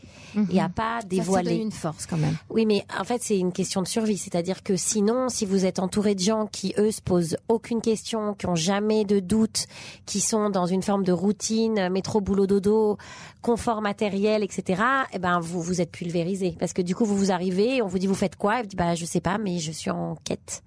et 0.51 0.59
à 0.59 0.67
pas. 0.69 0.97
Ça, 0.97 1.01
ça 1.01 1.07
dévoiler. 1.07 1.51
donne 1.51 1.61
une 1.67 1.71
force 1.71 2.05
quand 2.05 2.17
même. 2.17 2.35
Oui, 2.49 2.65
mais 2.65 2.85
en 2.99 3.03
fait, 3.03 3.21
c'est 3.21 3.37
une 3.37 3.51
question 3.51 3.81
de 3.81 3.87
survie. 3.87 4.17
C'est-à-dire 4.17 4.63
que 4.63 4.75
sinon, 4.75 5.29
si 5.29 5.45
vous 5.45 5.65
êtes 5.65 5.79
entouré 5.79 6.15
de 6.15 6.19
gens 6.19 6.47
qui, 6.47 6.73
eux, 6.77 6.91
se 6.91 7.01
posent 7.01 7.37
aucune 7.47 7.81
question, 7.81 8.33
qui 8.33 8.45
ont 8.47 8.55
jamais 8.55 9.05
de 9.05 9.19
doute, 9.19 9.67
qui 10.05 10.19
sont 10.19 10.49
dans 10.49 10.65
une 10.65 10.83
forme 10.83 11.03
de 11.03 11.11
routine, 11.11 11.89
métro, 11.89 12.21
boulot, 12.21 12.47
dodo, 12.47 12.97
confort 13.41 13.81
matériel, 13.81 14.43
etc., 14.43 14.81
eh 15.13 15.19
ben, 15.19 15.39
vous, 15.39 15.61
vous 15.61 15.81
êtes 15.81 15.91
pulvérisé. 15.91 16.55
Parce 16.59 16.73
que 16.73 16.81
du 16.81 16.95
coup, 16.95 17.05
vous 17.05 17.17
vous 17.17 17.31
arrivez, 17.31 17.81
on 17.81 17.87
vous 17.87 17.99
dit, 17.99 18.07
vous 18.07 18.15
faites 18.15 18.35
quoi? 18.35 18.59
Et 18.59 18.61
vous 18.63 18.67
dites, 18.67 18.77
bah, 18.79 18.95
je 18.95 19.05
sais 19.05 19.21
pas, 19.21 19.37
mais 19.37 19.59
je 19.59 19.71
suis 19.71 19.91
en 19.91 20.15
quête. 20.23 20.63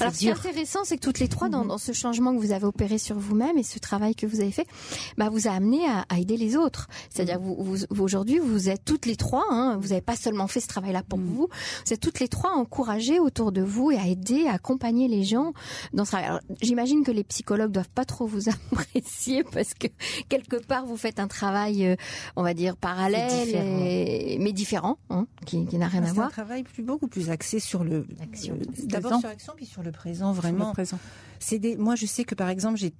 Alors, 0.00 0.12
ce 0.12 0.18
qui 0.18 0.28
est 0.28 0.32
intéressant, 0.32 0.80
c'est 0.84 0.96
que 0.96 1.02
toutes 1.02 1.18
les 1.18 1.28
trois, 1.28 1.48
dans, 1.48 1.62
Mhm. 1.62 1.68
dans 1.68 1.78
ce 1.78 1.92
changement 1.92 2.34
que 2.34 2.38
vous 2.40 2.52
avez 2.52 2.64
opéré 2.66 2.98
sur 2.98 3.18
vous-même 3.18 3.56
et 3.58 3.62
ce 3.62 3.78
travail 3.78 4.14
que 4.14 4.26
vous 4.26 4.40
avez 4.40 4.50
fait, 4.52 4.66
bah, 5.16 5.28
vous 5.28 5.48
a 5.48 5.52
amené 5.52 5.84
à, 5.86 6.04
à 6.08 6.18
aider 6.18 6.36
les 6.36 6.56
autres. 6.56 6.88
C'est-à-dire, 7.10 7.40
vous, 7.40 7.56
vous, 7.58 7.76
vous- 7.90 8.02
aujourd'hui, 8.04 8.38
vous 8.38 8.68
êtes 8.68 8.84
toutes 8.84 9.06
les 9.06 9.16
trois, 9.16 9.44
hein, 9.50 9.76
vous 9.80 9.88
n'avez 9.88 10.00
pas 10.00 10.16
seulement 10.16 10.46
fait 10.48 10.60
ce 10.60 10.68
travail-là 10.68 11.02
pour 11.08 11.18
Mhm. 11.18 11.26
vous, 11.26 11.48
vous 11.86 11.92
êtes 11.92 12.00
toutes 12.00 12.20
les 12.20 12.28
trois 12.28 12.50
encouragées 12.52 13.18
autour 13.20 13.52
de 13.52 13.62
vous 13.62 13.90
et 13.90 13.96
à 13.98 14.06
aider, 14.06 14.46
à 14.46 14.54
accompagner 14.54 15.08
les 15.08 15.24
gens 15.24 15.52
dans 15.92 16.04
ce 16.04 16.10
travail. 16.12 16.28
Alors, 16.28 16.40
j'imagine 16.62 17.02
que 17.04 17.10
les 17.12 17.24
psychologues 17.24 17.72
doivent 17.72 17.88
pas 17.94 18.04
trop 18.04 18.26
vous 18.26 18.48
apprécier 18.72 19.44
parce 19.44 19.74
que 19.74 19.86
quelque 20.28 20.56
part, 20.56 20.86
vous 20.86 20.96
faites 20.96 21.18
un 21.20 21.28
travail, 21.28 21.86
euh, 21.86 21.96
on 22.36 22.42
va 22.42 22.54
dire, 22.54 22.76
parallèle, 22.76 23.46
différent. 23.46 23.78
et- 23.84 24.38
mais 24.40 24.52
différent, 24.52 24.98
hein, 25.10 25.26
qui, 25.46 25.66
qui 25.66 25.76
n'a 25.78 25.88
rien 25.88 26.02
à 26.02 26.06
C'est 26.06 26.10
un 26.10 26.14
voir. 26.14 26.30
travail 26.30 26.62
plus, 26.62 26.82
beaucoup 26.82 27.08
plus 27.08 27.30
axé 27.30 27.58
sur 27.60 27.84
le 27.84 27.98
euh, 27.98 28.04
d'abord 28.84 29.18
sur 29.20 29.28
l'action 29.28 29.52
puis 29.56 29.66
sur 29.66 29.77
le 29.82 29.92
présent 29.92 30.32
Sur 30.32 30.42
vraiment. 30.42 30.68
le 30.68 30.72
présent. 30.72 30.98
C'est 31.38 31.58
des, 31.58 31.76
moi, 31.76 31.94
je 31.94 32.06
sais 32.06 32.24
que 32.24 32.34
par 32.34 32.48
exemple, 32.48 32.76
j'ai 32.76 32.94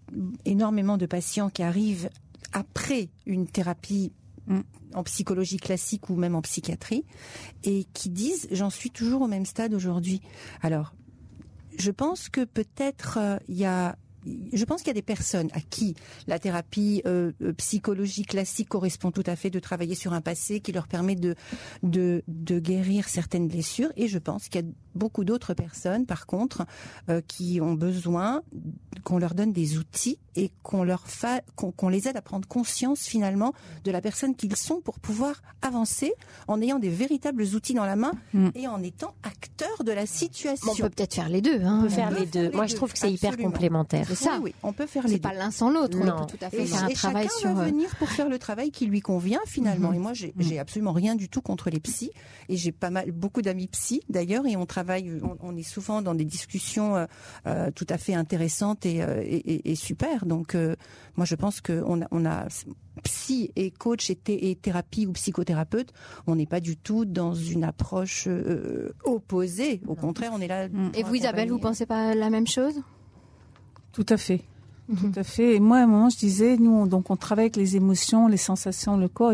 énormément 0.45 0.97
de 0.97 1.07
patients 1.07 1.51
qui 1.51 1.63
arrivent 1.63 2.09
après 2.53 3.09
une 3.27 3.47
thérapie 3.47 4.13
Mm. 4.49 4.61
en 4.95 5.03
psychologie 5.03 5.59
classique 5.59 6.09
ou 6.09 6.17
même 6.17 6.35
en 6.35 6.41
psychiatrie 6.41 7.05
et 7.65 7.85
qui 7.93 8.09
disent 8.09 8.49
j'en 8.51 8.71
suis 8.71 8.91
toujours 8.91 9.21
au 9.21 9.27
même 9.27 9.45
stade 9.45 9.75
aujourd'hui. 9.75 10.23
Alors, 10.63 10.95
je 11.79 11.91
pense 11.91 12.31
que 12.31 12.45
peut-être 12.45 13.19
euh, 13.21 13.37
il 13.49 13.59
y 13.59 13.67
a 13.67 13.97
je 14.53 14.65
pense 14.65 14.81
qu'il 14.81 14.89
y 14.89 14.91
a 14.91 14.95
des 14.95 15.03
personnes 15.03 15.49
à 15.53 15.61
qui 15.61 15.95
la 16.27 16.39
thérapie 16.39 17.03
euh, 17.07 17.33
euh, 17.43 17.53
psychologie 17.55 18.23
classique 18.25 18.69
correspond 18.69 19.11
tout 19.11 19.23
à 19.27 19.37
fait 19.37 19.51
de 19.51 19.59
travailler 19.59 19.95
sur 19.95 20.13
un 20.13 20.21
passé 20.21 20.61
qui 20.61 20.73
leur 20.73 20.89
permet 20.89 21.15
de, 21.15 21.35
de, 21.83 22.23
de 22.29 22.59
guérir 22.59 23.09
certaines 23.09 23.49
blessures. 23.49 23.91
Et 23.97 24.09
je 24.09 24.19
pense 24.19 24.49
qu'il 24.49 24.61
y 24.61 24.65
a 24.65 24.69
beaucoup 24.95 25.25
d'autres 25.25 25.55
personnes, 25.55 26.07
par 26.07 26.27
contre, 26.27 26.67
euh, 27.09 27.21
qui 27.27 27.61
ont 27.61 27.75
besoin 27.75 28.43
qu'on 29.05 29.19
leur 29.19 29.35
donne 29.35 29.53
des 29.53 29.79
outils 29.79 30.19
et 30.37 30.51
qu'on 30.63 30.83
leur 30.85 31.07
fa... 31.09 31.41
qu'on 31.57 31.73
qu'on 31.73 31.89
les 31.89 32.09
aide 32.09 32.17
à 32.17 32.23
prendre 32.23 32.49
conscience 32.49 33.03
finalement 33.03 33.53
de 33.85 33.91
la 33.91 34.01
personne 34.01 34.35
qu'ils 34.35 34.57
sont 34.57 34.81
pour 34.81 34.99
pouvoir 35.01 35.43
avancer 35.63 36.13
en 36.49 36.61
ayant 36.61 36.79
des 36.79 36.89
véritables 36.89 37.43
outils 37.55 37.75
dans 37.75 37.85
la 37.85 37.97
main 37.97 38.13
Mm. 38.33 38.49
et 38.55 38.69
en 38.69 38.83
étant 38.83 39.15
acteur 39.23 39.85
de 39.85 39.93
la 39.93 40.07
situation. 40.07 40.67
Bon, 40.67 40.73
on 40.73 40.83
peut 40.83 40.91
peut-être 40.91 41.15
faire 41.15 41.29
les 41.29 41.41
deux. 41.41 41.61
Hein. 41.63 41.79
On 41.81 41.83
peut 41.85 41.89
faire 41.89 42.09
peut 42.09 42.15
les 42.21 42.27
faire 42.27 42.31
deux. 42.43 42.49
les 42.51 42.57
Moi, 42.57 42.67
deux, 42.67 42.71
je 42.71 42.77
trouve 42.77 42.93
que 42.93 42.99
c'est 42.99 43.13
hyper 43.13 43.37
complémentaire. 43.37 44.07
C'est 44.19 44.25
ça. 44.25 44.35
Oui, 44.37 44.41
oui, 44.45 44.55
on 44.63 44.73
peut 44.73 44.87
faire 44.87 45.05
C'est 45.07 45.13
les 45.13 45.19
pas 45.19 45.31
deux. 45.31 45.39
l'un 45.39 45.51
sans 45.51 45.71
l'autre. 45.71 45.99
Non. 45.99 46.15
On 46.19 46.27
peut 46.27 46.37
tout 46.37 46.45
à 46.45 46.51
fait 46.51 46.63
Et, 46.63 46.67
faire 46.67 46.85
un 46.85 46.89
et 46.89 46.95
travail 46.95 47.25
chacun 47.29 47.39
sur. 47.39 47.53
va 47.55 47.63
euh, 47.63 47.67
venir 47.67 47.95
pour 47.97 48.09
faire 48.11 48.29
le 48.29 48.39
travail 48.39 48.71
qui 48.71 48.87
lui 48.87 49.01
convient 49.01 49.41
finalement. 49.47 49.89
Mhm. 49.91 49.95
Et 49.95 49.99
moi, 49.99 50.13
j'ai 50.15 50.35
j'ai 50.39 50.59
absolument 50.59 50.93
rien 50.93 51.15
du 51.15 51.29
tout 51.29 51.41
contre 51.41 51.71
les 51.71 51.81
psys. 51.81 52.11
Et 52.49 52.57
j'ai 52.57 52.73
pas 52.73 52.91
mal, 52.91 53.11
beaucoup 53.13 53.43
d'amis 53.43 53.67
psys 53.69 54.03
d'ailleurs. 54.09 54.47
Et 54.47 54.57
on 54.57 54.67
travaille, 54.67 55.21
on, 55.23 55.37
on 55.41 55.57
est 55.57 55.63
souvent 55.63 56.03
dans 56.03 56.15
des 56.15 56.25
discussions 56.25 56.97
euh, 56.97 57.07
euh, 57.47 57.71
tout 57.75 57.87
à 57.89 57.99
fait 57.99 58.15
intéressantes 58.15 58.85
et, 58.87 59.03
euh, 59.03 59.23
et, 59.25 59.37
et- 59.37 59.71
et 59.71 59.75
super. 59.75 60.27
Donc, 60.27 60.55
euh, 60.55 60.75
moi, 61.17 61.25
je 61.27 61.35
pense 61.35 61.61
que 61.61 61.83
on 61.87 62.03
a, 62.03 62.07
on 62.11 62.25
a 62.27 62.47
psy 63.05 63.53
et 63.55 63.71
coach 63.71 64.11
et, 64.11 64.17
thé- 64.17 64.51
et 64.51 64.57
thérapie 64.57 65.07
ou 65.07 65.13
psychothérapeute, 65.13 65.93
on 66.27 66.35
n'est 66.35 66.47
pas 66.47 66.61
du 66.61 66.77
tout 66.77 67.05
dans 67.05 67.33
une 67.35 67.63
approche 67.65 68.25
euh, 68.27 68.91
opposée. 69.05 69.81
Au 69.87 69.95
contraire, 69.95 70.33
on 70.35 70.41
est 70.41 70.49
là. 70.49 70.69
Mm. 70.69 70.91
Et 70.95 71.03
vous, 71.05 71.15
Isabelle, 71.15 71.49
vous 71.51 71.59
pensez 71.61 71.87
pas 71.87 72.15
la 72.15 72.31
même 72.31 72.47
chose? 72.47 72.75
Tout 73.99 74.07
à 74.11 74.17
fait. 74.17 74.43
Mhm. 74.89 74.97
Tout 75.13 75.19
à 75.21 75.25
fait. 75.25 75.57
Et 75.57 75.61
moi, 75.61 75.79
à 75.79 75.83
un 75.83 75.87
moment, 75.89 76.09
je 76.09 76.19
disais, 76.19 76.57
nous, 76.57 76.71
on- 76.71 76.87
donc, 76.87 77.11
on 77.11 77.17
travaille 77.17 77.47
avec 77.47 77.57
les 77.57 77.75
émotions, 77.75 78.29
les 78.29 78.37
sensations, 78.37 78.97
le 78.97 79.09
corps. 79.09 79.33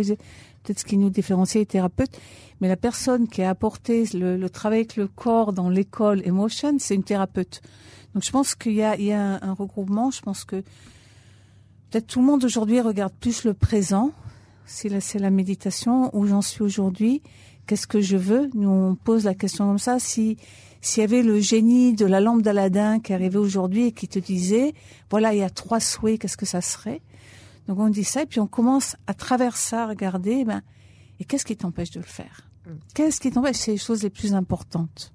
Peut-être 0.63 0.79
ce 0.81 0.85
qui 0.87 0.97
nous 0.97 1.11
différencie 1.11 1.61
les 1.61 1.67
thérapeutes, 1.67 2.19
mais 2.63 2.69
la 2.69 2.77
personne 2.79 3.29
qui 3.29 3.43
a 3.43 3.51
apporté 3.51 4.05
le, 4.15 4.39
le 4.39 4.49
travail 4.49 4.79
avec 4.79 4.97
le 4.97 5.07
corps 5.07 5.53
dans 5.53 5.69
l'école 5.69 6.27
Emotion, 6.27 6.77
c'est 6.79 6.95
une 6.95 7.03
thérapeute. 7.05 7.61
Donc, 8.15 8.25
je 8.25 8.31
pense 8.31 8.55
qu'il 8.55 8.73
y 8.73 8.83
a, 8.83 8.97
il 8.97 9.05
y 9.05 9.13
a 9.13 9.21
un, 9.35 9.43
un 9.43 9.53
regroupement. 9.53 10.11
Je 10.11 10.23
pense 10.23 10.45
que 10.45 10.57
peut-être 11.91 12.07
tout 12.07 12.21
le 12.21 12.25
monde 12.27 12.43
aujourd'hui 12.45 12.81
regarde 12.81 13.13
plus 13.21 13.45
le 13.45 13.53
présent. 13.53 14.13
C'est 14.65 14.89
la, 14.89 15.01
c'est 15.03 15.19
la 15.19 15.29
méditation 15.31 16.09
où 16.17 16.27
j'en 16.27 16.41
suis 16.41 16.63
aujourd'hui? 16.63 17.21
Qu'est-ce 17.67 17.87
que 17.87 18.01
je 18.01 18.17
veux? 18.17 18.49
Nous, 18.55 18.69
on 18.71 18.95
pose 18.95 19.25
la 19.25 19.35
question 19.35 19.67
comme 19.67 19.79
ça. 19.79 19.99
Si 19.99 20.39
s'il 20.85 21.01
y 21.01 21.05
avait 21.05 21.23
le 21.23 21.41
génie 21.41 21.95
de 21.95 22.05
la 22.05 22.21
lampe 22.21 22.43
d'Aladin 22.43 23.01
qui 23.01 23.15
arrivait 23.15 23.39
aujourd'hui 23.39 23.87
et 23.87 23.93
qui 23.93 24.07
te 24.07 24.19
disait, 24.19 24.75
voilà, 25.11 25.33
il 25.33 25.39
y 25.39 25.43
a 25.43 25.49
trois 25.49 25.81
souhaits, 25.81 26.21
qu'est-ce 26.21 26.37
que 26.37 26.45
ça 26.45 26.61
serait? 26.61 27.01
Donc 27.67 27.79
on 27.79 27.89
dit 27.89 28.05
ça 28.05 28.23
et 28.23 28.27
puis 28.27 28.39
on 28.39 28.47
commence 28.47 28.95
à 29.07 29.15
travers 29.15 29.57
ça 29.57 29.85
à 29.85 29.87
regarder, 29.87 30.45
ben, 30.45 30.61
et 31.21 31.25
qu'est-ce 31.25 31.47
qui 31.47 31.57
t'empêche 31.57 31.91
de 31.91 32.01
le 32.01 32.07
faire? 32.07 32.51
Mm. 32.67 32.71
Qu'est-ce 32.95 33.19
qui 33.19 33.31
t'empêche? 33.31 33.57
C'est 33.57 33.73
les 33.73 33.79
choses 33.79 34.03
les 34.03 34.11
plus 34.11 34.35
importantes. 34.35 35.15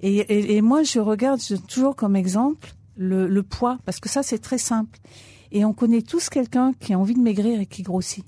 Et, 0.00 0.18
et, 0.18 0.56
et 0.56 0.62
moi, 0.62 0.84
je 0.84 1.00
regarde 1.00 1.40
je 1.40 1.56
toujours 1.56 1.96
comme 1.96 2.14
exemple 2.14 2.72
le, 2.96 3.26
le 3.26 3.42
poids, 3.42 3.78
parce 3.84 3.98
que 3.98 4.08
ça, 4.08 4.22
c'est 4.22 4.38
très 4.38 4.58
simple. 4.58 5.00
Et 5.50 5.64
on 5.64 5.72
connaît 5.72 6.02
tous 6.02 6.28
quelqu'un 6.28 6.72
qui 6.78 6.92
a 6.94 6.98
envie 6.98 7.14
de 7.14 7.20
maigrir 7.20 7.60
et 7.60 7.66
qui 7.66 7.82
grossit. 7.82 8.24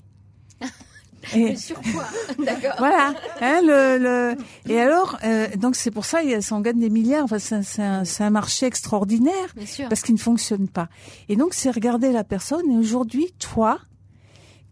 Et, 1.35 1.55
surpoids. 1.55 2.05
D'accord. 2.45 2.73
voilà. 2.77 3.13
Hein, 3.41 3.61
le, 3.63 3.97
le... 3.97 4.71
Et 4.71 4.79
alors, 4.79 5.17
euh, 5.23 5.47
donc 5.55 5.75
c'est 5.75 5.91
pour 5.91 6.05
ça, 6.05 6.23
il 6.23 6.29
y 6.29 6.33
a- 6.33 6.41
ça 6.41 6.55
en 6.55 6.61
gagne 6.61 6.79
des 6.79 6.89
milliards. 6.89 7.23
Enfin, 7.23 7.39
c'est, 7.39 7.61
c'est 7.63 7.83
un, 7.83 8.03
c'est 8.05 8.23
un 8.23 8.29
marché 8.29 8.65
extraordinaire 8.65 9.53
Bien 9.55 9.65
sûr. 9.65 9.89
parce 9.89 10.01
qu'il 10.01 10.15
ne 10.15 10.19
fonctionne 10.19 10.67
pas. 10.67 10.89
Et 11.29 11.35
donc, 11.35 11.53
c'est 11.53 11.71
regarder 11.71 12.11
la 12.11 12.23
personne. 12.23 12.69
Et 12.71 12.77
aujourd'hui, 12.77 13.33
toi, 13.39 13.79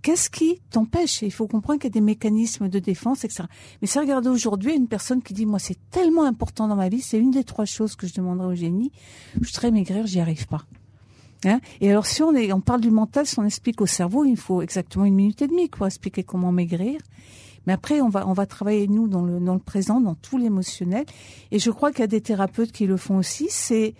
qu'est-ce 0.02 0.30
qui 0.30 0.62
t'empêche? 0.72 1.22
Il 1.22 1.32
faut 1.32 1.47
comprendre 1.47 1.80
qu'il 1.80 1.89
y 1.89 1.91
a 1.91 1.93
des 1.93 2.02
mécanismes 2.02 2.70
de 2.70 2.80
défense, 2.80 3.24
etc. 3.26 3.43
Mais 3.82 3.88
c'est 3.88 4.00
regarder 4.00 4.30
aujourd'hui 4.30 4.74
une 4.74 4.88
personne 4.88 5.22
qui 5.22 5.34
dit, 5.34 5.45
moi, 5.45 5.60
c'est 5.60 5.78
tellement 5.91 6.24
important 6.24 6.68
dans 6.68 6.76
ma 6.76 6.89
vie, 6.89 7.02
c'est 7.02 7.18
une 7.20 7.32
des 7.32 7.43
trois 7.43 7.66
choses 7.66 7.95
que 7.95 8.08
je 8.08 8.14
demanderais 8.14 8.47
au 8.47 8.56
génie. 8.56 8.91
Je 9.39 9.47
voudrais 9.47 9.72
maigrir, 9.72 10.08
j'y 10.08 10.20
arrive 10.20 10.47
pas. 10.47 10.64
Hein? 11.46 11.60
Et 11.80 11.90
alors, 11.90 12.06
si 12.06 12.22
on, 12.22 12.34
est, 12.36 12.52
on 12.52 12.62
parle 12.62 12.82
du 12.82 12.92
mental, 12.92 13.26
si 13.26 13.40
on 13.40 13.46
explique 13.46 13.82
au 13.82 13.86
cerveau, 13.86 14.26
il 14.26 14.38
faut 14.38 14.62
exactement 14.62 15.06
une 15.06 15.16
minute 15.16 15.42
et 15.42 15.48
demie 15.48 15.70
pour 15.70 15.86
expliquer 15.86 16.24
comment 16.24 16.52
maigrir. 16.52 17.00
Mais 17.66 17.74
après, 17.74 18.02
on 18.02 18.10
va, 18.10 18.28
on 18.28 18.34
va 18.34 18.46
travailler, 18.46 18.88
nous, 18.88 19.08
dans 19.08 19.22
le, 19.22 19.40
dans 19.40 19.54
le 19.54 19.60
présent, 19.60 20.02
dans 20.02 20.16
tout 20.16 20.38
l'émotionnel. 20.38 21.06
Et 21.52 21.60
je 21.60 21.72
crois 21.72 21.92
qu'il 21.92 22.00
y 22.00 22.04
a 22.04 22.08
des 22.08 22.22
thérapeutes 22.22 22.72
qui 22.72 22.88
le 22.88 22.98
font 22.98 23.18
aussi. 23.18 23.48
C'est 23.50 23.94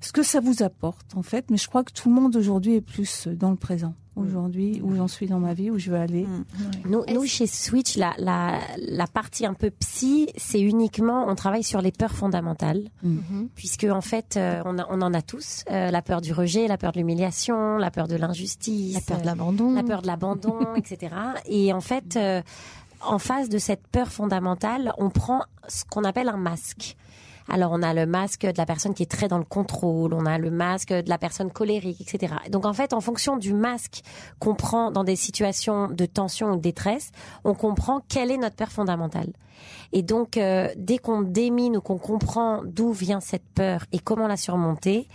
ce 0.00 0.12
que 0.12 0.22
ça 0.22 0.40
vous 0.40 0.62
apporte, 0.62 1.16
en 1.16 1.22
fait. 1.22 1.50
Mais 1.50 1.56
je 1.56 1.66
crois 1.66 1.82
que 1.82 1.92
tout 1.92 2.08
le 2.08 2.14
monde 2.14 2.36
aujourd'hui 2.36 2.74
est 2.74 2.80
plus 2.80 3.26
dans 3.28 3.50
le 3.50 3.56
présent. 3.56 3.94
Aujourd'hui, 4.16 4.80
où 4.82 4.94
j'en 4.96 5.08
suis 5.08 5.26
dans 5.28 5.38
ma 5.38 5.54
vie, 5.54 5.70
où 5.70 5.78
je 5.78 5.90
veux 5.90 5.96
aller. 5.96 6.26
Nous, 6.84 7.04
nous, 7.14 7.24
chez 7.26 7.46
Switch, 7.46 7.96
la, 7.96 8.12
la, 8.18 8.58
la 8.76 9.06
partie 9.06 9.46
un 9.46 9.54
peu 9.54 9.70
psy, 9.70 10.28
c'est 10.36 10.60
uniquement, 10.60 11.26
on 11.28 11.34
travaille 11.34 11.62
sur 11.62 11.80
les 11.80 11.92
peurs 11.92 12.12
fondamentales, 12.12 12.82
Mhm. 13.02 13.48
puisque 13.54 13.84
en 13.84 14.00
fait, 14.00 14.36
euh, 14.36 14.62
on, 14.66 14.78
a- 14.78 14.86
on 14.90 15.00
en 15.00 15.14
a 15.14 15.22
tous. 15.22 15.64
Euh, 15.70 15.90
la 15.90 16.02
peur 16.02 16.20
du 16.20 16.32
rejet, 16.32 16.66
la 16.66 16.76
peur 16.76 16.92
de 16.92 16.98
l'humiliation, 16.98 17.76
la 17.78 17.90
peur 17.90 18.08
de 18.08 18.16
l'injustice, 18.16 18.94
La 18.94 19.00
peur 19.00 19.16
de 19.18 19.22
euh, 19.22 19.26
l'abandon. 19.26 19.72
la 19.74 19.82
peur 19.84 20.02
de 20.02 20.06
l'abandon, 20.08 20.58
etc. 20.76 21.14
Et 21.46 21.72
en 21.72 21.80
fait, 21.80 22.16
euh, 22.16 22.42
en 23.02 23.18
face 23.18 23.48
de 23.48 23.58
cette 23.58 23.86
peur 23.86 24.08
fondamentale, 24.08 24.92
on 24.98 25.08
prend 25.08 25.40
ce 25.68 25.84
qu'on 25.88 26.04
appelle 26.04 26.28
un 26.28 26.36
masque. 26.36 26.96
Alors 27.50 27.72
on 27.72 27.82
a 27.82 27.92
le 27.92 28.06
masque 28.06 28.46
de 28.46 28.56
la 28.56 28.64
personne 28.64 28.94
qui 28.94 29.02
est 29.02 29.10
très 29.10 29.26
dans 29.28 29.38
le 29.38 29.44
contrôle, 29.44 30.14
on 30.14 30.24
a 30.24 30.38
le 30.38 30.50
masque 30.50 30.92
de 30.92 31.08
la 31.08 31.18
personne 31.18 31.50
colérique, 31.50 32.00
etc. 32.00 32.34
Donc 32.48 32.64
en 32.64 32.72
fait, 32.72 32.92
en 32.92 33.00
fonction 33.00 33.36
du 33.36 33.52
masque 33.52 34.02
qu'on 34.38 34.54
prend 34.54 34.92
dans 34.92 35.02
des 35.02 35.16
situations 35.16 35.88
de 35.88 36.06
tension 36.06 36.52
ou 36.52 36.56
de 36.56 36.60
détresse, 36.60 37.10
on 37.44 37.54
comprend 37.54 38.00
quelle 38.08 38.30
est 38.30 38.38
notre 38.38 38.56
peur 38.56 38.70
fondamentale. 38.70 39.32
Et 39.92 40.02
donc 40.02 40.36
euh, 40.36 40.68
dès 40.76 40.98
qu'on 40.98 41.22
démine 41.22 41.76
ou 41.76 41.80
qu'on 41.80 41.98
comprend 41.98 42.62
d'où 42.64 42.92
vient 42.92 43.20
cette 43.20 43.46
peur 43.54 43.84
et 43.92 43.98
comment 43.98 44.28
la 44.28 44.36
surmonter, 44.36 45.08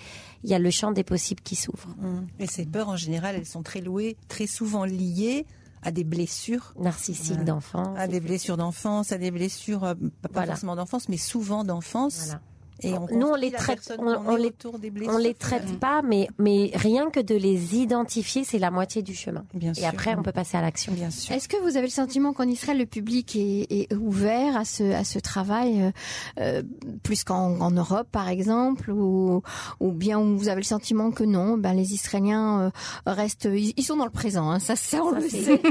il 0.43 0.49
y 0.49 0.53
a 0.53 0.59
le 0.59 0.69
champ 0.69 0.91
des 0.91 1.03
possibles 1.03 1.41
qui 1.41 1.55
s'ouvre. 1.55 1.87
Mm. 1.97 2.27
Et 2.39 2.47
ces 2.47 2.65
peurs, 2.65 2.89
en 2.89 2.97
général, 2.97 3.35
elles 3.35 3.45
sont 3.45 3.63
très 3.63 3.81
louées, 3.81 4.17
très 4.27 4.45
souvent 4.45 4.83
liées 4.83 5.47
à 5.85 5.91
des 5.91 6.03
blessures, 6.03 6.73
Narcissique 6.79 7.27
Voilà. 7.35 7.43
d'enfant. 7.43 7.93
à 7.95 8.07
des 8.07 8.19
blessures 8.19 8.57
d'enfance, 8.57 9.11
à 9.11 9.17
des 9.17 9.31
blessures, 9.31 9.83
euh, 9.83 9.93
pas 10.21 10.29
Voilà. 10.33 10.47
forcément 10.53 10.75
d'enfance, 10.75 11.07
mais 11.09 11.17
souvent 11.17 11.63
d'enfance. 11.63 12.25
Voilà. 12.25 12.41
Et 12.83 12.93
on 12.93 13.07
Nous, 13.11 13.27
on 13.27 13.35
les 13.35 13.51
traite- 13.51 13.93
on- 13.97 14.35
les- 14.35 14.47
autour 14.47 14.79
des 14.79 14.89
blessures. 14.89 15.13
On 15.13 15.17
les 15.17 15.33
traite 15.33 15.79
pas, 15.79 16.01
mais, 16.01 16.27
mais 16.37 16.71
rien 16.75 17.09
que 17.09 17.19
de 17.21 17.33
les 17.35 17.75
identifier, 17.77 18.43
c'est 18.43 18.59
la 18.59 18.69
moitié 18.71 19.01
du 19.01 19.15
chemin. 19.15 19.45
Bien 19.53 19.71
Et 19.71 19.75
sûr. 19.75 19.87
après, 19.87 20.13
on 20.17 20.23
peut 20.23 20.31
passer 20.33 20.57
à 20.57 20.61
l'action. 20.61 20.91
Bien 20.93 21.09
sûr. 21.09 21.33
Est-ce 21.33 21.47
que 21.47 21.57
vous 21.61 21.77
avez 21.77 21.87
le 21.87 21.91
sentiment 21.91 22.33
qu'en 22.33 22.47
Israël, 22.47 22.77
le 22.77 22.85
public 22.85 23.35
est, 23.35 23.65
est 23.71 23.93
ouvert 23.95 24.57
à 24.57 24.65
ce, 24.65 24.83
à 24.93 25.03
ce 25.05 25.19
travail 25.19 25.81
euh, 25.81 25.91
euh, 26.39 26.63
plus 27.03 27.23
qu'en 27.23 27.59
en 27.61 27.71
Europe, 27.71 28.07
par 28.11 28.27
exemple, 28.29 28.91
ou, 28.91 29.41
ou 29.79 29.91
bien 29.91 30.19
vous 30.19 30.49
avez 30.49 30.59
le 30.61 30.65
sentiment 30.65 31.11
que 31.11 31.23
non, 31.23 31.57
ben 31.57 31.73
les 31.73 31.93
Israéliens 31.93 32.59
euh, 32.61 32.69
restent, 33.05 33.45
ils, 33.51 33.73
ils 33.77 33.83
sont 33.83 33.95
dans 33.95 34.05
le 34.05 34.11
présent. 34.11 34.49
Hein, 34.49 34.59
ça, 34.59 34.75
ça, 34.75 35.01
on 35.03 35.11
Ça, 35.13 35.19
le 35.19 35.29
c'est- 35.29 35.43
sait. 35.43 35.61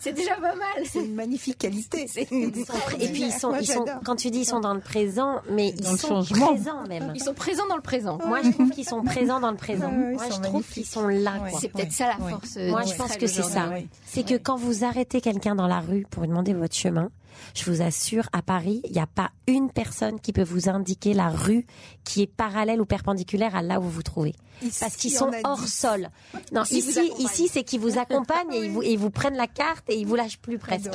C'est 0.00 0.12
déjà, 0.12 0.32
euh, 0.32 0.40
pas 0.40 0.54
mal. 0.54 0.84
C'est 0.84 1.04
une 1.04 1.14
magnifique 1.14 1.58
qualité. 1.58 2.06
Et 2.20 3.08
puis 3.08 3.22
ils 3.22 3.32
sont, 3.32 3.48
Moi, 3.48 3.58
ils 3.60 3.66
sont, 3.66 3.84
j'adore. 3.86 4.00
quand 4.04 4.16
tu 4.16 4.30
dis 4.30 4.40
ils 4.40 4.44
sont 4.46 4.60
dans 4.60 4.74
le 4.74 4.80
présent, 4.80 5.35
mais 5.50 5.74
ils 5.78 5.84
sont 5.98 6.08
changement. 6.08 6.48
présents 6.54 6.86
même. 6.88 7.12
Ils 7.14 7.22
sont 7.22 7.34
présents 7.34 7.66
dans 7.68 7.76
le 7.76 7.82
présent. 7.82 8.18
Moi, 8.26 8.40
je 8.42 8.50
trouve 8.50 8.70
qu'ils 8.70 8.84
sont 8.88 9.02
présents 9.02 9.40
dans 9.40 9.50
le 9.50 9.56
présent. 9.56 9.90
Moi, 9.90 10.22
je 10.30 10.40
trouve 10.40 10.64
qu'ils 10.66 10.86
sont 10.86 11.06
là. 11.08 11.32
Ouais. 11.42 11.50
C'est 11.60 11.68
peut-être 11.68 11.86
Ouais. 11.88 11.92
ça 11.92 12.06
la 12.08 12.30
force. 12.30 12.56
Moi, 12.56 12.82
je 12.82 12.94
pense 12.94 13.16
que 13.16 13.26
c'est 13.26 13.42
ça. 13.42 13.70
C'est 14.06 14.24
que 14.26 14.34
quand 14.36 14.56
vous 14.56 14.84
arrêtez 14.84 15.20
quelqu'un 15.20 15.54
dans 15.54 15.66
la 15.66 15.80
rue 15.80 16.06
pour 16.10 16.22
lui 16.22 16.28
demander 16.28 16.52
votre 16.54 16.74
chemin, 16.74 17.10
je 17.54 17.70
vous 17.70 17.82
assure, 17.82 18.28
à 18.32 18.42
Paris, 18.42 18.80
il 18.84 18.92
n'y 18.92 18.98
a 19.00 19.06
pas 19.06 19.30
une 19.46 19.70
personne 19.70 20.20
qui 20.20 20.32
peut 20.32 20.42
vous 20.44 20.68
indiquer 20.68 21.14
la 21.14 21.28
rue 21.28 21.66
qui 22.04 22.22
est 22.22 22.26
parallèle 22.26 22.80
ou 22.80 22.84
perpendiculaire 22.86 23.54
à 23.56 23.62
là 23.62 23.78
où 23.80 23.84
vous 23.84 23.90
vous 23.90 24.02
trouvez. 24.02 24.34
Parce 24.80 24.96
qu'ils 24.96 25.10
sont 25.12 25.30
hors 25.44 25.68
sol. 25.68 26.08
Non, 26.52 26.62
ici, 26.64 27.10
ici, 27.18 27.48
c'est 27.52 27.62
qu'ils 27.62 27.80
vous 27.80 27.98
accompagnent 27.98 28.52
et 28.52 28.64
ils 28.64 28.70
vous, 28.70 28.82
et 28.82 28.92
ils 28.92 28.98
vous 28.98 29.10
prennent 29.10 29.36
la 29.36 29.46
carte 29.46 29.84
et 29.90 29.96
ils 29.98 30.06
vous 30.06 30.14
lâchent 30.16 30.38
plus 30.38 30.58
presque. 30.58 30.88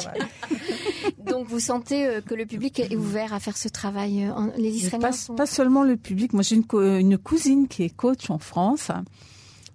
Donc 1.26 1.48
vous 1.48 1.60
sentez 1.60 2.06
euh, 2.08 2.22
que 2.22 2.34
le 2.34 2.46
public 2.46 2.80
est 2.80 2.96
ouvert 2.96 3.34
à 3.34 3.40
faire 3.40 3.58
ce 3.58 3.68
travail. 3.68 4.26
euh, 4.26 4.34
en- 4.34 4.52
Les 4.58 4.76
Israéliens 4.76 5.10
Pas, 5.10 5.12
sont... 5.14 5.36
pas 5.36 5.46
seulement 5.46 5.84
le 5.84 5.96
public. 5.98 6.34
Moi, 6.34 6.42
j'ai 6.44 6.56
une, 6.56 6.66
co- 6.66 6.82
une 6.98 7.18
cousine 7.18 7.68
qui 7.68 7.84
est 7.84 7.96
coach 7.96 8.30
en 8.30 8.40
France. 8.40 8.90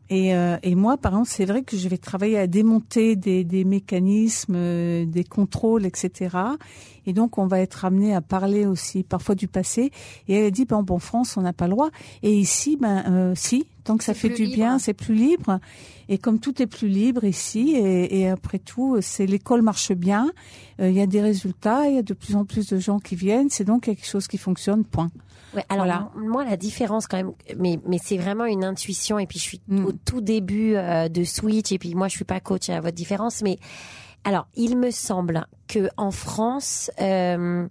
Et, 0.08 0.34
euh, 0.34 0.56
et 0.62 0.74
moi, 0.76 0.96
par 0.96 1.12
exemple, 1.12 1.28
c'est 1.28 1.44
vrai 1.46 1.62
que 1.62 1.76
je 1.76 1.88
vais 1.88 1.98
travailler 1.98 2.38
à 2.38 2.46
démonter 2.46 3.16
des, 3.16 3.42
des 3.42 3.64
mécanismes, 3.64 4.54
euh, 4.56 5.04
des 5.04 5.24
contrôles, 5.24 5.84
etc. 5.84 6.36
Et 7.06 7.12
donc, 7.12 7.38
on 7.38 7.46
va 7.46 7.60
être 7.60 7.84
amené 7.84 8.14
à 8.14 8.20
parler 8.20 8.66
aussi 8.66 9.02
parfois 9.02 9.34
du 9.34 9.48
passé. 9.48 9.90
Et 10.28 10.34
elle 10.34 10.46
a 10.46 10.50
dit, 10.50 10.64
ben, 10.64 10.84
en 10.88 10.98
France, 10.98 11.36
on 11.36 11.42
n'a 11.42 11.52
pas 11.52 11.66
le 11.66 11.72
droit. 11.72 11.90
Et 12.22 12.32
ici, 12.36 12.76
ben, 12.80 13.04
euh, 13.10 13.32
si, 13.34 13.66
tant 13.82 13.96
que 13.96 14.04
ça 14.04 14.14
fait 14.14 14.28
du 14.28 14.44
libre. 14.44 14.54
bien, 14.54 14.78
c'est 14.78 14.94
plus 14.94 15.14
libre. 15.14 15.58
Et 16.08 16.18
comme 16.18 16.38
tout 16.38 16.62
est 16.62 16.66
plus 16.66 16.88
libre 16.88 17.24
ici, 17.24 17.74
et, 17.76 18.20
et 18.20 18.28
après 18.28 18.60
tout, 18.60 18.98
c'est 19.00 19.26
l'école 19.26 19.62
marche 19.62 19.90
bien. 19.92 20.30
euh, 20.80 20.88
Il 20.88 20.94
y 20.96 21.00
a 21.00 21.06
des 21.06 21.20
résultats, 21.20 21.88
il 21.88 21.96
y 21.96 21.98
a 21.98 22.02
de 22.02 22.14
plus 22.14 22.36
en 22.36 22.44
plus 22.44 22.68
de 22.68 22.78
gens 22.78 23.00
qui 23.00 23.16
viennent. 23.16 23.50
C'est 23.50 23.64
donc 23.64 23.82
quelque 23.82 24.06
chose 24.06 24.28
qui 24.28 24.38
fonctionne. 24.38 24.84
Point. 24.84 25.10
Ouais, 25.56 25.64
alors 25.70 25.86
Voilà. 25.86 26.10
moi 26.16 26.44
la 26.44 26.56
différence 26.56 27.06
quand 27.06 27.16
même, 27.16 27.32
mais 27.56 27.80
mais 27.86 27.98
c'est 28.02 28.18
vraiment 28.18 28.44
une 28.44 28.62
intuition 28.64 29.18
et 29.18 29.26
puis 29.26 29.38
je 29.38 29.44
suis 29.44 29.60
Mm. 29.68 29.86
au 29.86 29.92
tout 29.92 30.20
début 30.20 30.76
euh, 30.76 31.08
de 31.08 31.24
Switch 31.24 31.72
et 31.72 31.78
puis 31.78 31.94
moi 31.94 32.08
je 32.08 32.14
suis 32.16 32.24
pas 32.24 32.38
coach 32.40 32.68
à 32.68 32.80
votre 32.80 32.94
différence, 32.94 33.42
mais 33.42 33.58
alors 34.24 34.46
il 34.54 34.76
me 34.76 34.90
semble 34.90 35.46
que 35.66 35.88
en 35.96 36.10
France 36.10 36.90
euh, 37.00 37.66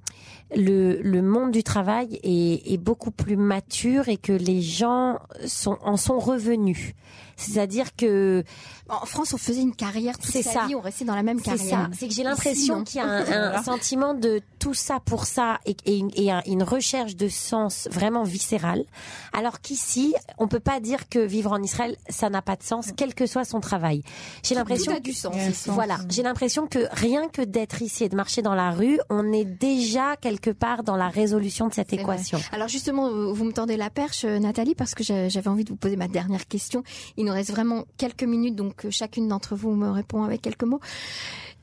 le 0.55 1.01
le 1.01 1.21
monde 1.21 1.51
du 1.51 1.63
travail 1.63 2.19
est, 2.23 2.73
est 2.73 2.77
beaucoup 2.77 3.11
plus 3.11 3.37
mature 3.37 4.09
et 4.09 4.17
que 4.17 4.33
les 4.33 4.61
gens 4.61 5.19
sont 5.45 5.77
en 5.81 5.97
sont 5.97 6.19
revenus. 6.19 6.93
C'est-à-dire 7.37 7.95
que 7.97 8.45
En 8.87 9.05
France, 9.05 9.33
on 9.33 9.37
faisait 9.37 9.61
une 9.61 9.75
carrière 9.75 10.17
toute 10.17 10.31
sa 10.31 10.41
ça. 10.41 10.65
vie, 10.67 10.75
on 10.75 10.79
restait 10.79 11.03
dans 11.03 11.15
la 11.15 11.23
même 11.23 11.39
C'est 11.39 11.57
carrière. 11.57 11.79
ça. 11.85 11.89
C'est 11.97 12.07
que 12.07 12.13
j'ai 12.13 12.23
l'impression 12.23 12.83
qu'il 12.85 13.01
y 13.01 13.03
a 13.03 13.07
un, 13.07 13.55
un 13.55 13.63
sentiment 13.63 14.13
de 14.13 14.39
tout 14.59 14.73
ça 14.75 14.99
pour 15.03 15.25
ça 15.25 15.59
et, 15.65 15.75
et 15.85 15.97
une, 15.97 16.11
et 16.15 16.31
un- 16.31 16.43
une 16.45 16.63
recherche 16.63 17.15
de 17.17 17.27
sens 17.27 17.89
vraiment 17.91 18.23
viscérale. 18.23 18.85
Alors 19.33 19.59
qu'ici, 19.59 20.13
on 20.37 20.47
peut 20.47 20.61
pas 20.61 20.79
dire 20.79 21.09
que 21.09 21.19
vivre 21.19 21.51
en 21.51 21.61
Israël, 21.61 21.97
ça 22.09 22.29
n'a 22.29 22.41
pas 22.41 22.55
de 22.55 22.63
sens, 22.63 22.89
quel 22.95 23.13
que 23.15 23.25
soit 23.25 23.43
son 23.43 23.59
travail. 23.59 24.01
J'ai 24.43 24.55
l'impression 24.55 24.91
Tout 24.93 24.97
a 24.97 25.01
du 25.01 25.13
sens. 25.13 25.33
voilà, 25.67 25.97
j'ai 26.09 26.23
l'impression 26.23 26.67
que 26.67 26.87
rien 26.91 27.27
que 27.27 27.41
d'être 27.41 27.81
ici 27.81 28.05
et 28.05 28.09
de 28.09 28.15
marcher 28.15 28.43
dans 28.43 28.55
la 28.55 28.71
rue, 28.71 28.99
on 29.09 29.33
est 29.33 29.45
déjà 29.45 30.15
quelque 30.15 30.34
part 30.51 30.83
dans 30.83 30.95
la 30.95 31.09
résolution 31.09 31.67
de 31.67 31.73
cette 31.73 31.91
vrai. 31.91 32.01
équation. 32.01 32.39
Alors 32.51 32.67
justement, 32.67 33.09
vous 33.33 33.43
me 33.45 33.51
tendez 33.51 33.77
la 33.77 33.89
perche, 33.89 34.23
euh, 34.25 34.39
Nathalie, 34.39 34.75
parce 34.75 34.95
que 34.95 35.03
j'a- 35.03 35.29
j'avais 35.29 35.47
envie 35.49 35.63
de 35.63 35.69
vous 35.69 35.75
poser 35.75 35.95
ma 35.95 36.07
dernière 36.07 36.47
question. 36.47 36.83
Il 37.17 37.25
nous 37.25 37.33
reste 37.33 37.51
vraiment 37.51 37.86
quelques 37.97 38.23
minutes, 38.23 38.55
donc 38.55 38.86
euh, 38.86 38.91
chacune 38.91 39.27
d'entre 39.27 39.55
vous 39.55 39.71
me 39.75 39.89
répond 39.89 40.23
avec 40.23 40.41
quelques 40.41 40.63
mots. 40.63 40.79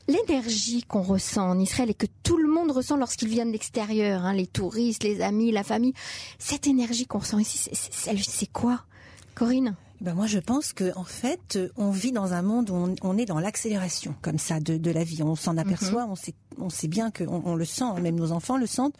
L'énergie 0.07 0.83
qu'on 0.83 1.01
ressent 1.01 1.49
en 1.49 1.57
Israël 1.59 1.89
et 1.89 1.93
que 1.93 2.07
tout 2.23 2.35
le 2.37 2.49
monde 2.49 2.71
ressent 2.71 2.97
lorsqu'il 2.97 3.29
vient 3.29 3.45
de 3.45 3.51
l'extérieur, 3.51 4.25
hein, 4.25 4.33
les 4.33 4.47
touristes, 4.47 5.03
les 5.03 5.21
amis, 5.21 5.51
la 5.51 5.63
famille, 5.63 5.93
cette 6.39 6.67
énergie 6.67 7.05
qu'on 7.05 7.19
ressent 7.19 7.39
ici, 7.39 7.69
c'est 7.71 8.51
quoi? 8.51 8.81
Corinne? 9.33 9.75
Ben 10.03 10.13
moi, 10.15 10.27
je 10.27 10.39
pense 10.39 10.73
que 10.73 10.91
en 10.97 11.05
fait, 11.05 11.55
euh, 11.55 11.69
on 11.77 11.89
vit 11.89 12.11
dans 12.11 12.33
un 12.33 12.41
monde 12.41 12.69
où 12.69 12.73
on, 12.73 12.93
on 13.03 13.17
est 13.17 13.23
dans 13.23 13.39
l'accélération, 13.39 14.13
comme 14.21 14.37
ça, 14.37 14.59
de, 14.59 14.75
de 14.75 14.91
la 14.91 15.05
vie. 15.05 15.23
On 15.23 15.37
s'en 15.37 15.55
aperçoit, 15.55 16.05
on 16.09 16.15
sait, 16.15 16.35
on 16.57 16.69
sait 16.69 16.89
bien 16.89 17.09
que 17.09 17.23
on, 17.23 17.41
on 17.45 17.55
le 17.55 17.63
sent, 17.63 17.85
même 18.01 18.17
nos 18.17 18.33
enfants 18.33 18.57
le 18.57 18.67
sentent. 18.67 18.95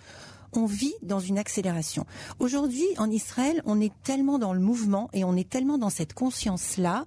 On 0.54 0.66
vit 0.66 0.94
dans 1.02 1.20
une 1.20 1.38
accélération. 1.38 2.06
Aujourd'hui, 2.40 2.86
en 2.98 3.10
Israël, 3.10 3.62
on 3.66 3.82
est 3.82 3.92
tellement 4.04 4.40
dans 4.40 4.54
le 4.54 4.62
mouvement 4.62 5.10
et 5.12 5.26
on 5.26 5.36
est 5.36 5.50
tellement 5.50 5.78
dans 5.78 5.90
cette 5.90 6.14
conscience-là, 6.14 7.04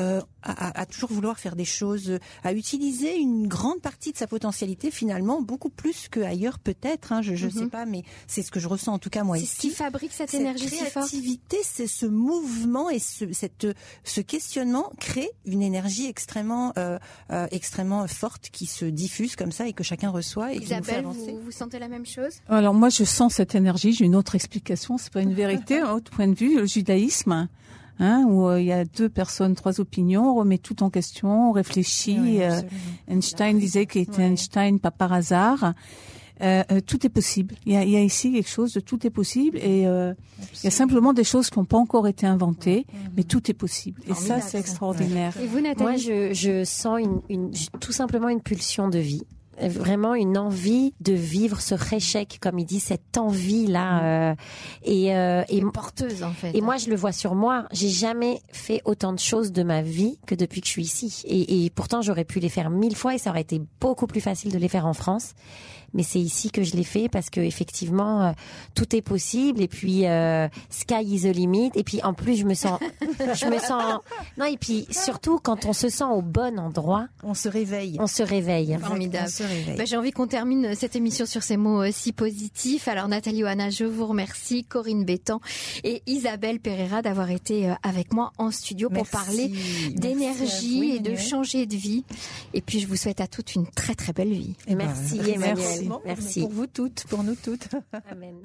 euh, 0.00 0.20
à, 0.42 0.68
à- 0.68 0.80
à 0.80 0.86
toujours 0.86 1.10
vouloir 1.12 1.38
faire 1.38 1.56
des 1.56 1.64
choses, 1.64 2.18
à 2.44 2.52
utiliser 2.52 3.16
une 3.16 3.46
grande 3.46 3.80
partie 3.80 4.12
de 4.12 4.16
sa 4.16 4.26
potentialité 4.26 4.90
finalement, 4.90 5.42
beaucoup 5.42 5.70
plus 5.70 6.08
qu'ailleurs 6.08 6.58
peut-être. 6.58 7.12
Hein, 7.12 7.22
je 7.22 7.32
ne 7.46 7.50
sais 7.50 7.66
pas, 7.66 7.86
mais 7.86 8.02
c'est 8.26 8.42
ce 8.42 8.50
que 8.50 8.60
je 8.60 8.68
ressens 8.68 8.92
en 8.94 8.98
tout 8.98 9.10
cas 9.10 9.24
moi 9.24 9.36
C'est 9.36 9.42
ici 9.44 9.54
ce 9.56 9.60
qui 9.60 9.70
fabrique 9.70 10.12
cette, 10.12 10.30
cette 10.30 10.40
énergie 10.40 10.68
si 10.68 10.76
forte 10.76 10.90
créativité, 11.08 11.58
c'est 11.62 11.86
ce 11.86 12.06
mouvement 12.06 12.90
et 12.90 12.98
ce, 12.98 13.32
cette, 13.32 13.66
ce 14.04 14.20
questionnement 14.20 14.90
crée 15.00 15.30
une 15.44 15.62
énergie 15.62 16.06
extrêmement, 16.06 16.72
euh, 16.78 16.98
euh, 17.30 17.46
extrêmement 17.50 18.06
forte 18.06 18.50
qui 18.50 18.66
se 18.66 18.84
diffuse 18.84 19.36
comme 19.36 19.52
ça 19.52 19.66
et 19.68 19.72
que 19.72 19.82
chacun 19.84 20.10
reçoit 20.10 20.52
et 20.52 20.56
qui 20.56 20.60
nous 20.62 20.66
fait 20.66 20.74
Isabelle, 20.74 20.98
avancer. 21.06 21.32
vous, 21.32 21.40
vous 21.40 21.50
sentez 21.50 21.78
la 21.78 21.88
même 21.88 22.06
chose? 22.06 22.32
Alors 22.48 22.74
moi, 22.74 22.88
je 22.88 23.04
sens 23.04 23.34
cette 23.34 23.54
énergie. 23.54 23.92
J'ai 23.92 24.04
une 24.04 24.16
autre 24.16 24.34
explication. 24.34 24.98
C'est 24.98 25.12
pas 25.12 25.22
une 25.22 25.34
vérité, 25.34 25.78
un 25.80 25.92
autre 25.92 26.10
point 26.10 26.28
de 26.28 26.34
vue. 26.34 26.56
Le 26.58 26.66
judaïsme, 26.66 27.48
hein, 27.98 28.24
où 28.28 28.48
euh, 28.48 28.60
il 28.60 28.66
y 28.66 28.72
a 28.72 28.84
deux 28.84 29.08
personnes, 29.08 29.54
trois 29.54 29.80
opinions, 29.80 30.30
on 30.30 30.34
remet 30.34 30.58
tout 30.58 30.82
en 30.82 30.90
question, 30.90 31.50
on 31.50 31.52
réfléchit. 31.52 32.18
Oui, 32.20 32.42
euh. 32.42 32.60
Einstein 33.08 33.58
disait 33.58 33.86
qu'il 33.86 34.02
était. 34.02 34.22
Einstein 34.22 34.78
pas 34.78 34.90
par 34.90 35.12
hasard. 35.12 35.74
Euh, 36.42 36.62
euh, 36.70 36.80
tout 36.84 37.06
est 37.06 37.10
possible. 37.10 37.54
Il 37.64 37.72
y, 37.72 37.76
a, 37.76 37.84
il 37.84 37.90
y 37.90 37.96
a 37.96 38.02
ici 38.02 38.30
quelque 38.30 38.48
chose 38.48 38.74
de 38.74 38.80
tout 38.80 39.06
est 39.06 39.10
possible 39.10 39.56
et 39.56 39.86
euh, 39.86 40.12
il 40.60 40.64
y 40.64 40.66
a 40.66 40.70
simplement 40.70 41.14
des 41.14 41.24
choses 41.24 41.48
qui 41.48 41.58
n'ont 41.58 41.64
pas 41.64 41.78
encore 41.78 42.06
été 42.08 42.26
inventées, 42.26 42.84
mais 43.16 43.22
tout 43.22 43.50
est 43.50 43.54
possible. 43.54 44.02
Et 44.06 44.12
ça, 44.12 44.40
c'est 44.42 44.58
extraordinaire. 44.58 45.34
Et 45.40 45.46
vous, 45.46 45.60
Nathalie 45.60 45.82
Moi, 45.82 45.96
je, 45.96 46.34
je 46.34 46.64
sens 46.64 47.00
une, 47.00 47.22
une, 47.30 47.50
tout 47.80 47.92
simplement 47.92 48.28
une 48.28 48.42
pulsion 48.42 48.88
de 48.88 48.98
vie. 48.98 49.22
Vraiment 49.60 50.14
une 50.14 50.36
envie 50.38 50.94
de 51.00 51.12
vivre 51.12 51.60
ce 51.60 51.74
réchec, 51.74 52.38
comme 52.40 52.58
il 52.58 52.66
dit, 52.66 52.80
cette 52.80 53.16
envie-là. 53.16 54.30
euh, 54.30 54.34
et, 54.84 55.14
euh, 55.16 55.42
et, 55.48 55.62
porteuse 55.72 56.22
en 56.22 56.32
fait. 56.32 56.54
et 56.54 56.60
moi, 56.60 56.76
je 56.76 56.88
le 56.90 56.96
vois 56.96 57.12
sur 57.12 57.34
moi. 57.34 57.66
J'ai 57.72 57.88
jamais 57.88 58.40
fait 58.52 58.82
autant 58.84 59.12
de 59.12 59.18
choses 59.18 59.52
de 59.52 59.62
ma 59.62 59.82
vie 59.82 60.18
que 60.26 60.34
depuis 60.34 60.60
que 60.60 60.66
je 60.66 60.72
suis 60.72 60.82
ici. 60.84 61.22
Et, 61.26 61.64
et 61.64 61.70
pourtant, 61.70 62.02
j'aurais 62.02 62.24
pu 62.24 62.40
les 62.40 62.48
faire 62.48 62.70
mille 62.70 62.96
fois 62.96 63.14
et 63.14 63.18
ça 63.18 63.30
aurait 63.30 63.40
été 63.42 63.60
beaucoup 63.80 64.06
plus 64.06 64.20
facile 64.20 64.52
de 64.52 64.58
les 64.58 64.68
faire 64.68 64.86
en 64.86 64.94
France. 64.94 65.34
Mais 65.96 66.02
c'est 66.04 66.20
ici 66.20 66.50
que 66.50 66.62
je 66.62 66.76
l'ai 66.76 66.84
fait 66.84 67.08
parce 67.08 67.28
que 67.30 67.40
effectivement, 67.40 68.22
euh, 68.26 68.32
tout 68.76 68.94
est 68.94 69.02
possible. 69.02 69.60
Et 69.62 69.66
puis, 69.68 70.06
euh, 70.06 70.46
sky 70.70 71.02
is 71.02 71.22
the 71.22 71.34
limit. 71.34 71.70
Et 71.74 71.82
puis, 71.82 72.00
en 72.04 72.14
plus, 72.14 72.36
je 72.36 72.44
me 72.44 72.54
sens, 72.54 72.78
je 73.00 73.46
me 73.46 73.58
sens. 73.58 74.00
Non, 74.38 74.44
et 74.46 74.56
puis 74.58 74.86
surtout, 74.90 75.38
quand 75.42 75.64
on 75.66 75.72
se 75.72 75.88
sent 75.88 76.04
au 76.04 76.22
bon 76.22 76.58
endroit, 76.58 77.08
On 77.24 77.34
se 77.34 77.48
réveille. 77.48 77.96
on 77.98 78.06
se 78.06 78.22
réveille. 78.22 78.76
Formidable. 78.80 79.24
On 79.26 79.30
se 79.30 79.42
réveille. 79.42 79.76
Ben, 79.76 79.86
J'ai 79.86 79.96
envie 79.96 80.12
qu'on 80.12 80.26
termine 80.28 80.74
cette 80.76 80.94
émission 80.94 81.26
sur 81.26 81.42
ces 81.42 81.56
mots 81.56 81.82
euh, 81.82 81.90
si 81.92 82.12
positifs. 82.12 82.86
Alors 82.88 83.08
Nathalie 83.08 83.42
Oana, 83.42 83.70
je 83.70 83.84
vous 83.84 84.06
remercie, 84.06 84.64
Corinne 84.64 85.04
Bétan 85.04 85.40
et 85.82 86.02
Isabelle 86.06 86.60
Pereira 86.60 87.00
d'avoir 87.02 87.30
été 87.30 87.72
avec 87.82 88.12
moi 88.12 88.32
en 88.38 88.50
studio 88.50 88.88
pour 88.90 89.06
Merci. 89.10 89.10
parler 89.10 89.52
d'énergie 90.06 90.92
et 90.96 91.00
de 91.00 91.16
changer 91.16 91.66
de 91.66 91.76
vie. 91.76 92.04
Et 92.54 92.60
puis 92.60 92.80
je 92.80 92.86
vous 92.86 92.96
souhaite 92.96 93.20
à 93.20 93.26
toutes 93.26 93.54
une 93.54 93.66
très 93.66 93.94
très 93.94 94.12
belle 94.12 94.32
vie. 94.32 94.54
Merci, 94.68 95.18
Emmanuel. 95.18 95.54
Merci. 95.56 95.85
Merci. 96.04 96.40
Pour 96.40 96.50
vous 96.50 96.66
toutes, 96.66 97.06
pour 97.08 97.22
nous 97.22 97.34
toutes. 97.34 97.68
Amen. 98.10 98.36